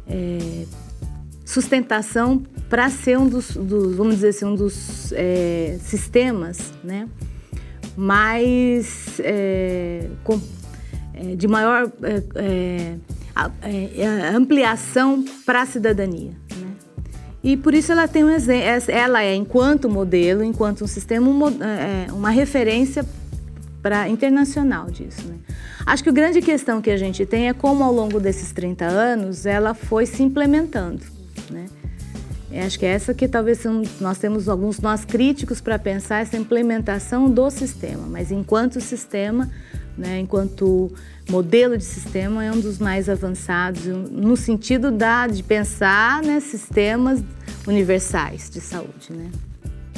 é, 0.08 0.66
sustentação 1.46 2.42
para 2.70 2.90
ser 2.90 3.20
um 3.20 3.28
dos, 3.28 3.56
dos, 3.56 3.96
vamos 3.96 4.16
dizer 4.16 4.30
assim, 4.30 4.46
um 4.46 4.56
dos 4.56 5.12
é, 5.14 5.78
sistemas, 5.80 6.74
né, 6.84 7.08
mais 7.96 9.20
é, 9.20 10.08
com, 10.24 10.42
é, 11.14 11.36
de 11.36 11.48
maior 11.48 11.92
é, 13.62 14.02
é, 14.02 14.30
ampliação 14.30 15.24
para 15.46 15.62
a 15.62 15.66
cidadania. 15.66 16.32
Né? 16.52 16.68
E 17.44 17.58
por 17.58 17.74
isso 17.74 17.92
ela 17.92 18.08
tem 18.08 18.24
um 18.24 18.30
exemplo, 18.30 18.64
ela 18.88 19.24
é 19.24 19.34
enquanto 19.34 19.90
modelo, 19.90 20.44
enquanto 20.44 20.84
um 20.84 20.88
sistema, 20.88 21.30
é, 21.62 22.12
uma 22.12 22.30
referência 22.30 23.06
para 23.82 24.08
internacional 24.08 24.92
disso. 24.92 25.28
Né? 25.28 25.38
Acho 25.86 26.04
que 26.04 26.10
a 26.10 26.14
grande 26.14 26.42
questão 26.42 26.82
que 26.82 26.92
a 26.92 26.98
gente 26.98 27.26
tem 27.26 27.50
é 27.50 27.54
como 27.54 27.84
ao 27.84 27.94
longo 27.94 28.20
desses 28.20 28.52
30 28.52 28.86
anos 28.86 29.46
ela 29.46 29.74
foi 29.74 30.06
se 30.06 30.22
implementando. 30.22 31.04
Né? 31.50 31.66
Acho 32.60 32.78
que 32.78 32.86
é 32.86 32.90
essa 32.90 33.14
que 33.14 33.28
talvez 33.28 33.64
nós 34.00 34.18
temos 34.18 34.50
alguns 34.50 34.80
nós 34.80 35.06
críticos 35.06 35.62
para 35.62 35.80
pensar 35.80 36.22
essa 36.22 36.36
implementação 36.36 37.30
do 37.30 37.50
sistema, 37.50 38.06
mas 38.08 38.32
enquanto 38.32 38.82
sistema, 38.82 39.50
né, 39.98 40.20
enquanto 40.20 40.92
modelo 41.30 41.78
de 41.78 41.84
sistema 41.84 42.44
é 42.44 42.52
um 42.52 42.60
dos 42.60 42.78
mais 42.78 43.08
avançados 43.08 43.86
no 43.86 44.36
sentido 44.36 44.92
da, 44.92 45.28
de 45.28 45.44
pensar 45.44 46.22
né, 46.22 46.40
sistemas 46.40 47.24
universais 47.66 48.50
de 48.50 48.60
saúde. 48.60 49.12
Né? 49.12 49.30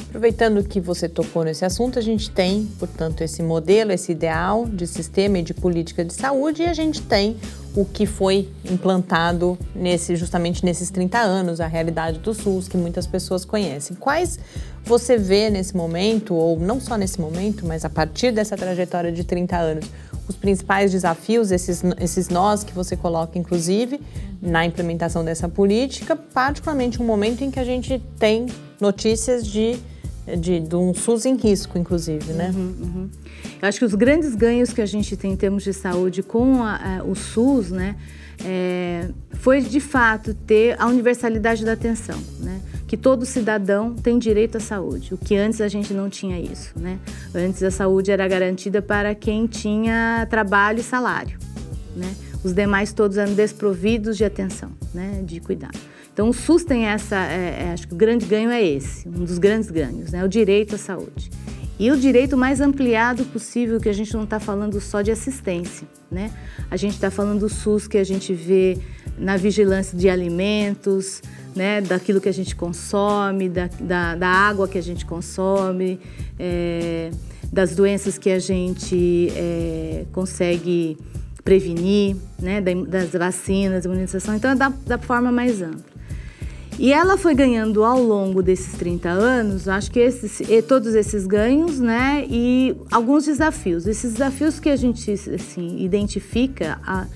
Aproveitando 0.08 0.62
que 0.62 0.80
você 0.80 1.08
tocou 1.08 1.42
nesse 1.42 1.64
assunto, 1.64 1.98
a 1.98 2.02
gente 2.02 2.30
tem, 2.30 2.68
portanto, 2.78 3.22
esse 3.22 3.42
modelo, 3.42 3.90
esse 3.90 4.12
ideal 4.12 4.64
de 4.64 4.86
sistema 4.86 5.40
e 5.40 5.42
de 5.42 5.52
política 5.52 6.04
de 6.04 6.14
saúde 6.14 6.62
e 6.62 6.66
a 6.66 6.72
gente 6.72 7.02
tem 7.02 7.36
o 7.76 7.84
que 7.84 8.06
foi 8.06 8.48
implantado 8.70 9.58
nesse, 9.74 10.14
justamente 10.14 10.64
nesses 10.64 10.90
30 10.90 11.18
anos, 11.18 11.60
a 11.60 11.66
realidade 11.66 12.18
do 12.20 12.32
SUS, 12.32 12.68
que 12.68 12.76
muitas 12.76 13.06
pessoas 13.06 13.44
conhecem. 13.44 13.96
Quais 13.96 14.38
você 14.84 15.16
vê 15.16 15.50
nesse 15.50 15.76
momento, 15.76 16.34
ou 16.34 16.58
não 16.58 16.80
só 16.80 16.96
nesse 16.96 17.20
momento, 17.20 17.66
mas 17.66 17.84
a 17.84 17.90
partir 17.90 18.30
dessa 18.30 18.56
trajetória 18.56 19.10
de 19.10 19.24
30 19.24 19.56
anos, 19.56 19.86
os 20.28 20.36
principais 20.36 20.92
desafios, 20.92 21.50
esses, 21.50 21.82
esses 22.00 22.28
nós 22.28 22.62
que 22.62 22.72
você 22.72 22.96
coloca, 22.96 23.38
inclusive, 23.38 24.00
na 24.40 24.64
implementação 24.64 25.24
dessa 25.24 25.48
política, 25.48 26.14
particularmente 26.14 27.02
um 27.02 27.04
momento 27.04 27.42
em 27.42 27.50
que 27.50 27.58
a 27.58 27.64
gente 27.64 28.00
tem 28.18 28.46
notícias 28.80 29.46
de, 29.46 29.76
de, 30.38 30.60
de 30.60 30.76
um 30.76 30.94
SUS 30.94 31.26
em 31.26 31.36
risco, 31.36 31.78
inclusive, 31.78 32.32
né? 32.32 32.52
Uhum, 32.54 32.74
uhum. 32.80 33.10
Eu 33.60 33.68
acho 33.68 33.78
que 33.78 33.84
os 33.84 33.94
grandes 33.94 34.34
ganhos 34.34 34.72
que 34.72 34.80
a 34.80 34.86
gente 34.86 35.16
tem 35.16 35.32
em 35.32 35.36
termos 35.36 35.62
de 35.62 35.72
saúde 35.72 36.22
com 36.22 36.62
a, 36.62 36.98
a, 36.98 37.04
o 37.04 37.14
SUS, 37.14 37.70
né, 37.70 37.96
é, 38.44 39.08
foi 39.34 39.60
de 39.60 39.80
fato 39.80 40.34
ter 40.34 40.80
a 40.80 40.86
universalidade 40.86 41.64
da 41.64 41.72
atenção, 41.72 42.18
né? 42.40 42.60
que 42.86 42.96
todo 42.96 43.26
cidadão 43.26 43.94
tem 43.94 44.18
direito 44.18 44.56
à 44.56 44.60
saúde, 44.60 45.14
o 45.14 45.18
que 45.18 45.36
antes 45.36 45.60
a 45.60 45.68
gente 45.68 45.92
não 45.92 46.08
tinha 46.08 46.38
isso, 46.38 46.78
né? 46.78 46.98
Antes 47.34 47.62
a 47.62 47.70
saúde 47.70 48.12
era 48.12 48.28
garantida 48.28 48.80
para 48.80 49.14
quem 49.14 49.46
tinha 49.46 50.26
trabalho 50.30 50.78
e 50.78 50.82
salário, 50.82 51.36
né? 51.96 52.14
Os 52.44 52.52
demais 52.52 52.92
todos 52.92 53.16
eram 53.16 53.34
desprovidos 53.34 54.16
de 54.16 54.24
atenção, 54.24 54.70
né? 54.92 55.22
De 55.24 55.40
cuidado. 55.40 55.78
Então 56.14 56.28
o 56.28 56.32
SUS 56.32 56.62
tem 56.64 56.86
essa, 56.86 57.16
é, 57.16 57.64
é, 57.64 57.72
acho 57.72 57.88
que 57.88 57.92
o 57.92 57.96
grande 57.96 58.24
ganho 58.24 58.48
é 58.48 58.64
esse, 58.64 59.06
um 59.08 59.24
dos 59.24 59.36
grandes 59.36 59.68
ganhos, 59.68 60.12
né? 60.12 60.24
O 60.24 60.28
direito 60.28 60.76
à 60.76 60.78
saúde. 60.78 61.28
E 61.76 61.90
o 61.90 61.96
direito 61.96 62.36
mais 62.36 62.60
ampliado 62.60 63.24
possível, 63.24 63.80
que 63.80 63.88
a 63.88 63.92
gente 63.92 64.14
não 64.14 64.22
está 64.22 64.38
falando 64.38 64.80
só 64.80 65.02
de 65.02 65.10
assistência, 65.10 65.88
né? 66.08 66.30
A 66.70 66.76
gente 66.76 66.94
está 66.94 67.10
falando 67.10 67.40
do 67.40 67.48
SUS 67.48 67.88
que 67.88 67.98
a 67.98 68.04
gente 68.04 68.32
vê 68.32 68.78
na 69.18 69.36
vigilância 69.36 69.98
de 69.98 70.08
alimentos, 70.08 71.20
né, 71.54 71.80
daquilo 71.80 72.20
que 72.20 72.28
a 72.28 72.32
gente 72.32 72.54
consome, 72.54 73.48
da, 73.48 73.68
da, 73.80 74.14
da 74.14 74.28
água 74.28 74.68
que 74.68 74.78
a 74.78 74.82
gente 74.82 75.04
consome, 75.04 76.00
é, 76.38 77.10
das 77.52 77.74
doenças 77.74 78.18
que 78.18 78.30
a 78.30 78.38
gente 78.38 79.32
é, 79.36 80.04
consegue 80.12 80.96
prevenir, 81.44 82.16
né, 82.40 82.60
das 82.60 83.12
vacinas, 83.12 83.84
imunização. 83.84 84.34
Então, 84.34 84.52
é 84.52 84.54
da, 84.54 84.68
da 84.68 84.98
forma 84.98 85.30
mais 85.30 85.60
ampla. 85.60 85.93
E 86.78 86.92
ela 86.92 87.16
foi 87.16 87.34
ganhando 87.34 87.84
ao 87.84 88.02
longo 88.02 88.42
desses 88.42 88.72
30 88.76 89.08
anos, 89.08 89.68
acho 89.68 89.90
que 89.90 90.00
esses, 90.00 90.42
todos 90.66 90.94
esses 90.94 91.24
ganhos, 91.26 91.78
né? 91.78 92.26
E 92.28 92.76
alguns 92.90 93.26
desafios. 93.26 93.86
Esses 93.86 94.14
desafios 94.14 94.58
que 94.58 94.68
a 94.68 94.76
gente 94.76 95.12
assim, 95.12 95.78
identifica, 95.84 96.80
a, 96.84 97.06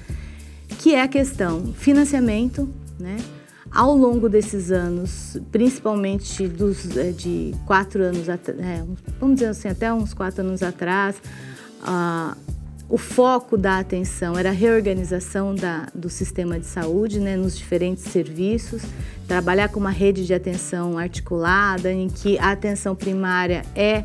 que 0.79 0.95
é 0.95 1.03
a 1.03 1.09
questão 1.09 1.73
financiamento, 1.73 2.69
né? 3.01 3.17
Ao 3.71 3.95
longo 3.95 4.29
desses 4.29 4.71
anos, 4.71 5.37
principalmente 5.53 6.47
dos, 6.49 6.97
é, 6.97 7.11
de 7.11 7.53
quatro 7.67 8.03
anos, 8.03 8.29
é, 8.29 8.85
vamos 9.21 9.37
dizer 9.37 9.51
assim, 9.51 9.69
até 9.69 9.93
uns 9.93 10.15
quatro 10.15 10.43
anos 10.43 10.63
atrás, 10.63 11.17
o 12.89 12.97
foco 12.97 13.59
da 13.59 13.79
atenção 13.79 14.39
era 14.39 14.49
a 14.49 14.53
reorganização 14.53 15.55
da, 15.55 15.89
do 15.95 16.09
sistema 16.09 16.59
de 16.59 16.65
saúde 16.65 17.21
né, 17.21 17.37
nos 17.37 17.57
diferentes 17.57 18.05
serviços, 18.05 18.83
trabalhar 19.27 19.69
com 19.69 19.79
uma 19.79 19.91
rede 19.91 20.27
de 20.27 20.33
atenção 20.33 20.97
articulada, 20.97 21.93
em 21.93 22.09
que 22.09 22.39
a 22.39 22.51
atenção 22.51 22.97
primária 22.97 23.63
é 23.75 24.05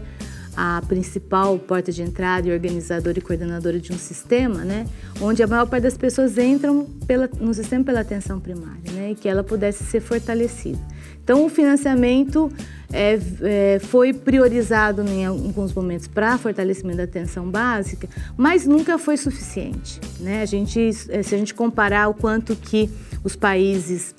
a 0.56 0.82
principal 0.88 1.58
porta 1.58 1.91
de 1.91 2.04
entrada 2.04 2.48
e 2.48 2.52
organizadora 2.52 3.17
e 3.17 3.22
coordenadora 3.22 3.80
de 3.80 3.91
um 3.93 3.98
sistema, 3.98 4.65
né, 4.65 4.86
onde 5.22 5.41
a 5.41 5.48
maior 5.48 5.65
parte 5.65 5.84
das 5.84 5.98
pessoas 5.98 6.38
entram 6.38 6.86
pela, 7.08 7.30
no 7.39 7.54
sistema 7.54 7.86
pela 7.86 8.02
atenção 8.02 8.39
primária, 8.39 8.91
né, 8.91 9.12
e 9.12 9.15
que 9.15 9.30
ela 9.30 9.43
pudesse 9.43 9.84
ser 9.86 10.02
fortalecida. 10.02 10.92
Então, 11.24 11.46
o 11.46 11.50
financiamento 11.50 12.52
é, 12.92 13.18
é, 13.42 13.80
foi 13.80 14.14
priorizado 14.14 15.02
em 15.02 15.26
alguns 15.26 15.74
momentos 15.74 16.08
para 16.08 16.38
fortalecimento 16.38 16.98
da 16.98 17.04
atenção 17.04 17.50
básica, 17.50 18.08
mas 18.38 18.68
nunca 18.68 18.98
foi 18.98 19.18
suficiente. 19.18 20.00
Né? 20.20 20.42
A 20.42 20.46
gente, 20.46 20.90
é, 21.10 21.24
se 21.24 21.34
a 21.34 21.38
gente 21.38 21.54
comparar 21.54 22.10
o 22.10 22.14
quanto 22.14 22.56
que 22.56 22.90
os 23.24 23.36
países 23.36 24.14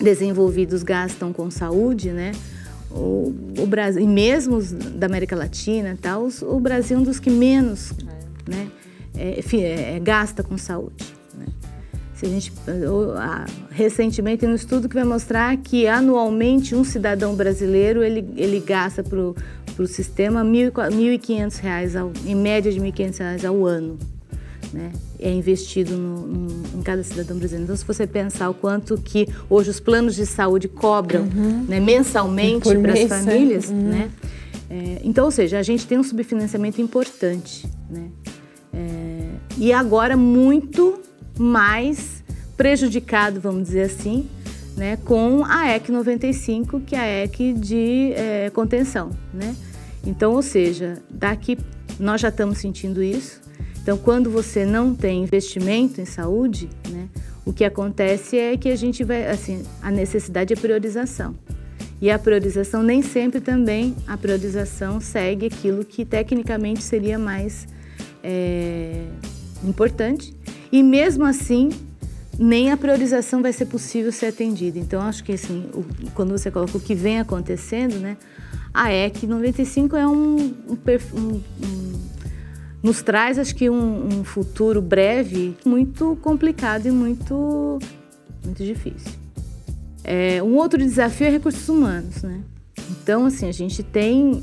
desenvolvidos 0.00 0.82
gastam 0.82 1.32
com 1.32 1.50
saúde, 1.50 2.10
né? 2.10 2.32
O, 2.90 3.32
o 3.58 3.66
Brasil, 3.66 4.02
e 4.02 4.06
mesmo 4.06 4.60
da 4.60 5.06
América 5.06 5.36
Latina, 5.36 5.96
tal, 6.00 6.28
o 6.42 6.58
Brasil 6.58 6.96
é 6.96 7.00
um 7.00 7.04
dos 7.04 7.20
que 7.20 7.30
menos 7.30 7.92
né, 8.48 8.68
é, 9.16 9.40
é, 9.94 10.00
gasta 10.00 10.42
com 10.42 10.58
saúde. 10.58 11.19
Né? 12.20 12.20
Se 12.20 12.26
a 12.26 12.28
gente, 12.28 12.52
recentemente 13.70 14.40
tem 14.40 14.48
um 14.48 14.54
estudo 14.54 14.88
que 14.88 14.94
vai 14.94 15.04
mostrar 15.04 15.56
que 15.56 15.86
anualmente 15.86 16.74
um 16.74 16.84
cidadão 16.84 17.34
brasileiro 17.34 18.02
ele, 18.02 18.26
ele 18.36 18.60
gasta 18.60 19.02
para 19.02 19.18
o 19.18 19.86
sistema 19.86 20.42
R$ 20.42 20.48
1.500, 20.48 22.26
em 22.26 22.34
média 22.34 22.70
de 22.70 22.78
R$ 22.78 22.92
1.500 22.92 23.44
ao 23.44 23.64
ano 23.64 23.98
né, 24.72 24.92
é 25.18 25.30
investido 25.30 25.96
no, 25.96 26.26
no, 26.26 26.78
em 26.78 26.82
cada 26.82 27.02
cidadão 27.02 27.36
brasileiro. 27.36 27.64
Então, 27.64 27.76
se 27.76 27.84
você 27.84 28.06
pensar 28.06 28.48
o 28.50 28.54
quanto 28.54 28.96
que 28.98 29.28
hoje 29.48 29.70
os 29.70 29.80
planos 29.80 30.14
de 30.14 30.26
saúde 30.26 30.68
cobram 30.68 31.22
uhum. 31.22 31.64
né, 31.68 31.80
mensalmente 31.80 32.74
para 32.76 32.92
as 32.92 33.02
famílias, 33.04 33.68
uhum. 33.68 33.76
né? 33.76 34.10
É, 34.68 35.00
então, 35.02 35.24
ou 35.24 35.30
seja, 35.30 35.58
a 35.58 35.62
gente 35.62 35.86
tem 35.86 35.98
um 35.98 36.02
subfinanciamento 36.02 36.80
importante, 36.80 37.68
né? 37.90 38.08
É, 38.72 39.30
e 39.58 39.72
agora 39.72 40.16
muito 40.16 41.00
mais 41.40 42.22
prejudicado, 42.56 43.40
vamos 43.40 43.64
dizer 43.64 43.82
assim, 43.82 44.28
né, 44.76 44.96
com 45.04 45.44
a 45.44 45.74
EC 45.74 45.88
95, 45.88 46.80
que 46.80 46.94
é 46.94 46.98
a 46.98 47.24
EC 47.24 47.54
de 47.54 48.12
é, 48.14 48.50
contenção, 48.50 49.10
né? 49.32 49.56
Então, 50.06 50.32
ou 50.32 50.42
seja, 50.42 51.02
daqui 51.08 51.58
nós 51.98 52.20
já 52.20 52.28
estamos 52.28 52.58
sentindo 52.58 53.02
isso, 53.02 53.40
então, 53.82 53.96
quando 53.96 54.30
você 54.30 54.64
não 54.64 54.94
tem 54.94 55.22
investimento 55.22 56.00
em 56.00 56.04
saúde, 56.04 56.68
né, 56.90 57.08
o 57.44 57.52
que 57.52 57.64
acontece 57.64 58.36
é 58.36 58.56
que 58.56 58.68
a 58.68 58.76
gente 58.76 59.02
vai, 59.02 59.26
assim, 59.26 59.62
a 59.80 59.90
necessidade 59.90 60.52
é 60.52 60.56
priorização. 60.56 61.34
E 62.00 62.10
a 62.10 62.18
priorização 62.18 62.82
nem 62.82 63.02
sempre 63.02 63.40
também 63.40 63.94
a 64.06 64.16
priorização 64.16 65.00
segue 65.00 65.46
aquilo 65.46 65.84
que 65.84 66.04
tecnicamente 66.04 66.82
seria 66.82 67.18
mais 67.18 67.66
é, 68.22 69.04
importante. 69.64 70.34
E 70.72 70.82
mesmo 70.82 71.24
assim, 71.24 71.70
nem 72.38 72.70
a 72.70 72.76
priorização 72.76 73.42
vai 73.42 73.52
ser 73.52 73.66
possível 73.66 74.12
ser 74.12 74.26
atendida. 74.26 74.78
Então, 74.78 75.00
acho 75.02 75.22
que 75.24 75.32
assim, 75.32 75.68
o, 75.74 75.84
quando 76.14 76.30
você 76.30 76.50
coloca 76.50 76.76
o 76.76 76.80
que 76.80 76.94
vem 76.94 77.20
acontecendo, 77.20 77.98
né, 77.98 78.16
a 78.72 78.92
EC 78.92 79.24
95 79.24 79.96
é 79.96 80.06
um, 80.06 80.36
um, 80.46 80.78
um, 81.14 81.42
um 81.62 82.00
nos 82.82 83.02
traz, 83.02 83.38
acho 83.38 83.54
que, 83.54 83.68
um, 83.68 84.24
futuro 84.24 84.80
breve 84.80 85.56
muito 85.64 86.16
complicado 86.22 86.86
e 86.86 86.90
muito, 86.90 87.78
muito 88.44 88.64
difícil. 88.64 89.12
É, 90.02 90.42
um 90.42 90.56
outro 90.56 90.78
desafio 90.78 91.26
é 91.26 91.30
recursos 91.30 91.68
humanos, 91.68 92.22
né? 92.22 92.40
Então, 92.90 93.26
assim, 93.26 93.48
a 93.48 93.52
gente 93.52 93.82
tem 93.82 94.42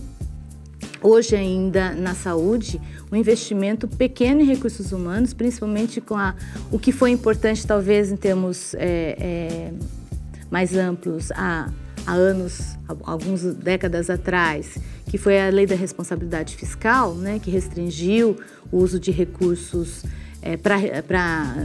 hoje 1.02 1.36
ainda 1.36 1.94
na 1.94 2.13
saúde 2.13 2.80
um 3.12 3.15
investimento 3.15 3.88
pequeno 3.88 4.41
em 4.41 4.46
recursos 4.46 4.91
humanos, 4.91 5.34
principalmente 5.34 6.02
com 6.02 6.15
a, 6.15 6.36
o 6.72 6.78
que 6.78 6.91
foi 6.91 7.12
importante 7.12 7.65
talvez 7.65 8.12
em 8.12 8.17
termos 8.17 8.74
é, 8.76 9.15
é, 9.20 9.74
mais 10.52 10.76
amplos 10.76 11.32
há, 11.32 11.72
há 12.06 12.13
anos, 12.13 12.78
algumas 13.04 13.43
décadas 13.56 14.10
atrás, 14.10 14.78
que 15.10 15.17
foi 15.17 15.39
a 15.39 15.50
lei 15.50 15.65
da 15.65 15.76
responsabilidade 15.76 16.56
fiscal, 16.56 17.15
né, 17.15 17.39
que 17.39 17.50
restringiu 17.50 18.38
o 18.72 18.78
uso 18.78 19.00
de 19.00 19.12
recursos 19.12 20.04
é, 20.41 20.58
para 20.58 21.56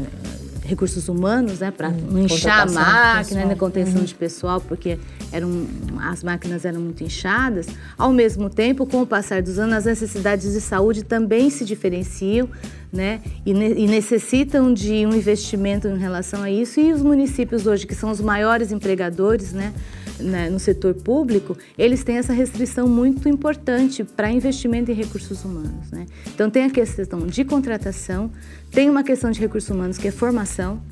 recursos 0.65 1.09
humanos, 1.09 1.59
né, 1.59 1.71
para 1.71 1.89
hum, 1.89 2.09
não 2.13 2.19
inchar 2.21 2.61
a 2.61 2.71
máquina, 2.71 3.45
né, 3.45 3.55
contenção 3.55 3.99
uhum. 3.99 4.05
de 4.05 4.15
pessoal, 4.15 4.61
porque 4.61 4.99
eram, 5.31 5.67
as 6.01 6.23
máquinas 6.23 6.65
eram 6.65 6.81
muito 6.81 7.03
inchadas. 7.03 7.67
Ao 7.99 8.13
mesmo 8.13 8.49
tempo, 8.49 8.87
com 8.87 9.03
o 9.03 9.07
passar 9.07 9.43
dos 9.43 9.59
anos, 9.59 9.75
as 9.75 9.85
necessidades 9.85 10.53
de 10.53 10.61
saúde 10.61 11.05
também 11.05 11.51
se 11.51 11.65
diferenciam, 11.65 12.49
né, 12.93 13.23
e, 13.47 13.55
ne 13.55 13.73
e 13.75 13.87
necessitam 13.87 14.73
de 14.73 15.07
um 15.07 15.15
investimento 15.15 15.89
em 15.89 15.99
relação 15.99 16.43
a 16.43 16.51
isso. 16.51 16.79
E 16.79 16.93
os 16.93 17.03
municípios 17.03 17.67
hoje, 17.67 17.87
que 17.87 17.95
são 17.95 18.11
os 18.11 18.21
maiores 18.21 18.71
empregadores, 18.71 19.53
né, 19.53 19.73
né, 20.21 20.51
no 20.51 20.59
setor 20.59 20.95
público, 20.95 21.57
eles 21.79 22.05
têm 22.05 22.17
essa 22.17 22.33
restrição 22.33 22.87
muito 22.87 23.29
importante 23.29 24.05
para 24.05 24.31
investimento 24.31 24.91
em 24.91 24.95
recursos 24.95 25.45
humanos. 25.45 25.91
Né? 25.91 26.07
Então, 26.35 26.51
tem 26.51 26.65
a 26.65 26.71
questão 26.71 27.27
de 27.27 27.45
contratação, 27.45 28.31
tem 28.71 28.91
uma 28.91 29.03
questão 29.03 29.31
de 29.31 29.41
recursos 29.41 29.71
humanos 29.71 29.97
que 29.97 30.09
é 30.09 30.11
formação, 30.11 30.83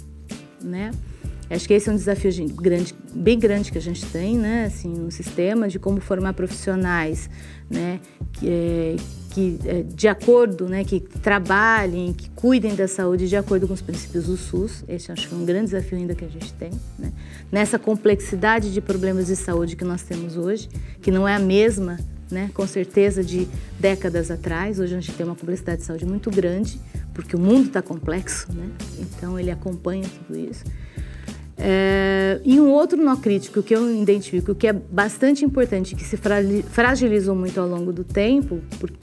né? 0.63 0.91
Acho 1.51 1.67
que 1.67 1.75
esse 1.75 1.89
é 1.89 1.93
um 1.93 1.97
desafio 1.97 2.31
grande, 2.55 2.95
bem 3.13 3.37
grande 3.37 3.73
que 3.73 3.79
a 3.79 3.81
gente 3.81 4.07
tem, 4.07 4.39
né, 4.39 4.67
assim, 4.67 4.89
no 4.89 5.11
sistema 5.11 5.67
de 5.67 5.81
como 5.81 6.01
formar 6.01 6.33
profissionais, 6.33 7.29
né, 7.69 7.99
que, 8.35 8.49
é, 8.49 8.97
que 9.31 9.59
é, 9.65 9.83
de 9.83 10.09
acordo, 10.09 10.69
né, 10.69 10.85
que 10.85 11.01
trabalhem, 11.01 12.13
que 12.13 12.29
cuidem 12.31 12.75
da 12.75 12.89
saúde 12.89 13.29
de 13.29 13.37
acordo 13.37 13.67
com 13.69 13.75
os 13.75 13.81
princípios 13.81 14.27
do 14.27 14.37
SUS. 14.37 14.85
Esse 14.89 15.13
acho 15.13 15.29
que 15.29 15.35
é 15.35 15.39
um 15.39 15.45
grande 15.45 15.67
desafio 15.67 15.99
ainda 15.99 16.15
que 16.15 16.25
a 16.25 16.29
gente 16.29 16.53
tem, 16.55 16.71
né, 16.99 17.13
nessa 17.51 17.79
complexidade 17.79 18.73
de 18.73 18.81
problemas 18.81 19.29
de 19.29 19.37
saúde 19.37 19.77
que 19.77 19.85
nós 19.85 20.03
temos 20.03 20.37
hoje, 20.37 20.69
que 21.01 21.11
não 21.11 21.27
é 21.27 21.35
a 21.37 21.39
mesma, 21.39 21.99
né, 22.31 22.51
com 22.53 22.67
certeza 22.67 23.23
de 23.23 23.49
décadas 23.79 24.31
atrás. 24.31 24.79
Hoje 24.81 24.95
a 24.95 25.01
gente 25.01 25.13
tem 25.13 25.25
uma 25.25 25.37
complexidade 25.37 25.81
de 25.81 25.87
saúde 25.87 26.05
muito 26.05 26.31
grande, 26.31 26.81
porque 27.15 27.37
o 27.37 27.39
mundo 27.39 27.69
está 27.69 27.81
complexo, 27.81 28.53
né, 28.53 28.69
então 28.99 29.39
ele 29.39 29.51
acompanha 29.51 30.07
tudo 30.27 30.39
isso. 30.39 30.65
É, 31.63 32.41
e 32.43 32.59
um 32.59 32.71
outro 32.71 32.97
nó 33.01 33.17
crítico 33.17 33.63
que 33.63 33.77
eu 33.77 34.03
identifico, 34.03 34.55
que 34.55 34.67
é 34.67 34.73
bastante 34.73 35.45
importante, 35.45 35.95
que 35.95 36.05
se 36.05 36.17
fragilizou 36.17 37.37
muito 37.37 37.61
ao 37.61 37.69
longo 37.69 37.93
do 37.93 38.03
tempo, 38.03 38.61
porque 38.79 38.97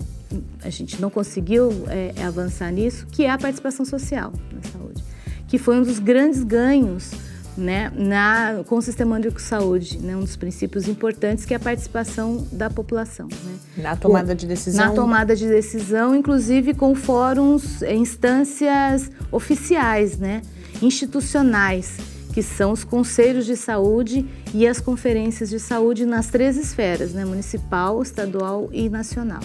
a 0.64 0.70
gente 0.70 1.02
não 1.02 1.10
conseguiu 1.10 1.72
é, 1.88 2.14
avançar 2.24 2.72
nisso, 2.72 3.08
que 3.12 3.24
é 3.24 3.30
a 3.30 3.38
participação 3.38 3.86
social 3.86 4.34
na 4.52 4.62
saúde, 4.70 5.04
que 5.48 5.58
foi 5.58 5.78
um 5.78 5.84
dos 5.84 6.00
grandes 6.00 6.44
ganhos 6.44 7.12
né, 7.58 7.92
na, 7.96 8.64
com 8.68 8.76
o 8.78 8.82
Sistema 8.82 9.16
Único 9.16 9.38
de 9.38 9.42
Saúde, 9.42 9.98
né, 9.98 10.16
um 10.16 10.20
dos 10.20 10.36
princípios 10.36 10.88
importantes 10.88 11.44
que 11.44 11.54
é 11.54 11.58
a 11.58 11.60
participação 11.60 12.48
da 12.52 12.70
população. 12.70 13.28
Né? 13.28 13.84
Na 13.84 13.96
tomada 13.96 14.36
de 14.36 14.46
decisão? 14.46 14.86
Na 14.86 14.92
tomada 14.94 15.36
de 15.36 15.48
decisão, 15.48 16.16
inclusive 16.16 16.76
com 16.76 16.94
fóruns, 16.94 17.82
instâncias 17.82 19.10
oficiais, 19.32 20.18
né, 20.18 20.44
institucionais, 20.82 21.98
que 22.32 22.44
são 22.44 22.72
os 22.72 22.84
conselhos 22.84 23.48
de 23.48 23.58
saúde 23.58 24.24
e 24.54 24.68
as 24.68 24.80
conferências 24.80 25.50
de 25.50 25.60
saúde 25.60 26.06
nas 26.06 26.28
três 26.28 26.56
esferas, 26.56 27.12
né, 27.12 27.26
municipal, 27.26 28.02
estadual 28.04 28.70
e 28.72 28.88
nacional. 28.88 29.42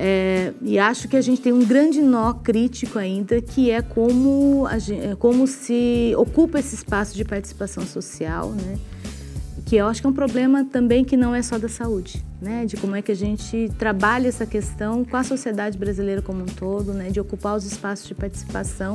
É, 0.00 0.52
e 0.62 0.78
acho 0.78 1.08
que 1.08 1.16
a 1.16 1.20
gente 1.20 1.40
tem 1.40 1.52
um 1.52 1.64
grande 1.64 2.00
nó 2.00 2.32
crítico 2.32 3.00
ainda, 3.00 3.42
que 3.42 3.68
é 3.68 3.82
como, 3.82 4.64
gente, 4.78 5.04
é 5.04 5.16
como 5.16 5.44
se 5.48 6.14
ocupa 6.16 6.60
esse 6.60 6.76
espaço 6.76 7.16
de 7.16 7.24
participação 7.24 7.84
social, 7.84 8.50
né? 8.50 8.78
que 9.66 9.76
eu 9.76 9.86
acho 9.86 10.00
que 10.00 10.06
é 10.06 10.10
um 10.10 10.14
problema 10.14 10.64
também 10.64 11.04
que 11.04 11.16
não 11.16 11.34
é 11.34 11.42
só 11.42 11.58
da 11.58 11.68
saúde, 11.68 12.24
né? 12.40 12.64
De 12.64 12.76
como 12.78 12.96
é 12.96 13.02
que 13.02 13.12
a 13.12 13.14
gente 13.14 13.70
trabalha 13.78 14.26
essa 14.28 14.46
questão 14.46 15.04
com 15.04 15.14
a 15.14 15.22
sociedade 15.22 15.76
brasileira 15.76 16.22
como 16.22 16.42
um 16.42 16.46
todo, 16.46 16.94
né? 16.94 17.10
De 17.10 17.20
ocupar 17.20 17.54
os 17.54 17.66
espaços 17.66 18.08
de 18.08 18.14
participação 18.14 18.94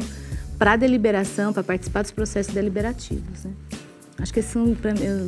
para 0.57 0.75
deliberação, 0.75 1.53
para 1.53 1.63
participar 1.63 2.01
dos 2.01 2.09
processos 2.09 2.53
deliberativos. 2.53 3.43
Né? 3.43 3.51
Acho 4.19 4.34
que 4.34 4.41
são, 4.41 4.76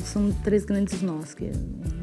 são 0.04 0.32
três 0.44 0.64
grandes 0.64 1.02
nós 1.02 1.34
que 1.34 1.46
eu 1.46 1.52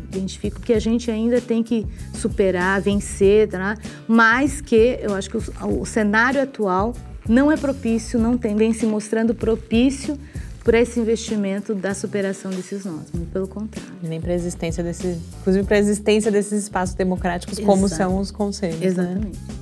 identifico 0.08 0.60
que 0.60 0.72
a 0.72 0.80
gente 0.80 1.10
ainda 1.10 1.40
tem 1.40 1.62
que 1.62 1.86
superar, 2.12 2.80
vencer, 2.80 3.48
tá? 3.48 3.76
mas 4.06 4.60
que 4.60 4.98
eu 5.00 5.14
acho 5.14 5.30
que 5.30 5.36
o, 5.36 5.80
o 5.80 5.86
cenário 5.86 6.42
atual 6.42 6.92
não 7.28 7.50
é 7.50 7.56
propício, 7.56 8.18
não 8.18 8.36
tem, 8.36 8.56
vem 8.56 8.72
se 8.72 8.84
mostrando 8.84 9.34
propício 9.34 10.18
para 10.64 10.80
esse 10.80 10.98
investimento 11.00 11.74
da 11.74 11.94
superação 11.94 12.50
desses 12.50 12.84
nós, 12.84 13.10
muito 13.12 13.30
pelo 13.32 13.48
contrário. 13.48 13.92
Nem 14.02 14.20
para 14.20 14.32
a 14.32 14.34
existência 14.34 14.82
desse, 14.82 15.18
inclusive 15.40 15.66
para 15.66 15.76
a 15.76 15.80
existência 15.80 16.30
desses 16.30 16.64
espaços 16.64 16.94
democráticos, 16.94 17.58
Exato. 17.58 17.66
como 17.66 17.88
são 17.88 18.18
os 18.18 18.30
conselhos. 18.30 18.80
Né? 18.80 18.86
Exatamente. 18.86 19.38
Né? 19.38 19.61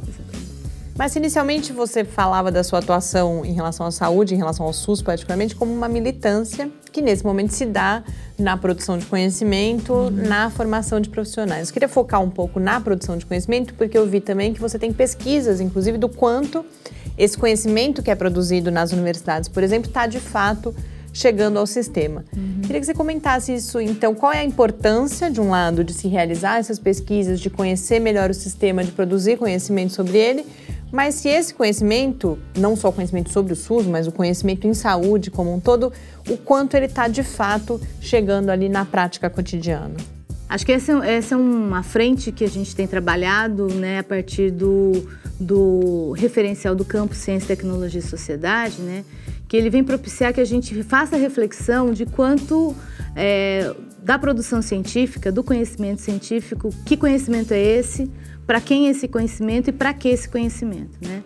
Mas 1.01 1.17
inicialmente 1.17 1.73
você 1.73 2.05
falava 2.05 2.53
da 2.53 2.63
sua 2.63 2.79
atuação 2.79 3.43
em 3.43 3.55
relação 3.55 3.87
à 3.87 3.91
saúde, 3.91 4.35
em 4.35 4.37
relação 4.37 4.67
ao 4.67 4.73
SUS 4.75 5.01
particularmente, 5.01 5.57
como 5.57 5.73
uma 5.73 5.89
militância 5.89 6.71
que 6.93 7.01
nesse 7.01 7.25
momento 7.25 7.53
se 7.53 7.65
dá 7.65 8.05
na 8.39 8.55
produção 8.55 8.99
de 8.99 9.07
conhecimento, 9.07 9.95
uhum. 9.95 10.11
na 10.11 10.51
formação 10.51 11.01
de 11.01 11.09
profissionais. 11.09 11.69
Eu 11.69 11.73
queria 11.73 11.89
focar 11.89 12.21
um 12.21 12.29
pouco 12.29 12.61
na 12.61 12.79
produção 12.83 13.17
de 13.17 13.25
conhecimento, 13.25 13.73
porque 13.73 13.97
eu 13.97 14.07
vi 14.07 14.21
também 14.21 14.53
que 14.53 14.61
você 14.61 14.79
tem 14.79 14.93
pesquisas, 14.93 15.59
inclusive, 15.59 15.97
do 15.97 16.07
quanto 16.07 16.67
esse 17.17 17.35
conhecimento 17.39 18.03
que 18.03 18.11
é 18.11 18.15
produzido 18.15 18.71
nas 18.71 18.93
universidades, 18.93 19.49
por 19.49 19.63
exemplo, 19.63 19.89
está 19.89 20.07
de 20.07 20.21
fato 20.21 20.75
chegando 21.15 21.59
ao 21.59 21.67
sistema. 21.67 22.27
Uhum. 22.37 22.61
Queria 22.61 22.79
que 22.79 22.87
você 22.87 22.95
comentasse 22.95 23.55
isso, 23.55 23.81
então, 23.81 24.15
qual 24.15 24.35
é 24.35 24.41
a 24.41 24.45
importância, 24.45 25.31
de 25.31 25.41
um 25.41 25.49
lado, 25.49 25.83
de 25.83 25.95
se 25.95 26.09
realizar 26.09 26.59
essas 26.59 26.79
pesquisas, 26.79 27.41
de 27.41 27.49
conhecer 27.49 28.01
melhor 28.01 28.29
o 28.29 28.35
sistema, 28.35 28.85
de 28.85 28.93
produzir 28.93 29.39
conhecimento 29.39 29.95
sobre 29.95 30.19
ele, 30.19 30.45
mas 30.93 31.15
se 31.17 31.29
esse 31.29 31.55
conhecimento, 31.55 32.39
não 32.57 32.75
só 32.75 32.89
o 32.89 32.93
conhecimento 32.93 33.31
sobre 33.31 33.53
o 33.53 33.57
SUS, 33.57 33.87
mas 33.87 34.07
o 34.07 34.13
conhecimento 34.13 34.67
em 34.67 34.75
saúde 34.75 35.31
como 35.31 35.55
um 35.55 35.61
todo, 35.61 35.93
o 36.29 36.37
quanto 36.37 36.77
ele 36.77 36.87
está 36.87 37.07
de 37.09 37.23
fato 37.23 37.81
chegando 38.01 38.51
ali 38.51 38.69
na 38.69 38.85
prática 38.85 39.31
cotidiana. 39.31 39.97
Acho 40.49 40.67
que 40.67 40.73
essa, 40.73 40.93
essa, 41.07 41.37
é 41.37 41.39
uma 41.39 41.85
frente 41.85 42.33
que 42.33 42.43
a 42.43 42.49
gente 42.49 42.75
tem 42.75 42.85
trabalhado 42.85 43.69
né, 43.69 44.01
a 44.01 44.03
partir 44.03 44.51
do, 44.51 45.09
do 45.39 46.11
referencial 46.11 46.75
do 46.75 46.85
campo 46.85 47.15
Ciência, 47.15 47.47
Tecnologia 47.47 48.01
e 48.01 48.03
Sociedade, 48.03 48.83
né, 48.83 49.05
que 49.47 49.57
ele 49.57 49.71
vem 49.71 49.85
propiciar 49.85 50.33
que 50.33 50.41
a 50.41 50.45
gente 50.45 50.83
faça 50.83 51.15
a 51.15 51.19
reflexão 51.21 51.93
de 51.93 52.05
quanto 52.05 52.75
é, 53.15 53.73
da 54.03 54.19
produção 54.19 54.61
científica, 54.61 55.31
do 55.31 55.45
conhecimento 55.45 56.01
científico, 56.01 56.71
que 56.85 56.97
conhecimento 56.97 57.53
é 57.53 57.61
esse, 57.61 58.11
para 58.51 58.61
quem 58.61 58.89
esse 58.89 59.07
conhecimento 59.07 59.71
e 59.71 59.73
para 59.73 59.95
que 59.95 60.09
esse 60.09 60.29
conhecimento, 60.29 60.99
né? 61.01 61.23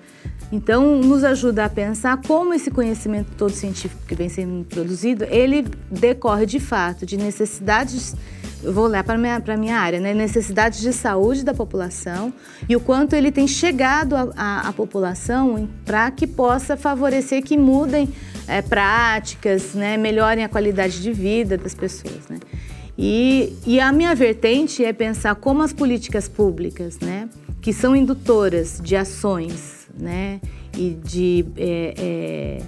Então, 0.52 1.00
nos 1.00 1.24
ajuda 1.24 1.64
a 1.64 1.70
pensar 1.70 2.20
como 2.20 2.52
esse 2.52 2.70
conhecimento 2.70 3.30
todo 3.34 3.50
científico 3.50 4.02
que 4.06 4.14
vem 4.14 4.28
sendo 4.28 4.62
produzido, 4.66 5.24
ele 5.30 5.64
decorre 5.90 6.44
de 6.44 6.60
fato 6.60 7.06
de 7.06 7.16
necessidades, 7.16 8.14
vou 8.62 8.84
olhar 8.84 9.02
para 9.02 9.14
a 9.14 9.18
minha, 9.18 9.42
minha 9.56 9.78
área, 9.78 9.98
né? 10.00 10.12
necessidades 10.12 10.82
de 10.82 10.92
saúde 10.92 11.42
da 11.42 11.54
população 11.54 12.30
e 12.68 12.76
o 12.76 12.80
quanto 12.80 13.16
ele 13.16 13.32
tem 13.32 13.48
chegado 13.48 14.14
à 14.36 14.70
população 14.76 15.66
para 15.82 16.10
que 16.10 16.26
possa 16.26 16.76
favorecer 16.76 17.42
que 17.42 17.56
mudem 17.56 18.06
é, 18.46 18.60
práticas, 18.60 19.72
né? 19.72 19.96
melhorem 19.96 20.44
a 20.44 20.48
qualidade 20.48 21.00
de 21.00 21.10
vida 21.10 21.56
das 21.56 21.74
pessoas. 21.74 22.28
Né? 22.28 22.38
E, 22.96 23.52
e 23.66 23.80
a 23.80 23.92
minha 23.92 24.14
vertente 24.14 24.84
é 24.84 24.92
pensar 24.92 25.34
como 25.34 25.62
as 25.62 25.72
políticas 25.72 26.28
públicas, 26.28 26.98
né, 27.00 27.28
que 27.60 27.72
são 27.72 27.96
indutoras 27.96 28.80
de 28.82 28.94
ações, 28.94 29.88
né, 29.98 30.40
e 30.76 30.90
de 30.90 31.44
é, 31.56 31.94
é, 31.96 32.62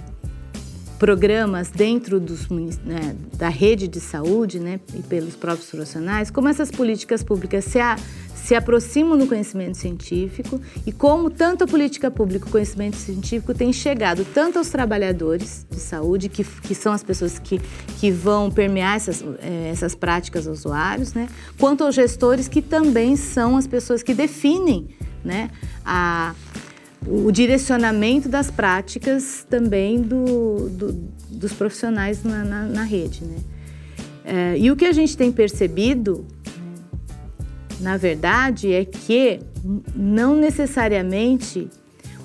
programas 0.97 1.69
dentro 1.69 2.19
dos, 2.19 2.47
né, 2.49 3.15
da 3.33 3.49
rede 3.49 3.87
de 3.87 3.99
saúde, 3.99 4.59
né, 4.59 4.79
e 4.93 5.01
pelos 5.03 5.35
próprios 5.35 5.69
profissionais, 5.69 6.31
como 6.31 6.47
essas 6.47 6.71
políticas 6.71 7.23
públicas 7.23 7.65
se, 7.65 7.79
a, 7.79 7.95
se 8.33 8.55
aproximam 8.55 9.17
do 9.17 9.27
conhecimento 9.27 9.77
científico 9.77 10.59
e 10.85 10.91
como 10.91 11.29
tanto 11.29 11.63
a 11.63 11.67
política 11.67 12.09
pública 12.09 12.45
e 12.45 12.49
o 12.49 12.51
conhecimento 12.51 12.95
científico 12.97 13.53
tem 13.53 13.71
chegado 13.71 14.25
tanto 14.33 14.57
aos 14.57 14.69
trabalhadores 14.69 15.65
de 15.69 15.79
saúde, 15.79 16.29
que, 16.29 16.43
que 16.43 16.73
são 16.73 16.93
as 16.93 17.03
pessoas 17.03 17.37
que, 17.39 17.61
que 17.99 18.09
vão 18.09 18.49
permear 18.49 18.95
essas, 18.95 19.23
eh, 19.39 19.69
essas 19.71 19.93
práticas 19.93 20.47
aos 20.47 20.59
usuários, 20.59 21.13
né? 21.13 21.27
quanto 21.59 21.83
aos 21.83 21.93
gestores, 21.93 22.47
que 22.47 22.61
também 22.61 23.15
são 23.15 23.55
as 23.55 23.67
pessoas 23.67 24.01
que 24.01 24.13
definem 24.13 24.87
né, 25.23 25.49
a, 25.85 26.33
o 27.05 27.31
direcionamento 27.31 28.27
das 28.27 28.49
práticas 28.49 29.45
também 29.49 30.01
do, 30.01 30.69
do 30.69 31.17
dos 31.29 31.53
profissionais 31.53 32.23
na, 32.23 32.43
na, 32.43 32.63
na 32.63 32.83
rede. 32.83 33.23
Né? 33.23 33.37
É, 34.25 34.57
e 34.57 34.71
o 34.71 34.75
que 34.75 34.85
a 34.85 34.91
gente 34.91 35.15
tem 35.15 35.31
percebido 35.31 36.25
na 37.79 37.97
verdade, 37.97 38.73
é 38.73 38.83
que 38.83 39.39
não 39.95 40.35
necessariamente 40.35 41.69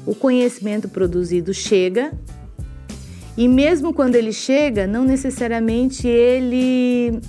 o 0.07 0.15
conhecimento 0.15 0.89
produzido 0.89 1.53
chega 1.53 2.13
e 3.37 3.47
mesmo 3.49 3.93
quando 3.93 4.15
ele 4.17 4.33
chega, 4.33 4.87
não 4.87 5.05
necessariamente 5.05 6.07
ele 6.07 7.21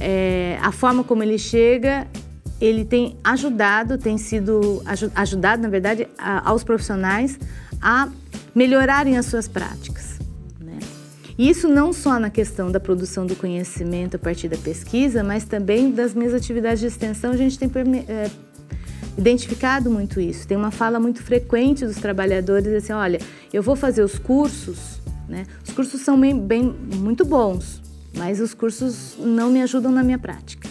é, 0.00 0.58
a 0.60 0.72
forma 0.72 1.04
como 1.04 1.22
ele 1.22 1.38
chega, 1.38 2.06
ele 2.60 2.84
tem 2.84 3.16
ajudado, 3.22 3.98
tem 3.98 4.16
sido 4.16 4.82
ajudado, 5.14 5.62
na 5.62 5.68
verdade, 5.68 6.08
aos 6.44 6.64
profissionais 6.64 7.38
a 7.80 8.08
melhorarem 8.54 9.18
as 9.18 9.26
suas 9.26 9.48
práticas. 9.48 10.14
E 11.36 11.50
isso 11.50 11.68
não 11.68 11.92
só 11.92 12.18
na 12.20 12.30
questão 12.30 12.70
da 12.70 12.78
produção 12.78 13.26
do 13.26 13.34
conhecimento 13.34 14.14
a 14.14 14.18
partir 14.18 14.48
da 14.48 14.56
pesquisa, 14.56 15.24
mas 15.24 15.44
também 15.44 15.90
das 15.90 16.14
minhas 16.14 16.32
atividades 16.32 16.80
de 16.80 16.86
extensão, 16.86 17.32
a 17.32 17.36
gente 17.36 17.58
tem 17.58 17.68
é, 18.08 18.30
identificado 19.18 19.90
muito 19.90 20.20
isso. 20.20 20.46
Tem 20.46 20.56
uma 20.56 20.70
fala 20.70 21.00
muito 21.00 21.22
frequente 21.22 21.84
dos 21.84 21.96
trabalhadores 21.96 22.72
assim, 22.72 22.92
olha, 22.92 23.18
eu 23.52 23.62
vou 23.62 23.74
fazer 23.74 24.02
os 24.02 24.16
cursos, 24.16 25.00
né? 25.28 25.44
Os 25.66 25.74
cursos 25.74 26.00
são 26.02 26.20
bem, 26.20 26.38
bem 26.38 26.62
muito 26.62 27.24
bons, 27.24 27.82
mas 28.16 28.40
os 28.40 28.54
cursos 28.54 29.16
não 29.18 29.50
me 29.50 29.60
ajudam 29.60 29.90
na 29.90 30.04
minha 30.04 30.18
prática. 30.18 30.68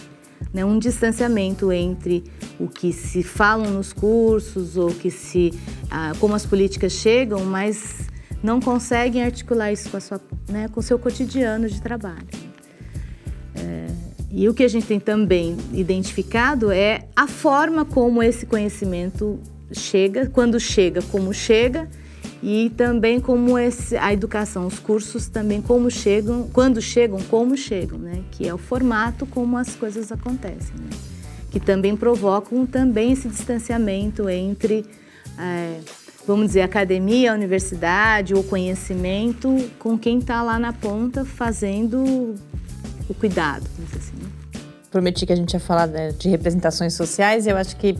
Né? 0.52 0.64
Um 0.64 0.78
distanciamento 0.78 1.72
entre 1.72 2.24
o 2.58 2.68
que 2.68 2.92
se 2.92 3.22
falam 3.22 3.70
nos 3.70 3.92
cursos 3.92 4.76
ou 4.76 4.88
que 4.88 5.10
se 5.10 5.52
ah, 5.90 6.12
como 6.20 6.34
as 6.34 6.46
políticas 6.46 6.92
chegam, 6.92 7.44
mas 7.44 8.08
não 8.42 8.60
conseguem 8.60 9.22
articular 9.22 9.72
isso 9.72 9.88
com, 9.90 9.96
a 9.96 10.00
sua, 10.00 10.20
né, 10.48 10.68
com 10.68 10.80
o 10.80 10.82
seu 10.82 10.98
cotidiano 10.98 11.68
de 11.68 11.80
trabalho. 11.80 12.28
É, 13.56 13.86
e 14.30 14.48
o 14.48 14.52
que 14.52 14.62
a 14.62 14.68
gente 14.68 14.86
tem 14.86 15.00
também 15.00 15.56
identificado 15.72 16.70
é 16.70 17.08
a 17.16 17.26
forma 17.26 17.84
como 17.84 18.22
esse 18.22 18.44
conhecimento 18.44 19.40
chega, 19.72 20.26
quando 20.26 20.60
chega, 20.60 21.00
como 21.02 21.32
chega, 21.32 21.88
e 22.46 22.68
também 22.68 23.18
como 23.20 23.58
esse, 23.58 23.96
a 23.96 24.12
educação, 24.12 24.66
os 24.66 24.78
cursos 24.78 25.28
também 25.28 25.62
como 25.62 25.90
chegam, 25.90 26.46
quando 26.52 26.78
chegam, 26.78 27.18
como 27.30 27.56
chegam, 27.56 27.98
né? 27.98 28.22
Que 28.30 28.46
é 28.46 28.52
o 28.52 28.58
formato 28.58 29.24
como 29.24 29.56
as 29.56 29.74
coisas 29.74 30.12
acontecem, 30.12 30.76
né? 30.76 30.90
Que 31.50 31.58
também 31.58 31.96
provocam 31.96 32.66
também 32.66 33.12
esse 33.12 33.28
distanciamento 33.28 34.28
entre 34.28 34.84
é, 35.38 35.80
vamos 36.26 36.48
dizer, 36.48 36.60
academia, 36.60 37.32
universidade, 37.32 38.34
ou 38.34 38.44
conhecimento 38.44 39.56
com 39.78 39.98
quem 39.98 40.18
está 40.18 40.42
lá 40.42 40.58
na 40.58 40.74
ponta 40.74 41.24
fazendo 41.24 42.34
o 43.08 43.14
cuidado, 43.14 43.64
assim. 43.96 44.16
Né? 44.22 44.28
Prometi 44.90 45.24
que 45.24 45.32
a 45.32 45.36
gente 45.36 45.54
ia 45.54 45.60
falar 45.60 45.86
né, 45.86 46.12
de 46.12 46.28
representações 46.28 46.92
sociais 46.92 47.46
e 47.46 47.48
eu 47.48 47.56
acho 47.56 47.74
que 47.76 47.96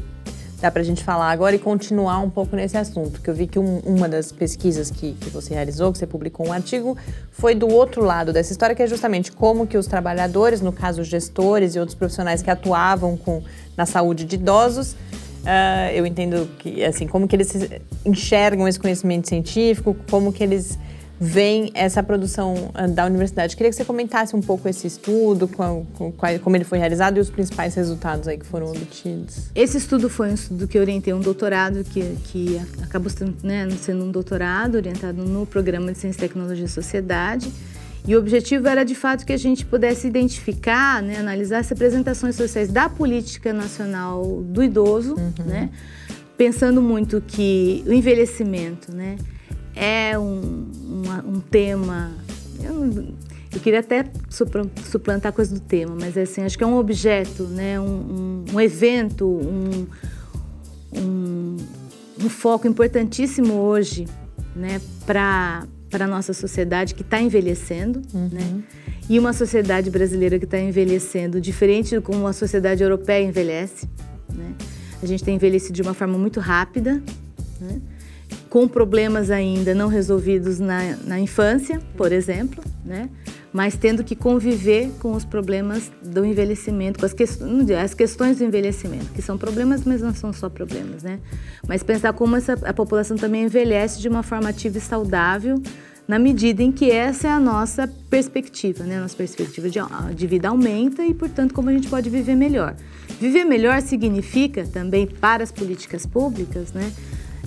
dá 0.65 0.71
para 0.71 0.81
a 0.81 0.85
gente 0.85 1.05
falar 1.05 1.31
agora 1.31 1.55
e 1.55 1.59
continuar 1.59 2.21
um 2.21 2.31
pouco 2.31 2.57
nesse 2.57 2.75
assunto, 2.75 3.21
que 3.21 3.29
eu 3.29 3.35
vi 3.35 3.47
que 3.47 3.59
um, 3.59 3.81
uma 3.81 4.09
das 4.09 4.33
pesquisas 4.33 4.91
que, 4.91 5.13
que 5.13 5.29
você 5.29 5.53
realizou, 5.53 5.93
que 5.93 5.99
você 5.99 6.07
publicou 6.07 6.49
um 6.49 6.53
artigo, 6.55 6.97
foi 7.31 7.55
do 7.55 7.69
outro 7.69 8.03
lado 8.03 8.33
dessa 8.33 8.51
história, 8.51 8.75
que 8.75 8.83
é 8.83 8.87
justamente 8.87 9.31
como 9.31 9.67
que 9.67 9.77
os 9.77 9.87
trabalhadores, 9.87 10.63
no 10.63 10.73
caso 10.73 11.05
gestores 11.05 11.75
e 11.75 11.79
outros 11.79 11.95
profissionais 11.95 12.41
que 12.41 12.51
atuavam 12.51 13.15
com, 13.15 13.43
na 13.77 13.85
saúde 13.85 14.25
de 14.25 14.37
idosos, 14.37 14.97
Uh, 15.45 15.93
eu 15.93 16.07
entendo 16.07 16.49
que, 16.59 16.83
assim, 16.83 17.07
como 17.07 17.29
que 17.29 17.37
eles 17.37 17.53
enxergam 18.03 18.67
esse 18.67 18.81
conhecimento 18.81 19.29
científico, 19.29 19.95
como 20.11 20.33
que 20.33 20.43
eles 20.43 20.79
veem 21.25 21.71
essa 21.75 22.03
produção 22.03 22.71
ah, 22.75 22.87
da 22.87 23.07
universidade. 23.07 23.57
Queria 23.57 23.71
que 23.71 23.77
você 23.77 23.85
comentasse 23.85 24.37
um 24.37 24.43
pouco 24.43 24.69
esse 24.69 24.87
estudo, 24.87 25.49
qual, 25.49 25.87
qual, 25.95 26.39
como 26.41 26.57
ele 26.57 26.65
foi 26.65 26.79
realizado 26.79 27.17
e 27.17 27.21
os 27.21 27.31
principais 27.31 27.75
resultados 27.75 28.29
aí 28.29 28.37
que 28.37 28.45
foram 28.45 28.71
obtidos. 28.71 29.49
Esse 29.55 29.79
estudo 29.79 30.11
foi 30.11 30.31
um 30.31 30.35
estudo 30.35 30.69
que 30.69 30.79
orientei 30.79 31.15
um 31.15 31.21
doutorado, 31.21 31.83
que, 31.83 32.17
que 32.25 32.61
acabou 32.83 33.09
sendo, 33.09 33.35
né, 33.43 33.69
sendo 33.81 34.05
um 34.05 34.11
doutorado 34.11 34.75
orientado 34.75 35.25
no 35.25 35.47
programa 35.47 35.93
de 35.93 35.99
Ciência, 35.99 36.21
Tecnologia 36.21 36.67
e 36.67 36.69
Sociedade. 36.69 37.51
E 38.07 38.15
o 38.15 38.19
objetivo 38.19 38.69
era 38.69 38.85
de 38.85 38.95
fato 38.95 39.25
que 39.25 39.33
a 39.33 39.37
gente 39.39 39.65
pudesse 39.65 40.07
identificar, 40.07 41.03
né, 41.03 41.17
analisar 41.17 41.61
as 41.61 41.69
representações 41.71 42.37
sociais 42.37 42.69
da 42.69 42.87
política 42.87 43.51
nacional 43.51 44.43
do 44.43 44.63
idoso, 44.63 45.15
uhum. 45.15 45.45
né, 45.47 45.71
pensando 46.37 46.83
muito 46.83 47.23
que 47.27 47.83
o 47.87 47.93
envelhecimento 47.95 48.95
né, 48.95 49.17
é 49.75 50.19
um, 50.19 50.69
um 51.27 51.41
tema. 51.41 52.13
Eu, 52.63 53.15
eu, 53.53 53.61
queria 53.61 53.81
até 53.81 54.05
suplantar 54.31 55.31
a 55.31 55.33
coisa 55.33 55.55
do 55.55 55.61
tema, 55.61 55.97
mas 55.99 56.17
assim, 56.17 56.43
acho 56.43 56.57
que 56.57 56.65
é 56.65 56.67
um 56.67 56.77
objeto, 56.77 57.45
né, 57.45 57.79
um, 57.79 57.85
um, 57.85 58.45
um 58.55 58.61
evento, 58.61 59.27
um, 59.27 59.87
um, 60.93 61.57
um 62.23 62.29
foco 62.29 62.67
importantíssimo 62.67 63.55
hoje 63.55 64.07
né, 64.55 64.81
para 65.07 65.67
para 65.91 66.07
a 66.07 66.09
nossa 66.09 66.33
sociedade 66.33 66.93
que 66.93 67.03
está 67.03 67.21
envelhecendo, 67.21 68.03
uhum. 68.13 68.29
né? 68.33 68.63
E 69.09 69.17
uma 69.17 69.33
sociedade 69.33 69.93
brasileira 69.93 70.41
que 70.41 70.45
está 70.45 70.59
envelhecendo 70.59 71.41
diferente 71.41 71.91
de 71.91 72.01
como 72.01 72.27
a 72.27 72.33
sociedade 72.33 72.83
europeia 72.83 73.25
envelhece, 73.25 73.89
né? 74.35 74.55
A 75.01 75.07
gente 75.07 75.23
tem 75.23 75.37
envelhecido 75.37 75.73
de 75.73 75.83
uma 75.83 75.95
forma 75.95 76.19
muito 76.19 76.41
rápida, 76.41 77.01
né? 77.61 77.81
Com 78.55 78.69
problemas 78.69 79.33
ainda 79.33 79.75
não 79.75 79.89
resolvidos 79.89 80.61
na, 80.61 80.95
na 81.05 81.19
infância, 81.19 81.81
por 81.97 82.13
exemplo, 82.13 82.63
né? 82.85 83.11
mas 83.53 83.77
tendo 83.77 84.05
que 84.05 84.15
conviver 84.15 84.93
com 85.01 85.11
os 85.15 85.25
problemas 85.25 85.91
do 86.01 86.25
envelhecimento, 86.25 87.01
com 87.01 87.05
as, 87.05 87.13
que, 87.13 87.25
as 87.25 87.95
questões 87.95 88.39
do 88.39 88.45
envelhecimento, 88.45 89.07
que 89.07 89.21
são 89.21 89.37
problemas, 89.37 89.83
mas 89.85 90.01
não 90.01 90.15
são 90.15 90.33
só 90.33 90.49
problemas, 90.49 91.03
né? 91.03 91.19
Mas 91.67 91.83
pensar 91.83 92.13
como 92.13 92.37
essa, 92.37 92.53
a 92.53 92.73
população 92.73 93.17
também 93.17 93.43
envelhece 93.43 94.01
de 94.01 94.09
uma 94.09 94.23
forma 94.23 94.51
ativa 94.51 94.79
e 94.79 94.81
saudável, 94.81 95.61
na 96.07 96.21
medida 96.21 96.63
em 96.63 96.71
que 96.71 96.93
essa 96.93 97.27
é 97.27 97.31
a 97.33 97.41
nossa 97.41 97.89
perspectiva, 98.09 98.85
né? 98.85 98.99
A 98.99 99.01
nossa 99.01 99.17
perspectiva 99.17 99.69
de, 99.69 99.81
de 100.15 100.27
vida 100.29 100.49
aumenta 100.49 101.05
e, 101.05 101.13
portanto, 101.13 101.53
como 101.53 101.71
a 101.71 101.73
gente 101.73 101.89
pode 101.89 102.09
viver 102.09 102.37
melhor. 102.37 102.77
Viver 103.21 103.45
melhor 103.45 103.83
significa 103.83 104.65
também 104.65 105.09
para 105.09 105.43
as 105.43 105.51
políticas 105.51 106.07
públicas, 106.07 106.73
né? 106.73 106.93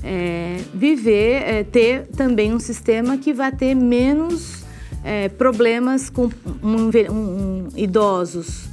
É, 0.03 0.57
viver, 0.73 1.43
é, 1.43 1.63
ter 1.63 2.07
também 2.07 2.53
um 2.53 2.59
sistema 2.59 3.17
que 3.17 3.33
vai 3.33 3.51
ter 3.51 3.75
menos 3.75 4.63
é, 5.03 5.27
problemas 5.29 6.09
com 6.09 6.29
um, 6.63 6.89
um, 7.11 7.67
idosos 7.75 8.65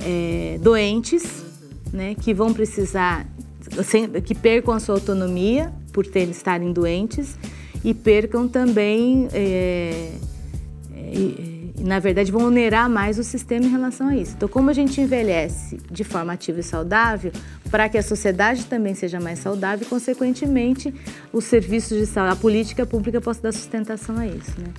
é, 0.00 0.58
doentes, 0.60 1.44
né, 1.92 2.14
que 2.14 2.32
vão 2.32 2.52
precisar, 2.52 3.26
que 4.24 4.34
percam 4.34 4.74
a 4.74 4.80
sua 4.80 4.94
autonomia 4.94 5.72
por 5.92 6.06
ter, 6.06 6.28
estarem 6.28 6.72
doentes 6.72 7.36
e 7.84 7.92
percam 7.92 8.48
também, 8.48 9.28
é 11.82 11.84
na 11.84 11.98
verdade, 11.98 12.30
vão 12.30 12.46
onerar 12.46 12.88
mais 12.88 13.18
o 13.18 13.24
sistema 13.24 13.66
em 13.66 13.68
relação 13.68 14.08
a 14.08 14.16
isso. 14.16 14.34
Então, 14.36 14.48
como 14.48 14.70
a 14.70 14.72
gente 14.72 15.00
envelhece 15.00 15.78
de 15.90 16.04
forma 16.04 16.32
ativa 16.32 16.60
e 16.60 16.62
saudável, 16.62 17.32
para 17.70 17.88
que 17.88 17.98
a 17.98 18.02
sociedade 18.02 18.66
também 18.66 18.94
seja 18.94 19.18
mais 19.18 19.40
saudável 19.40 19.84
e, 19.84 19.90
consequentemente, 19.90 20.94
os 21.32 21.44
serviços 21.44 21.98
de 21.98 22.06
saúde, 22.06 22.32
a 22.32 22.36
política 22.36 22.86
pública 22.86 23.20
possa 23.20 23.42
dar 23.42 23.52
sustentação 23.52 24.16
a 24.16 24.26
isso. 24.26 24.52
Né? 24.58 24.72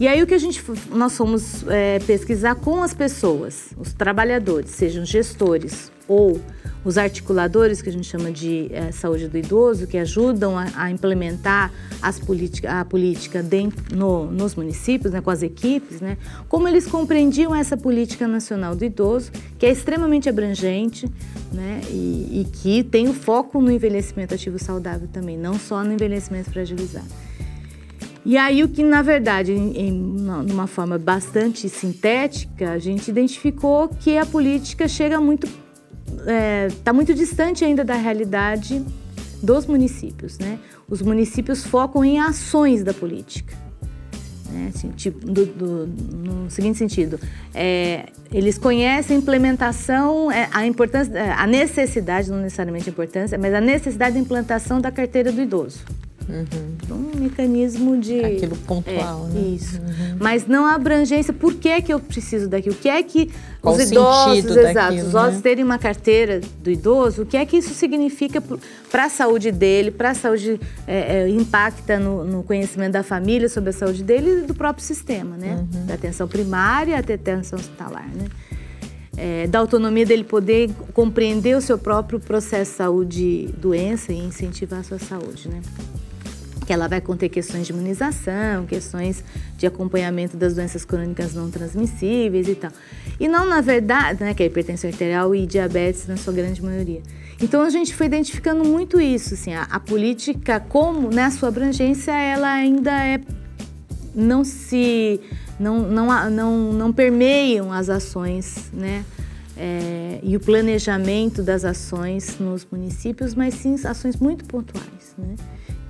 E 0.00 0.08
aí 0.08 0.22
o 0.22 0.26
que 0.26 0.34
a 0.34 0.38
gente 0.38 0.62
nós 0.90 1.16
fomos 1.16 1.66
é, 1.68 1.98
pesquisar 2.00 2.54
com 2.54 2.82
as 2.82 2.94
pessoas, 2.94 3.70
os 3.76 3.92
trabalhadores, 3.92 4.70
sejam 4.70 5.04
gestores 5.04 5.90
ou 6.08 6.40
os 6.86 6.96
articuladores, 6.96 7.82
que 7.82 7.88
a 7.88 7.92
gente 7.92 8.06
chama 8.06 8.30
de 8.30 8.68
é, 8.72 8.92
saúde 8.92 9.26
do 9.26 9.36
idoso, 9.36 9.88
que 9.88 9.98
ajudam 9.98 10.56
a, 10.56 10.66
a 10.76 10.90
implementar 10.90 11.72
as 12.00 12.20
a 12.68 12.84
política 12.84 13.42
dentro, 13.42 13.96
no, 13.96 14.30
nos 14.30 14.54
municípios, 14.54 15.12
né, 15.12 15.20
com 15.20 15.30
as 15.30 15.42
equipes, 15.42 16.00
né, 16.00 16.16
como 16.48 16.68
eles 16.68 16.86
compreendiam 16.86 17.52
essa 17.52 17.76
política 17.76 18.28
nacional 18.28 18.76
do 18.76 18.84
idoso, 18.84 19.32
que 19.58 19.66
é 19.66 19.70
extremamente 19.70 20.28
abrangente 20.28 21.10
né, 21.52 21.80
e, 21.90 22.42
e 22.42 22.46
que 22.52 22.84
tem 22.84 23.08
o 23.08 23.12
foco 23.12 23.60
no 23.60 23.72
envelhecimento 23.72 24.32
ativo 24.32 24.56
saudável 24.56 25.08
também, 25.12 25.36
não 25.36 25.58
só 25.58 25.82
no 25.82 25.92
envelhecimento 25.92 26.50
fragilizado. 26.50 27.08
E 28.24 28.36
aí 28.36 28.62
o 28.62 28.68
que, 28.68 28.82
na 28.82 29.02
verdade, 29.02 29.52
em, 29.52 30.28
uma 30.50 30.66
forma 30.66 30.98
bastante 30.98 31.68
sintética, 31.68 32.72
a 32.72 32.78
gente 32.78 33.08
identificou 33.08 33.88
que 33.88 34.18
a 34.18 34.26
política 34.26 34.88
chega 34.88 35.20
muito, 35.20 35.48
está 36.26 36.32
é, 36.32 36.68
tá 36.82 36.92
muito 36.92 37.14
distante 37.14 37.64
ainda 37.64 37.84
da 37.84 37.94
realidade 37.94 38.84
dos 39.42 39.64
municípios, 39.66 40.38
né? 40.38 40.58
Os 40.88 41.00
municípios 41.00 41.64
focam 41.64 42.04
em 42.04 42.18
ações 42.18 42.82
da 42.82 42.92
política. 42.92 43.54
Né? 44.50 44.70
Assim, 44.74 44.90
tipo, 44.90 45.24
do, 45.24 45.46
do, 45.46 45.86
no 45.86 46.50
seguinte 46.50 46.78
sentido, 46.78 47.18
é, 47.54 48.06
eles 48.32 48.58
conhecem 48.58 49.16
a 49.16 49.20
implementação, 49.20 50.30
é, 50.30 50.48
a 50.52 50.66
importância, 50.66 51.12
é, 51.16 51.32
a 51.32 51.46
necessidade, 51.46 52.30
não 52.30 52.38
necessariamente 52.38 52.88
a 52.88 52.92
importância, 52.92 53.38
mas 53.38 53.54
a 53.54 53.60
necessidade 53.60 54.14
da 54.14 54.20
implantação 54.20 54.80
da 54.80 54.90
carteira 54.90 55.30
do 55.30 55.40
idoso. 55.40 55.80
Uhum. 56.28 57.12
Um 57.14 57.20
mecanismo 57.20 57.96
de. 57.98 58.24
Aquilo 58.24 58.56
pontual, 58.56 59.28
é, 59.30 59.34
né? 59.34 59.40
Isso. 59.54 59.78
Uhum. 59.78 60.16
Mas 60.18 60.46
não 60.46 60.66
a 60.66 60.74
abrangência. 60.74 61.32
Por 61.32 61.54
que, 61.54 61.80
que 61.82 61.92
eu 61.92 62.00
preciso 62.00 62.48
daquilo? 62.48 62.74
O 62.74 62.78
que 62.78 62.88
é 62.88 63.00
que 63.02 63.30
Qual 63.62 63.74
os 63.76 63.90
idosos, 63.90 64.56
exato, 64.56 64.94
os 64.94 65.08
idosos 65.08 65.36
né? 65.36 65.40
terem 65.42 65.64
uma 65.64 65.78
carteira 65.78 66.40
do 66.60 66.70
idoso, 66.70 67.22
o 67.22 67.26
que 67.26 67.36
é 67.36 67.46
que 67.46 67.56
isso 67.56 67.74
significa 67.74 68.42
para 68.90 69.04
a 69.04 69.08
saúde 69.08 69.52
dele, 69.52 69.90
para 69.90 70.10
a 70.10 70.14
saúde. 70.14 70.60
É, 70.86 71.24
é, 71.24 71.28
impacta 71.28 71.98
no, 71.98 72.24
no, 72.24 72.42
conhecimento 72.42 72.92
da 72.92 73.02
família 73.02 73.48
sobre 73.48 73.70
a 73.70 73.72
saúde 73.72 74.02
dele 74.02 74.42
e 74.42 74.46
do 74.46 74.54
próprio 74.54 74.84
sistema, 74.84 75.36
né? 75.36 75.64
Uhum. 75.72 75.86
Da 75.86 75.94
atenção 75.94 76.26
primária 76.26 76.98
até 76.98 77.14
atenção 77.14 77.58
hospitalar, 77.58 78.08
né? 78.08 78.26
É, 79.16 79.46
da 79.46 79.58
autonomia 79.60 80.04
dele 80.04 80.24
poder 80.24 80.70
compreender 80.92 81.56
o 81.56 81.60
seu 81.60 81.78
próprio 81.78 82.20
processo 82.20 82.72
de 82.72 82.76
saúde 82.76 83.54
doença 83.56 84.12
e 84.12 84.18
incentivar 84.18 84.80
a 84.80 84.82
sua 84.82 84.98
saúde, 84.98 85.48
né? 85.48 85.60
Que 86.66 86.72
ela 86.72 86.88
vai 86.88 87.00
conter 87.00 87.28
questões 87.28 87.66
de 87.66 87.72
imunização, 87.72 88.66
questões 88.66 89.22
de 89.56 89.66
acompanhamento 89.66 90.36
das 90.36 90.54
doenças 90.54 90.84
crônicas 90.84 91.32
não 91.32 91.48
transmissíveis 91.48 92.48
e 92.48 92.56
tal. 92.56 92.72
E 93.20 93.28
não, 93.28 93.46
na 93.48 93.60
verdade, 93.60 94.22
né, 94.22 94.34
que 94.34 94.42
é 94.42 94.46
hipertensão 94.46 94.90
arterial 94.90 95.34
e 95.34 95.46
diabetes 95.46 96.06
na 96.08 96.16
sua 96.16 96.32
grande 96.32 96.62
maioria. 96.62 97.00
Então 97.40 97.62
a 97.62 97.70
gente 97.70 97.94
foi 97.94 98.06
identificando 98.06 98.64
muito 98.64 99.00
isso, 99.00 99.34
assim, 99.34 99.54
a, 99.54 99.62
a 99.62 99.78
política 99.78 100.58
como, 100.58 101.10
né, 101.10 101.30
sua 101.30 101.48
abrangência, 101.48 102.12
ela 102.12 102.52
ainda 102.52 102.90
é 102.90 103.20
não 104.14 104.44
se 104.44 105.20
não 105.60 105.80
não 105.80 106.30
não, 106.30 106.72
não 106.72 106.92
permeiam 106.92 107.70
as 107.72 107.88
ações, 107.88 108.70
né? 108.72 109.04
É, 109.58 110.20
e 110.22 110.36
o 110.36 110.40
planejamento 110.40 111.42
das 111.42 111.64
ações 111.64 112.38
nos 112.38 112.66
municípios, 112.70 113.34
mas 113.34 113.54
sim 113.54 113.74
ações 113.84 114.16
muito 114.16 114.44
pontuais, 114.44 115.14
né? 115.16 115.34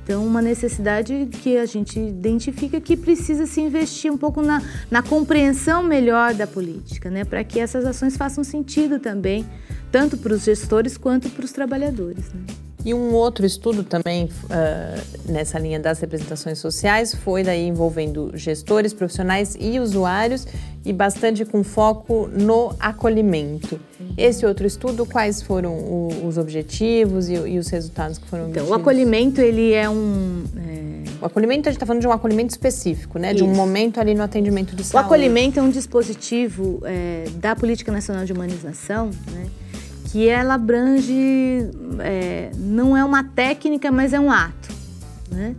Então, 0.07 0.25
uma 0.25 0.41
necessidade 0.41 1.29
que 1.43 1.57
a 1.59 1.67
gente 1.67 1.99
identifica 1.99 2.81
que 2.81 2.97
precisa 2.97 3.45
se 3.45 3.61
investir 3.61 4.09
um 4.13 4.17
pouco 4.17 4.41
na, 4.41 4.63
na 4.89 5.03
compreensão 5.03 5.83
melhor 5.83 6.33
da 6.33 6.47
política, 6.47 7.11
né? 7.11 7.25
para 7.25 7.43
que 7.43 7.59
essas 7.59 7.85
ações 7.85 8.17
façam 8.17 8.45
sentido 8.45 9.01
também, 9.01 9.45
tanto 9.91 10.17
para 10.17 10.33
os 10.33 10.45
gestores 10.45 10.97
quanto 10.97 11.29
para 11.31 11.45
os 11.45 11.51
trabalhadores. 11.51 12.33
Né? 12.33 12.66
E 12.87 12.95
um 12.95 13.13
outro 13.15 13.45
estudo 13.45 13.83
também 13.83 14.27
uh, 14.27 15.33
nessa 15.33 15.59
linha 15.59 15.81
das 15.81 15.99
representações 15.99 16.61
sociais 16.61 17.13
foi 17.13 17.43
daí 17.43 17.67
envolvendo 17.67 18.31
gestores, 18.35 18.93
profissionais 18.93 19.57
e 19.59 19.81
usuários 19.81 20.47
e 20.85 20.93
bastante 20.93 21.45
com 21.45 21.65
foco 21.65 22.29
no 22.29 22.77
acolhimento. 22.79 23.81
Esse 24.17 24.47
outro 24.47 24.69
estudo, 24.69 25.05
quais 25.05 25.43
foram 25.43 25.73
o, 25.73 26.29
os 26.29 26.39
objetivos 26.39 27.29
e, 27.29 27.35
e, 27.35 27.59
os 27.59 27.67
resultados 27.71 28.19
que 28.19 28.29
foram 28.29 28.51
então, 28.51 28.63
obtidos? 28.63 28.71
O 28.71 28.81
acolhimento, 28.81 29.41
ele 29.41 29.73
é 29.73 29.91
um... 29.91 30.45
É... 30.57 30.87
O 31.21 31.27
acolhimento, 31.27 31.69
a 31.69 31.73
gente 31.73 31.79
está 31.79 31.87
falando 31.87 32.03
de 32.03 32.07
um 32.07 32.13
acolhimento 32.13 32.51
específico, 32.51 33.19
né? 33.19 33.35
De 33.35 33.43
um 33.43 33.53
momento 33.53 33.99
ali 33.99 34.15
no 34.15 34.23
atendimento 34.23 34.77
de 34.77 34.85
saúde. 34.85 35.03
O 35.03 35.07
acolhimento 35.07 35.59
é 35.59 35.63
um 35.63 35.71
dispositivo 35.71 36.81
é, 36.85 37.25
da 37.35 37.57
Política 37.57 37.91
Nacional 37.91 38.25
de 38.25 38.33
Humanização, 38.33 39.11
né? 39.33 39.47
Que 40.17 40.31
ela 40.31 40.55
abrange, 40.55 41.69
é, 41.99 42.51
não 42.57 42.97
é 42.97 43.05
uma 43.05 43.23
técnica, 43.23 43.93
mas 43.93 44.15
é 44.15 44.19
um 44.19 44.33
ato, 44.33 44.73
né? 45.31 45.55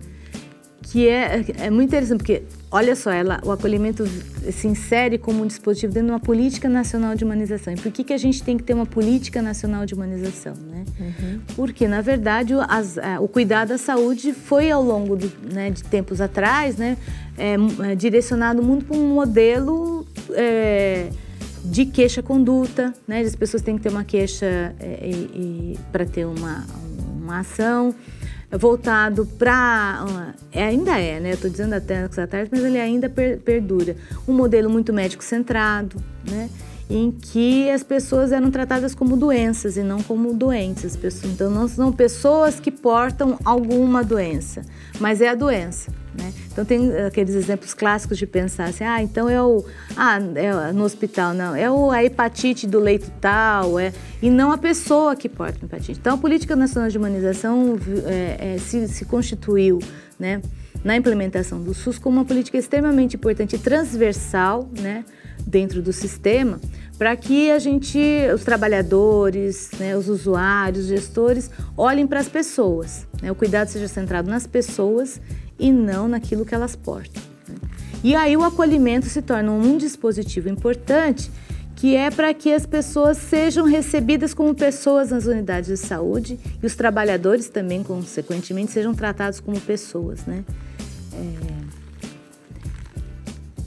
Que 0.82 1.08
é, 1.08 1.46
é 1.60 1.70
muito 1.70 1.90
interessante, 1.90 2.18
porque, 2.18 2.42
olha 2.72 2.96
só, 2.96 3.12
ela, 3.12 3.40
o 3.46 3.52
acolhimento 3.52 4.04
se 4.52 4.68
insere 4.68 5.20
como 5.20 5.44
um 5.44 5.46
dispositivo 5.46 5.94
dentro 5.94 6.08
de 6.08 6.14
uma 6.14 6.20
política 6.20 6.68
nacional 6.68 7.14
de 7.14 7.24
humanização. 7.24 7.72
E 7.72 7.76
por 7.76 7.92
que, 7.92 8.04
que 8.04 8.14
a 8.14 8.18
gente 8.18 8.42
tem 8.42 8.58
que 8.58 8.64
ter 8.64 8.74
uma 8.74 8.88
política 8.88 9.44
nacional 9.44 9.86
de 9.86 9.94
humanização, 9.94 10.56
né? 10.56 10.86
Uhum. 11.00 11.40
Porque, 11.56 11.88
na 11.88 12.02
verdade, 12.02 12.56
o, 12.56 12.62
as, 12.62 12.98
a, 12.98 13.20
o 13.20 13.28
cuidado 13.28 13.70
da 13.70 13.78
saúde 13.78 14.34
foi, 14.34 14.72
ao 14.72 14.82
longo 14.82 15.16
do, 15.16 15.32
né, 15.54 15.70
de 15.70 15.84
tempos 15.84 16.20
atrás, 16.20 16.78
né, 16.78 16.98
é, 17.38 17.58
é, 17.92 17.96
direcionado 17.96 18.64
muito 18.64 18.86
para 18.86 18.98
um 18.98 19.14
modelo... 19.14 20.04
É, 20.32 21.10
de 21.70 21.86
queixa-conduta, 21.86 22.94
né? 23.08 23.22
As 23.22 23.36
pessoas 23.36 23.62
têm 23.62 23.78
que 23.78 23.84
ter 23.84 23.90
uma 23.90 24.04
queixa 24.04 24.74
é, 24.80 25.12
para 25.92 26.06
ter 26.06 26.26
uma, 26.26 26.66
uma 27.22 27.40
ação 27.40 27.94
voltado 28.52 29.26
para 29.26 30.06
é, 30.52 30.64
ainda 30.64 30.98
é, 30.98 31.20
né? 31.20 31.32
Eu 31.32 31.36
estou 31.36 31.50
dizendo 31.50 31.74
até 31.74 32.04
atrás, 32.04 32.48
mas 32.50 32.64
ele 32.64 32.80
ainda 32.80 33.10
per, 33.10 33.40
perdura 33.40 33.96
um 34.28 34.34
modelo 34.34 34.70
muito 34.70 34.94
médico 34.94 35.24
centrado, 35.24 35.98
né? 36.30 36.50
Em 36.90 37.12
que 37.12 37.70
as 37.70 37.84
pessoas 37.84 38.32
eram 38.32 38.50
tratadas 38.50 38.96
como 38.96 39.18
doenças 39.18 39.76
e 39.76 39.84
não 39.84 40.02
como 40.02 40.34
doentes. 40.34 40.96
Pessoas, 40.96 41.34
então 41.34 41.52
não 41.52 41.68
são 41.68 41.92
pessoas 41.92 42.62
que 42.62 42.72
portam 42.72 43.38
alguma 43.44 44.02
doença, 44.06 44.62
mas 44.98 45.20
é 45.20 45.28
a 45.28 45.36
doença. 45.36 45.92
Né? 46.18 46.34
Então 46.52 46.66
tem 46.66 46.92
aqueles 46.98 47.36
exemplos 47.36 47.74
clássicos 47.74 48.18
de 48.18 48.26
pensar 48.26 48.66
assim, 48.66 48.84
ah, 48.84 49.02
então 49.04 49.30
é 49.30 49.42
o, 49.42 49.64
ah, 49.96 50.20
é 50.36 50.72
no 50.72 50.84
hospital 50.84 51.34
não, 51.34 51.56
é 51.56 51.70
o, 51.70 51.92
a 51.92 52.04
hepatite 52.04 52.66
do 52.66 52.80
leito 52.80 53.12
tal, 53.22 53.80
é 53.80 53.94
e 54.22 54.30
não 54.30 54.52
a 54.52 54.58
pessoa 54.58 55.16
que 55.16 55.30
porta 55.30 55.60
a 55.62 55.66
hepatite. 55.66 56.00
Então 56.00 56.16
a 56.16 56.18
política 56.18 56.56
nacional 56.56 56.90
de 56.90 56.98
humanização 56.98 57.78
é, 58.06 58.56
é, 58.56 58.58
se, 58.58 58.88
se 58.88 59.06
constituiu, 59.06 59.78
né, 60.20 60.42
na 60.84 60.96
implementação 60.96 61.62
do 61.62 61.74
SUS 61.74 62.00
como 62.00 62.18
uma 62.18 62.26
política 62.26 62.58
extremamente 62.58 63.16
importante 63.16 63.56
e 63.56 63.60
transversal, 63.60 64.70
né, 64.80 65.06
dentro 65.46 65.82
do 65.82 65.94
sistema, 65.94 66.60
para 66.98 67.16
que 67.16 67.52
a 67.52 67.60
gente, 67.60 68.00
os 68.34 68.44
trabalhadores, 68.44 69.70
né, 69.80 69.96
os 69.96 70.10
usuários, 70.10 70.86
os 70.86 70.88
gestores, 70.88 71.52
olhem 71.76 72.08
para 72.08 72.20
as 72.20 72.28
pessoas, 72.28 73.06
né, 73.22 73.32
o 73.32 73.36
cuidado 73.36 73.68
seja 73.68 73.88
centrado 73.88 74.30
nas 74.30 74.48
pessoas 74.48 75.22
e 75.60 75.72
não 75.72 76.08
naquilo 76.08 76.46
que 76.46 76.54
elas 76.54 76.76
portam. 76.76 77.22
Né? 77.48 77.56
E 78.04 78.16
aí 78.16 78.36
o 78.38 78.44
acolhimento 78.44 79.08
se 79.08 79.22
torna 79.22 79.52
um 79.52 79.78
dispositivo 79.78 80.50
importante 80.50 81.32
que 81.78 81.96
é 81.96 82.10
para 82.10 82.34
que 82.34 82.52
as 82.52 82.66
pessoas 82.66 83.18
sejam 83.18 83.64
recebidas 83.64 84.34
como 84.34 84.54
pessoas 84.56 85.12
nas 85.12 85.28
unidades 85.28 85.70
de 85.70 85.78
saúde 85.78 86.40
e 86.62 86.66
os 86.66 86.76
trabalhadores 86.76 87.50
também, 87.50 87.84
consequentemente, 87.84 88.72
sejam 88.72 88.96
tratados 88.96 89.40
como 89.40 89.60
pessoas, 89.62 90.26
né? 90.26 90.44
É... 91.14 91.58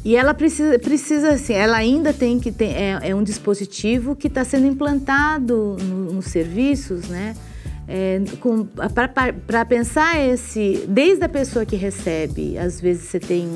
E 0.05 0.17
ela 0.17 0.35
precisa, 0.35 0.77
precisa 0.79 1.31
assim, 1.35 1.53
ela 1.53 1.77
ainda 1.77 2.13
tem 2.13 2.41
que 2.41 2.51
ter, 2.51 2.71
é, 2.71 3.11
é 3.11 3.15
um 3.15 3.23
dispositivo 3.23 4.17
que 4.17 4.27
está 4.27 4.45
sendo 4.45 4.67
implantado 4.67 5.77
no, 5.81 6.13
nos 6.15 6.25
serviços, 6.27 7.09
né? 7.09 7.37
É, 7.93 8.21
para 9.45 9.65
pensar 9.65 10.21
esse, 10.21 10.85
desde 10.89 11.25
a 11.25 11.29
pessoa 11.29 11.67
que 11.67 11.75
recebe, 11.75 12.57
às 12.57 12.81
vezes 12.81 13.09
você 13.09 13.19
tem 13.19 13.49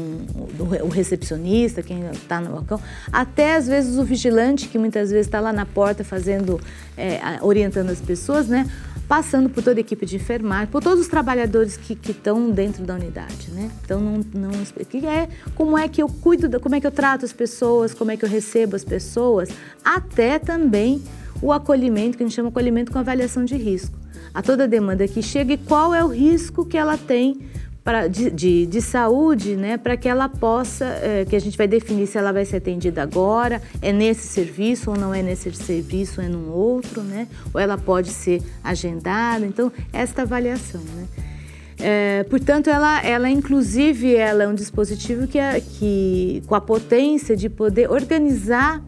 o 0.82 0.89
recepcionista, 0.89 1.85
quem 1.85 2.05
está 2.11 2.41
no 2.41 2.51
balcão, 2.51 2.80
até 3.12 3.55
às 3.55 3.68
vezes 3.68 3.97
o 3.97 4.03
vigilante, 4.03 4.66
que 4.66 4.76
muitas 4.76 5.12
vezes 5.12 5.28
está 5.28 5.39
lá 5.39 5.53
na 5.53 5.64
porta 5.64 6.03
fazendo, 6.03 6.61
é, 6.97 7.20
orientando 7.43 7.91
as 7.91 8.01
pessoas, 8.01 8.49
né? 8.49 8.68
passando 9.07 9.49
por 9.49 9.62
toda 9.62 9.78
a 9.78 9.82
equipe 9.82 10.05
de 10.05 10.16
enfermagem, 10.16 10.66
por 10.66 10.82
todos 10.82 10.99
os 10.99 11.09
trabalhadores 11.09 11.76
que 11.76 11.97
estão 12.11 12.51
dentro 12.51 12.85
da 12.85 12.95
unidade, 12.95 13.51
né? 13.53 13.70
Então 13.85 14.01
não, 14.01 14.24
não 14.35 14.51
que 14.89 15.07
é 15.07 15.28
como 15.55 15.76
é 15.76 15.87
que 15.87 16.03
eu 16.03 16.09
cuido, 16.09 16.59
como 16.59 16.74
é 16.74 16.80
que 16.80 16.87
eu 16.87 16.91
trato 16.91 17.24
as 17.24 17.32
pessoas, 17.32 17.95
como 17.95 18.11
é 18.11 18.16
que 18.16 18.24
eu 18.24 18.28
recebo 18.28 18.74
as 18.74 18.82
pessoas, 18.82 19.51
até 19.85 20.39
também 20.39 21.03
o 21.41 21.53
acolhimento 21.53 22.16
que 22.16 22.24
a 22.24 22.26
gente 22.26 22.35
chama 22.35 22.49
acolhimento 22.49 22.91
com 22.91 22.99
avaliação 22.99 23.45
de 23.45 23.57
risco. 23.57 24.04
A 24.35 24.43
toda 24.43 24.66
demanda 24.66 25.07
que 25.07 25.22
chega 25.22 25.53
e 25.53 25.57
qual 25.57 25.95
é 25.95 26.05
o 26.05 26.09
risco 26.09 26.66
que 26.66 26.76
ela 26.76 26.99
tem 26.99 27.39
pra, 27.85 28.09
de, 28.09 28.30
de, 28.30 28.66
de, 28.66 28.80
saúde, 28.80 29.55
né, 29.55 29.76
para 29.76 29.97
que 29.97 30.09
ela 30.09 30.28
possa, 30.28 30.87
é, 30.87 31.26
que 31.28 31.37
a 31.37 31.39
gente 31.39 31.57
vai 31.57 31.68
definir 31.68 32.07
se 32.07 32.16
ela 32.16 32.32
vai 32.32 32.45
ser 32.47 32.57
atendida 32.57 33.03
agora, 33.03 33.61
é 33.82 33.93
nesse 33.93 34.26
serviço 34.26 34.91
ou 34.91 34.97
não 34.97 35.14
é 35.14 35.22
nesse 35.22 35.53
serviço, 35.53 36.20
é 36.20 36.26
num 36.26 36.51
outro, 36.51 37.03
né, 37.03 37.28
ou 37.53 37.61
ela 37.61 37.76
pode 37.76 38.09
ser 38.09 38.43
agendada. 38.64 39.45
Então, 39.45 39.70
esta 39.93 40.22
avaliação, 40.22 40.80
né. 40.80 41.07
É, 41.78 42.24
portanto, 42.24 42.70
ela, 42.70 43.05
ela 43.05 43.28
inclusive, 43.28 44.14
ela 44.14 44.45
é 44.45 44.49
um 44.49 44.55
dispositivo 44.55 45.26
que, 45.26 45.39
é, 45.39 45.61
que 45.61 46.43
com 46.47 46.55
a 46.55 46.61
potência 46.61 47.37
de 47.37 47.51
poder 47.51 47.91
organizar 47.91 48.82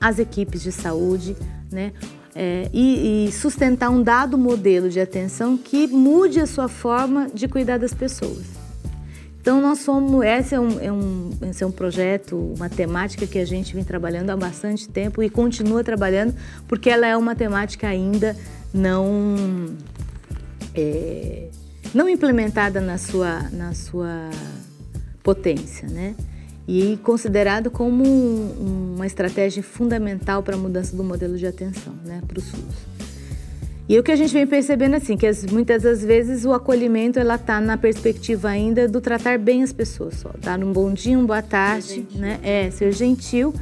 as 0.00 0.18
equipes 0.18 0.62
de 0.62 0.72
saúde, 0.72 1.36
né, 1.70 1.92
é, 2.38 2.68
e, 2.70 3.28
e, 3.28 3.32
sustentar 3.32 3.88
um 3.88 4.02
dado 4.02 4.36
modelo 4.36 4.90
de 4.90 5.00
atenção 5.00 5.56
que 5.56 5.86
mude 5.86 6.38
a 6.38 6.46
sua 6.46 6.68
forma 6.68 7.28
de 7.32 7.48
cuidar 7.48 7.78
das 7.78 7.94
pessoas. 7.94 8.44
Então, 9.40 9.58
nós 9.60 9.78
somos. 9.78 10.22
Esse 10.22 10.54
é 10.54 10.60
um, 10.60 10.80
é 10.80 10.92
um, 10.92 11.30
esse 11.48 11.64
é 11.64 11.66
um 11.66 11.70
projeto, 11.70 12.36
uma 12.54 12.68
temática 12.68 13.26
que 13.26 13.38
a 13.38 13.44
gente 13.46 13.74
vem 13.74 13.82
trabalhando 13.82 14.28
há 14.30 14.36
bastante 14.36 14.86
tempo 14.86 15.22
e 15.22 15.30
continua 15.30 15.82
trabalhando, 15.82 16.34
porque 16.68 16.90
ela 16.90 17.06
é 17.06 17.16
uma 17.16 17.34
temática 17.34 17.88
ainda 17.88 18.36
não. 18.74 19.74
É, 20.74 21.48
não 21.94 22.06
implementada 22.06 22.82
na 22.82 22.98
sua, 22.98 23.48
na 23.50 23.72
sua 23.72 24.28
potência, 25.22 25.88
né? 25.88 26.14
E 26.68 26.98
considerado 27.02 27.70
como 27.70 28.04
um, 28.04 28.94
uma 28.96 29.06
estratégia 29.06 29.62
fundamental 29.62 30.42
para 30.42 30.56
a 30.56 30.58
mudança 30.58 30.96
do 30.96 31.04
modelo 31.04 31.36
de 31.36 31.46
atenção 31.46 31.94
né, 32.04 32.20
para 32.26 32.38
o 32.38 32.42
SUS. 32.42 32.86
E 33.88 33.96
o 33.98 34.02
que 34.02 34.10
a 34.10 34.16
gente 34.16 34.32
vem 34.32 34.46
percebendo 34.46 34.96
assim, 34.96 35.16
que 35.16 35.26
as, 35.26 35.46
muitas 35.46 35.84
das 35.84 36.04
vezes 36.04 36.44
o 36.44 36.52
acolhimento 36.52 37.20
ela 37.20 37.36
está 37.36 37.60
na 37.60 37.76
perspectiva 37.76 38.48
ainda 38.48 38.88
do 38.88 39.00
tratar 39.00 39.38
bem 39.38 39.62
as 39.62 39.72
pessoas, 39.72 40.16
só, 40.16 40.30
dar 40.40 40.58
um 40.58 40.72
bom 40.72 40.92
dia, 40.92 41.16
uma 41.16 41.26
boa 41.26 41.42
tarde, 41.42 42.04
né? 42.14 42.40
É, 42.42 42.68
ser 42.72 42.90
gentil 42.92 43.54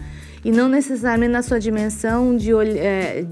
e 0.42 0.50
não 0.50 0.66
necessariamente 0.66 1.32
na 1.32 1.42
sua 1.42 1.58
dimensão 1.58 2.34
de, 2.36 2.52
é, 2.54 3.26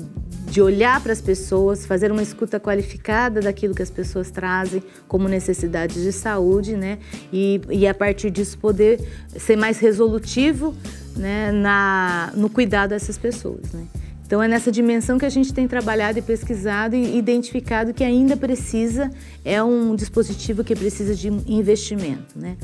de 0.53 0.61
olhar 0.61 1.03
para 1.03 1.15
as 1.15 1.21
pessoas, 1.23 1.87
fazer 1.87 2.13
uma 2.13 2.23
escuta 2.23 2.61
qualificada 2.61 3.41
daquilo 3.41 3.75
que 3.75 3.81
as 3.81 3.89
pessoas 3.89 4.31
trazem 4.31 4.83
como 5.09 5.27
necessidades 5.27 6.03
de 6.03 6.13
saúde, 6.13 6.77
né? 6.77 6.99
E, 7.33 7.59
e 7.71 7.87
a 7.87 7.95
partir 7.95 8.31
disso 8.31 8.59
poder 8.59 9.01
ser 9.35 9.57
mais 9.57 9.79
resolutivo 9.79 10.75
né, 11.17 11.51
na, 11.53 12.35
no 12.37 12.51
cuidado 12.51 12.91
dessas 12.91 13.17
pessoas, 13.17 13.73
né? 13.73 13.87
Então 14.27 14.43
é 14.43 14.47
nessa 14.47 14.71
dimensão 14.71 15.17
que 15.17 15.25
a 15.25 15.31
gente 15.31 15.55
tem 15.55 15.67
trabalhado 15.67 16.19
e 16.19 16.23
pesquisado 16.23 16.95
e 16.95 17.17
identificado 17.17 17.95
que 17.95 18.05
ainda 18.05 18.37
precisa, 18.37 19.11
é 19.43 19.63
um 19.63 19.97
dispositivo 19.97 20.63
que 20.63 20.77
precisa 20.77 21.15
de 21.15 21.29
investimento, 21.29 22.39
né? 22.39 22.59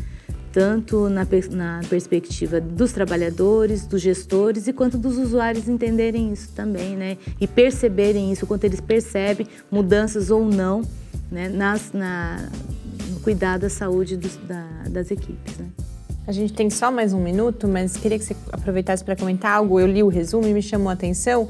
Tanto 0.53 1.09
na, 1.09 1.27
na, 1.51 1.81
perspectiva 1.89 2.61
dos 2.61 2.93
trabalhadores, 2.93 3.87
dos 3.87 4.01
gestores 4.01 4.67
e 4.67 4.73
quanto 4.73 4.99
dos 4.99 5.19
usuários 5.19 5.69
entenderem 5.69 6.33
isso 6.33 6.51
também, 6.55 6.97
né? 6.97 7.17
E 7.41 7.47
perceberem 7.47 8.33
isso, 8.33 8.47
quanto 8.47 8.65
eles 8.65 8.81
percebem 8.81 9.47
mudanças 9.71 10.31
ou 10.31 10.45
não, 10.45 10.83
né? 11.31 11.49
Nas, 11.49 11.93
na, 11.93 12.49
no 13.11 13.21
cuidado 13.21 13.63
da 13.63 13.71
saúde 13.71 14.17
dos, 14.17 14.37
da, 14.37 14.67
das 14.89 15.11
equipes, 15.11 15.57
né? 15.59 15.67
A 16.27 16.33
gente 16.33 16.53
tem 16.53 16.69
só 16.69 16.91
mais 16.91 17.15
um 17.15 17.23
minuto, 17.23 17.67
mas 17.67 17.97
queria 17.97 18.19
que 18.19 18.25
você 18.25 18.37
aproveitasse 18.53 19.03
para 19.03 19.17
comentar 19.17 19.53
algo. 19.53 19.81
Eu 19.81 19.87
li 19.87 20.03
o 20.03 20.09
resumo 20.09 20.47
e 20.47 20.53
me 20.53 20.61
chamou 20.61 20.91
a 20.91 20.93
atenção 20.93 21.49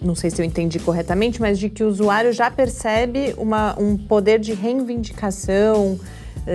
não 0.00 0.14
sei 0.14 0.30
se 0.30 0.40
eu 0.40 0.44
entendi 0.44 0.78
corretamente, 0.78 1.40
mas 1.40 1.58
de 1.58 1.68
que 1.68 1.82
o 1.82 1.88
usuário 1.88 2.32
já 2.32 2.50
percebe 2.50 3.34
uma, 3.38 3.78
um 3.78 3.96
poder 3.96 4.38
de 4.38 4.52
reivindicação, 4.52 5.98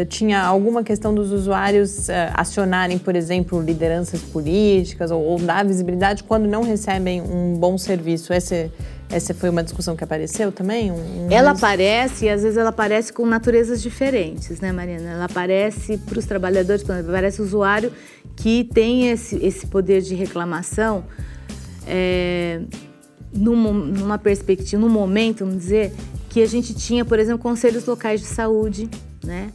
tinha 0.07 0.41
alguma 0.41 0.83
questão 0.83 1.13
dos 1.13 1.31
usuários 1.31 2.07
uh, 2.07 2.11
acionarem, 2.33 2.97
por 2.97 3.15
exemplo, 3.15 3.61
lideranças 3.61 4.21
políticas 4.21 5.11
ou, 5.11 5.21
ou, 5.21 5.37
dar 5.37 5.65
visibilidade 5.65 6.23
quando 6.23 6.47
não 6.47 6.63
recebem 6.63 7.21
um 7.21 7.55
bom 7.55 7.77
serviço. 7.77 8.31
Essa, 8.31 8.71
essa 9.09 9.33
foi 9.33 9.49
uma 9.49 9.61
discussão 9.61 9.95
que 9.95 10.03
apareceu 10.03 10.51
também? 10.51 10.91
Um, 10.91 11.27
ela 11.29 11.51
aparece, 11.51 12.25
e 12.25 12.29
às 12.29 12.41
vezes 12.41 12.57
ela 12.57 12.69
aparece 12.69 13.11
com 13.11 13.25
naturezas 13.25 13.81
diferentes, 13.81 14.61
né, 14.61 14.71
Mariana? 14.71 15.11
Ela 15.11 15.25
aparece 15.25 15.97
para 15.97 16.17
os 16.17 16.25
trabalhadores, 16.25 16.89
aparece 16.89 17.41
o 17.41 17.43
usuário 17.43 17.91
que 18.35 18.63
tem 18.73 19.09
esse, 19.09 19.35
esse 19.45 19.67
poder 19.67 20.01
de 20.01 20.15
reclamação. 20.15 21.03
É, 21.85 22.61
numa, 23.33 23.71
numa 23.71 24.17
perspectiva, 24.17 24.81
num 24.81 24.89
momento, 24.89 25.45
vamos 25.45 25.59
dizer, 25.61 25.93
que 26.29 26.41
a 26.41 26.45
gente 26.45 26.73
tinha, 26.73 27.03
por 27.03 27.19
exemplo, 27.19 27.41
conselhos 27.41 27.85
locais 27.85 28.21
de 28.21 28.27
saúde, 28.27 28.89
né? 29.23 29.49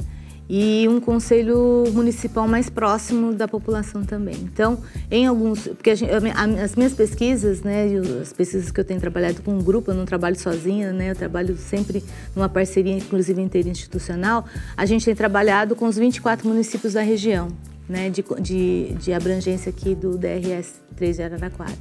E 0.49 0.87
um 0.89 1.01
conselho 1.01 1.85
municipal 1.93 2.47
mais 2.47 2.71
próximo 2.71 3.33
da 3.33 3.49
população 3.49 4.05
também. 4.05 4.37
Então, 4.43 4.79
em 5.11 5.27
alguns, 5.27 5.67
porque 5.67 5.95
gente, 5.97 6.11
as 6.13 6.77
minhas 6.77 6.95
pesquisas, 6.95 7.63
né, 7.63 7.87
as 8.21 8.33
pesquisas 8.33 8.71
que 8.71 8.79
eu 8.79 8.85
tenho 8.85 9.01
trabalhado 9.01 9.43
com 9.43 9.53
um 9.53 9.63
grupo, 9.63 9.91
eu 9.91 9.95
não 9.95 10.05
trabalho 10.05 10.39
sozinha, 10.39 10.93
né, 10.93 11.11
eu 11.11 11.17
trabalho 11.17 11.57
sempre 11.57 12.03
numa 12.35 12.49
parceria, 12.49 12.97
inclusive 12.97 13.41
interinstitucional. 13.41 14.45
A 14.77 14.87
gente 14.87 15.05
tem 15.05 15.15
trabalhado 15.15 15.75
com 15.75 15.87
os 15.87 15.97
24 15.97 16.49
municípios 16.49 16.93
da 16.93 17.03
região, 17.03 17.49
né, 17.89 18.09
de, 18.09 18.25
de, 18.41 18.95
de 19.01 19.13
abrangência 19.13 19.71
aqui 19.71 19.95
do 19.95 20.17
DRS 20.17 20.75
3 20.97 21.17
de 21.17 21.23
Araraquara. 21.23 21.75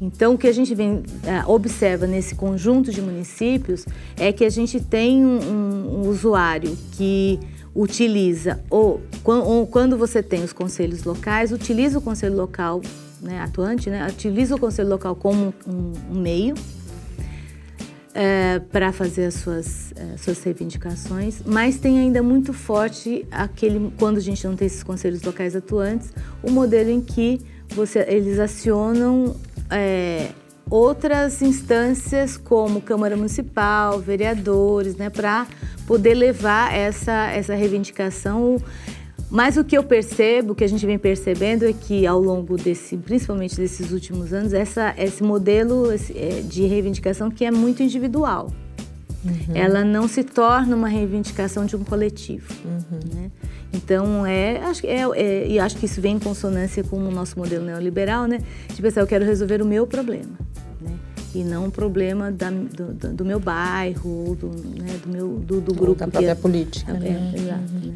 Então, 0.00 0.32
o 0.32 0.38
que 0.38 0.48
a 0.48 0.52
gente 0.52 0.74
vem, 0.74 1.02
é, 1.24 1.44
observa 1.46 2.06
nesse 2.06 2.34
conjunto 2.34 2.90
de 2.90 3.02
municípios 3.02 3.84
é 4.16 4.32
que 4.32 4.46
a 4.46 4.48
gente 4.48 4.80
tem 4.80 5.22
um, 5.22 6.00
um 6.00 6.08
usuário 6.08 6.74
que 6.92 7.38
utiliza, 7.74 8.60
ou, 8.68 9.00
ou, 9.24 9.66
quando 9.66 9.96
você 9.96 10.22
tem 10.22 10.42
os 10.42 10.52
conselhos 10.52 11.04
locais, 11.04 11.52
utiliza 11.52 11.98
o 11.98 12.02
conselho 12.02 12.36
local 12.36 12.80
né, 13.20 13.40
atuante, 13.40 13.88
né, 13.88 14.06
utiliza 14.08 14.54
o 14.54 14.58
conselho 14.58 14.88
local 14.88 15.14
como 15.14 15.54
um, 15.66 15.92
um 16.10 16.20
meio 16.20 16.54
é, 18.14 18.58
para 18.58 18.92
fazer 18.92 19.26
as 19.26 19.34
suas, 19.34 19.92
é, 19.94 20.16
suas 20.16 20.42
reivindicações, 20.42 21.42
mas 21.44 21.78
tem 21.78 21.98
ainda 21.98 22.22
muito 22.22 22.52
forte 22.52 23.26
aquele, 23.30 23.92
quando 23.98 24.16
a 24.16 24.20
gente 24.20 24.44
não 24.46 24.56
tem 24.56 24.66
esses 24.66 24.82
conselhos 24.82 25.22
locais 25.22 25.54
atuantes, 25.54 26.12
o 26.42 26.50
modelo 26.50 26.90
em 26.90 27.00
que 27.00 27.40
você, 27.68 28.00
eles 28.08 28.38
acionam 28.38 29.36
é, 29.70 30.30
outras 30.70 31.42
instâncias 31.42 32.36
como 32.36 32.80
Câmara 32.80 33.16
Municipal, 33.16 33.98
vereadores, 33.98 34.94
né, 34.94 35.10
para 35.10 35.46
poder 35.86 36.14
levar 36.14 36.72
essa, 36.72 37.30
essa 37.32 37.54
reivindicação. 37.54 38.62
Mas 39.28 39.56
o 39.56 39.64
que 39.64 39.76
eu 39.76 39.82
percebo, 39.82 40.52
o 40.52 40.54
que 40.54 40.64
a 40.64 40.68
gente 40.68 40.84
vem 40.86 40.98
percebendo 40.98 41.64
é 41.64 41.72
que 41.72 42.06
ao 42.06 42.20
longo 42.20 42.56
desse, 42.56 42.96
principalmente 42.96 43.56
desses 43.56 43.92
últimos 43.92 44.32
anos, 44.32 44.52
essa, 44.52 44.94
esse 44.96 45.22
modelo 45.22 45.92
é, 45.92 46.40
de 46.42 46.66
reivindicação 46.66 47.30
que 47.30 47.44
é 47.44 47.50
muito 47.50 47.82
individual. 47.82 48.50
Uhum. 49.24 49.54
Ela 49.54 49.84
não 49.84 50.08
se 50.08 50.24
torna 50.24 50.74
uma 50.74 50.88
reivindicação 50.88 51.66
de 51.66 51.76
um 51.76 51.84
coletivo. 51.84 52.52
Uhum. 52.64 53.00
Né? 53.14 53.30
Então, 53.72 54.26
é, 54.26 54.58
acho, 54.64 54.86
é, 54.86 55.02
é, 55.14 55.46
e 55.48 55.58
acho 55.58 55.76
que 55.76 55.86
isso 55.86 56.00
vem 56.00 56.16
em 56.16 56.18
consonância 56.18 56.82
com 56.82 56.96
o 56.96 57.10
nosso 57.10 57.38
modelo 57.38 57.64
neoliberal, 57.64 58.26
né? 58.26 58.38
De 58.74 58.80
pensar, 58.80 59.00
eu 59.00 59.06
quero 59.06 59.24
resolver 59.24 59.62
o 59.62 59.66
meu 59.66 59.86
problema 59.86 60.38
e 61.34 61.44
não 61.44 61.66
um 61.66 61.70
problema 61.70 62.30
da, 62.30 62.50
do, 62.50 63.14
do, 63.14 63.24
meu 63.24 63.38
bairro, 63.38 64.36
do, 64.38 64.48
né, 64.48 64.98
do 65.04 65.08
meu 65.08 65.28
do, 65.38 65.60
do 65.60 65.74
grupo 65.74 66.00
da 66.00 66.08
própria 66.08 66.30
é, 66.30 66.34
política. 66.34 66.92
É, 66.92 66.98
né? 66.98 67.32
exato. 67.36 67.72
Uhum. 67.72 67.90
Né? 67.90 67.94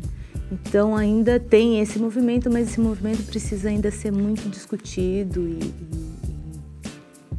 Então 0.53 0.97
ainda 0.97 1.41
tem 1.41 1.81
esse 1.81 1.99
movimento, 1.99 2.51
mas 2.51 2.69
esse 2.69 2.81
movimento 2.81 3.25
precisa 3.25 3.69
ainda 3.69 3.91
ser 3.91 4.13
muito 4.13 4.49
discutido 4.49 5.41
e, 5.49 5.59
e, 5.59 6.11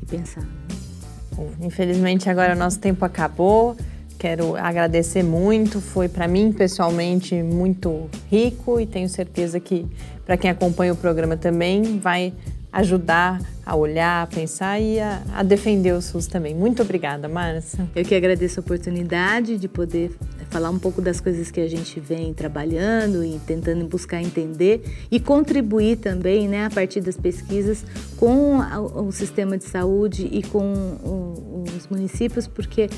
e 0.02 0.06
pensado. 0.06 0.65
Infelizmente 1.62 2.30
agora 2.30 2.56
nosso 2.56 2.80
tempo 2.80 3.04
acabou. 3.06 3.76
quero 4.18 4.56
agradecer 4.56 5.24
muito. 5.24 5.82
Foi 5.82 6.08
para 6.08 6.28
mim 6.28 6.52
pessoalmente 6.52 7.42
muito 7.42 8.10
rico 8.30 8.80
e 8.80 8.86
tenho 8.86 9.10
certeza 9.10 9.60
que 9.60 9.86
para 10.26 10.38
quem 10.38 10.50
acompanha 10.50 10.94
o 10.94 10.96
programa 10.96 11.38
também 11.38 12.00
vai 12.00 12.34
ajudar 12.76 13.42
a 13.66 13.74
olhar, 13.74 14.22
a 14.22 14.28
pensar 14.28 14.80
e 14.80 15.00
a, 15.00 15.24
a, 15.34 15.44
defender 15.44 15.94
o 15.94 16.02
SUS 16.02 16.28
também. 16.28 16.54
Muito 16.54 16.82
obrigada, 16.82 17.28
Márcia. 17.28 17.88
Eu 17.96 18.04
que 18.04 18.14
agradeço 18.14 18.60
a 18.60 18.62
oportunidade 18.62 19.58
de 19.58 19.68
poder 19.68 20.16
falar 20.50 20.70
um 20.70 20.78
pouco 20.78 21.02
das 21.02 21.22
coisas 21.22 21.50
que 21.50 21.62
a 21.62 21.70
gente 21.70 22.00
vem 22.02 22.34
trabalhando 22.34 23.24
e 23.24 23.40
tentando 23.48 23.86
buscar 23.86 24.22
entender 24.22 24.84
e 25.10 25.20
contribuir 25.20 25.98
também, 25.98 26.50
né, 26.50 26.66
a 26.66 26.70
partir 26.70 27.00
das 27.00 27.18
pesquisas 27.18 27.84
com 28.18 28.60
o, 28.60 29.12
sistema 29.12 29.58
de 29.58 29.64
saúde 29.64 30.28
e 30.30 30.44
com 30.44 31.64
os 31.76 31.88
municípios, 31.88 32.46
porque 32.46 32.90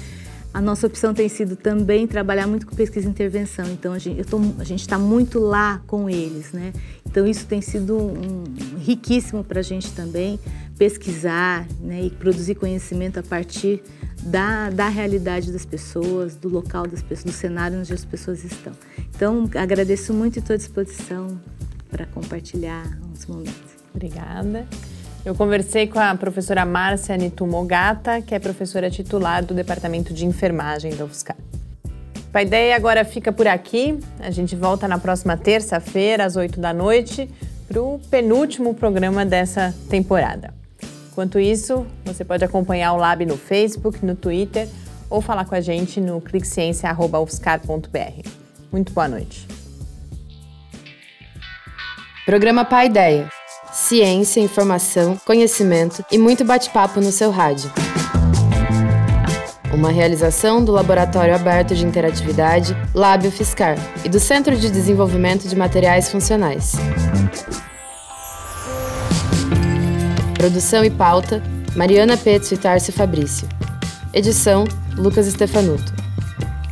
a 0.58 0.62
nossa 0.62 0.88
opção 0.88 1.14
tem 1.14 1.30
sido 1.30 1.56
também 1.56 2.08
trabalhar 2.08 2.48
muito 2.48 2.66
com 2.66 2.76
pesquisa 2.76 3.06
e 3.06 3.12
intervenção. 3.12 3.64
Então 3.68 3.94
a 3.94 4.00
gente 4.00 4.82
está 4.82 4.98
muito 4.98 5.38
lá 5.38 5.84
com 5.86 6.10
eles, 6.10 6.52
né? 6.52 6.74
Então 7.06 7.28
isso 7.28 7.46
tem 7.46 7.62
sido 7.62 7.96
um, 7.96 8.44
riquíssimo 8.80 9.44
para 9.44 9.60
a 9.60 9.62
gente 9.62 9.92
também 9.92 10.40
pesquisar 10.76 11.68
né, 11.80 12.06
e 12.06 12.10
produzir 12.10 12.56
conhecimento 12.56 13.20
a 13.20 13.24
partir 13.24 13.84
da, 14.24 14.72
da 14.72 14.88
realidade 14.90 15.52
das 15.52 15.64
pessoas, 15.64 16.36
do 16.36 16.50
local 16.50 16.88
das 16.88 17.04
pessoas, 17.04 17.36
do 17.36 17.38
cenário 17.38 17.78
onde 17.78 17.94
as 17.94 18.04
pessoas 18.04 18.44
estão. 18.44 18.74
Então 19.16 19.48
agradeço 19.54 20.12
muito 20.12 20.38
e 20.38 20.40
estou 20.40 20.56
à 20.56 20.58
disposição 20.58 21.40
para 21.88 22.08
compartilhar 22.08 22.98
uns 23.14 23.28
momentos. 23.28 23.78
Obrigada. 23.94 24.66
Eu 25.28 25.36
conversei 25.36 25.86
com 25.88 26.00
a 26.00 26.16
professora 26.16 26.66
Márcia 26.66 27.18
Nitumogata, 27.18 28.22
que 28.22 28.34
é 28.34 28.40
professora 28.40 28.90
titular 28.90 29.44
do 29.44 29.54
Departamento 29.54 30.14
de 30.14 30.26
Enfermagem 30.26 30.96
da 30.96 31.04
UFSCar. 31.04 31.36
A 32.34 32.42
ideia 32.42 32.78
agora 32.78 33.04
fica 33.04 33.30
por 33.30 33.46
aqui. 33.46 34.00
A 34.22 34.32
gente 34.32 34.56
volta 34.56 34.88
na 34.88 34.98
próxima 34.98 35.36
terça-feira, 35.36 36.24
às 36.24 36.38
8 36.38 36.62
da 36.62 36.74
noite, 36.74 37.30
para 37.68 37.82
o 37.82 38.00
penúltimo 38.10 38.74
programa 38.74 39.26
dessa 39.26 39.76
temporada. 39.90 40.54
Enquanto 41.12 41.38
isso, 41.38 41.86
você 42.06 42.24
pode 42.24 42.46
acompanhar 42.46 42.94
o 42.94 42.96
Lab 42.96 43.26
no 43.26 43.36
Facebook, 43.36 44.06
no 44.06 44.16
Twitter 44.16 44.70
ou 45.10 45.20
falar 45.20 45.44
com 45.44 45.56
a 45.56 45.60
gente 45.60 46.00
no 46.00 46.22
cliqueciência.ufscar.br. 46.22 48.30
Muito 48.72 48.94
boa 48.94 49.10
noite. 49.10 49.46
Programa 52.26 52.64
Pai 52.64 52.86
Ideia 52.86 53.28
ciência, 53.78 54.42
informação, 54.42 55.16
conhecimento 55.24 56.04
e 56.12 56.18
muito 56.18 56.44
bate-papo 56.44 57.00
no 57.00 57.12
seu 57.12 57.30
rádio. 57.30 57.72
Uma 59.72 59.92
realização 59.92 60.66
do 60.66 60.72
Laboratório 60.72 61.36
Aberto 61.36 61.76
de 61.76 61.86
Interatividade 61.86 62.76
Lábio 62.94 63.32
Fiscar 63.32 63.78
e 64.04 64.10
do 64.10 64.20
Centro 64.20 64.58
de 64.58 64.72
Desenvolvimento 64.72 65.48
de 65.48 65.56
Materiais 65.56 66.10
Funcionais. 66.10 66.74
Produção 70.34 70.84
e 70.84 70.90
pauta: 70.90 71.44
Mariana 71.76 72.18
Petzo 72.18 72.56
e 72.56 72.58
Tarcio 72.58 72.92
Fabrício. 72.92 73.48
Edição: 74.12 74.66
Lucas 74.98 75.28
Stefanuto. 75.28 75.94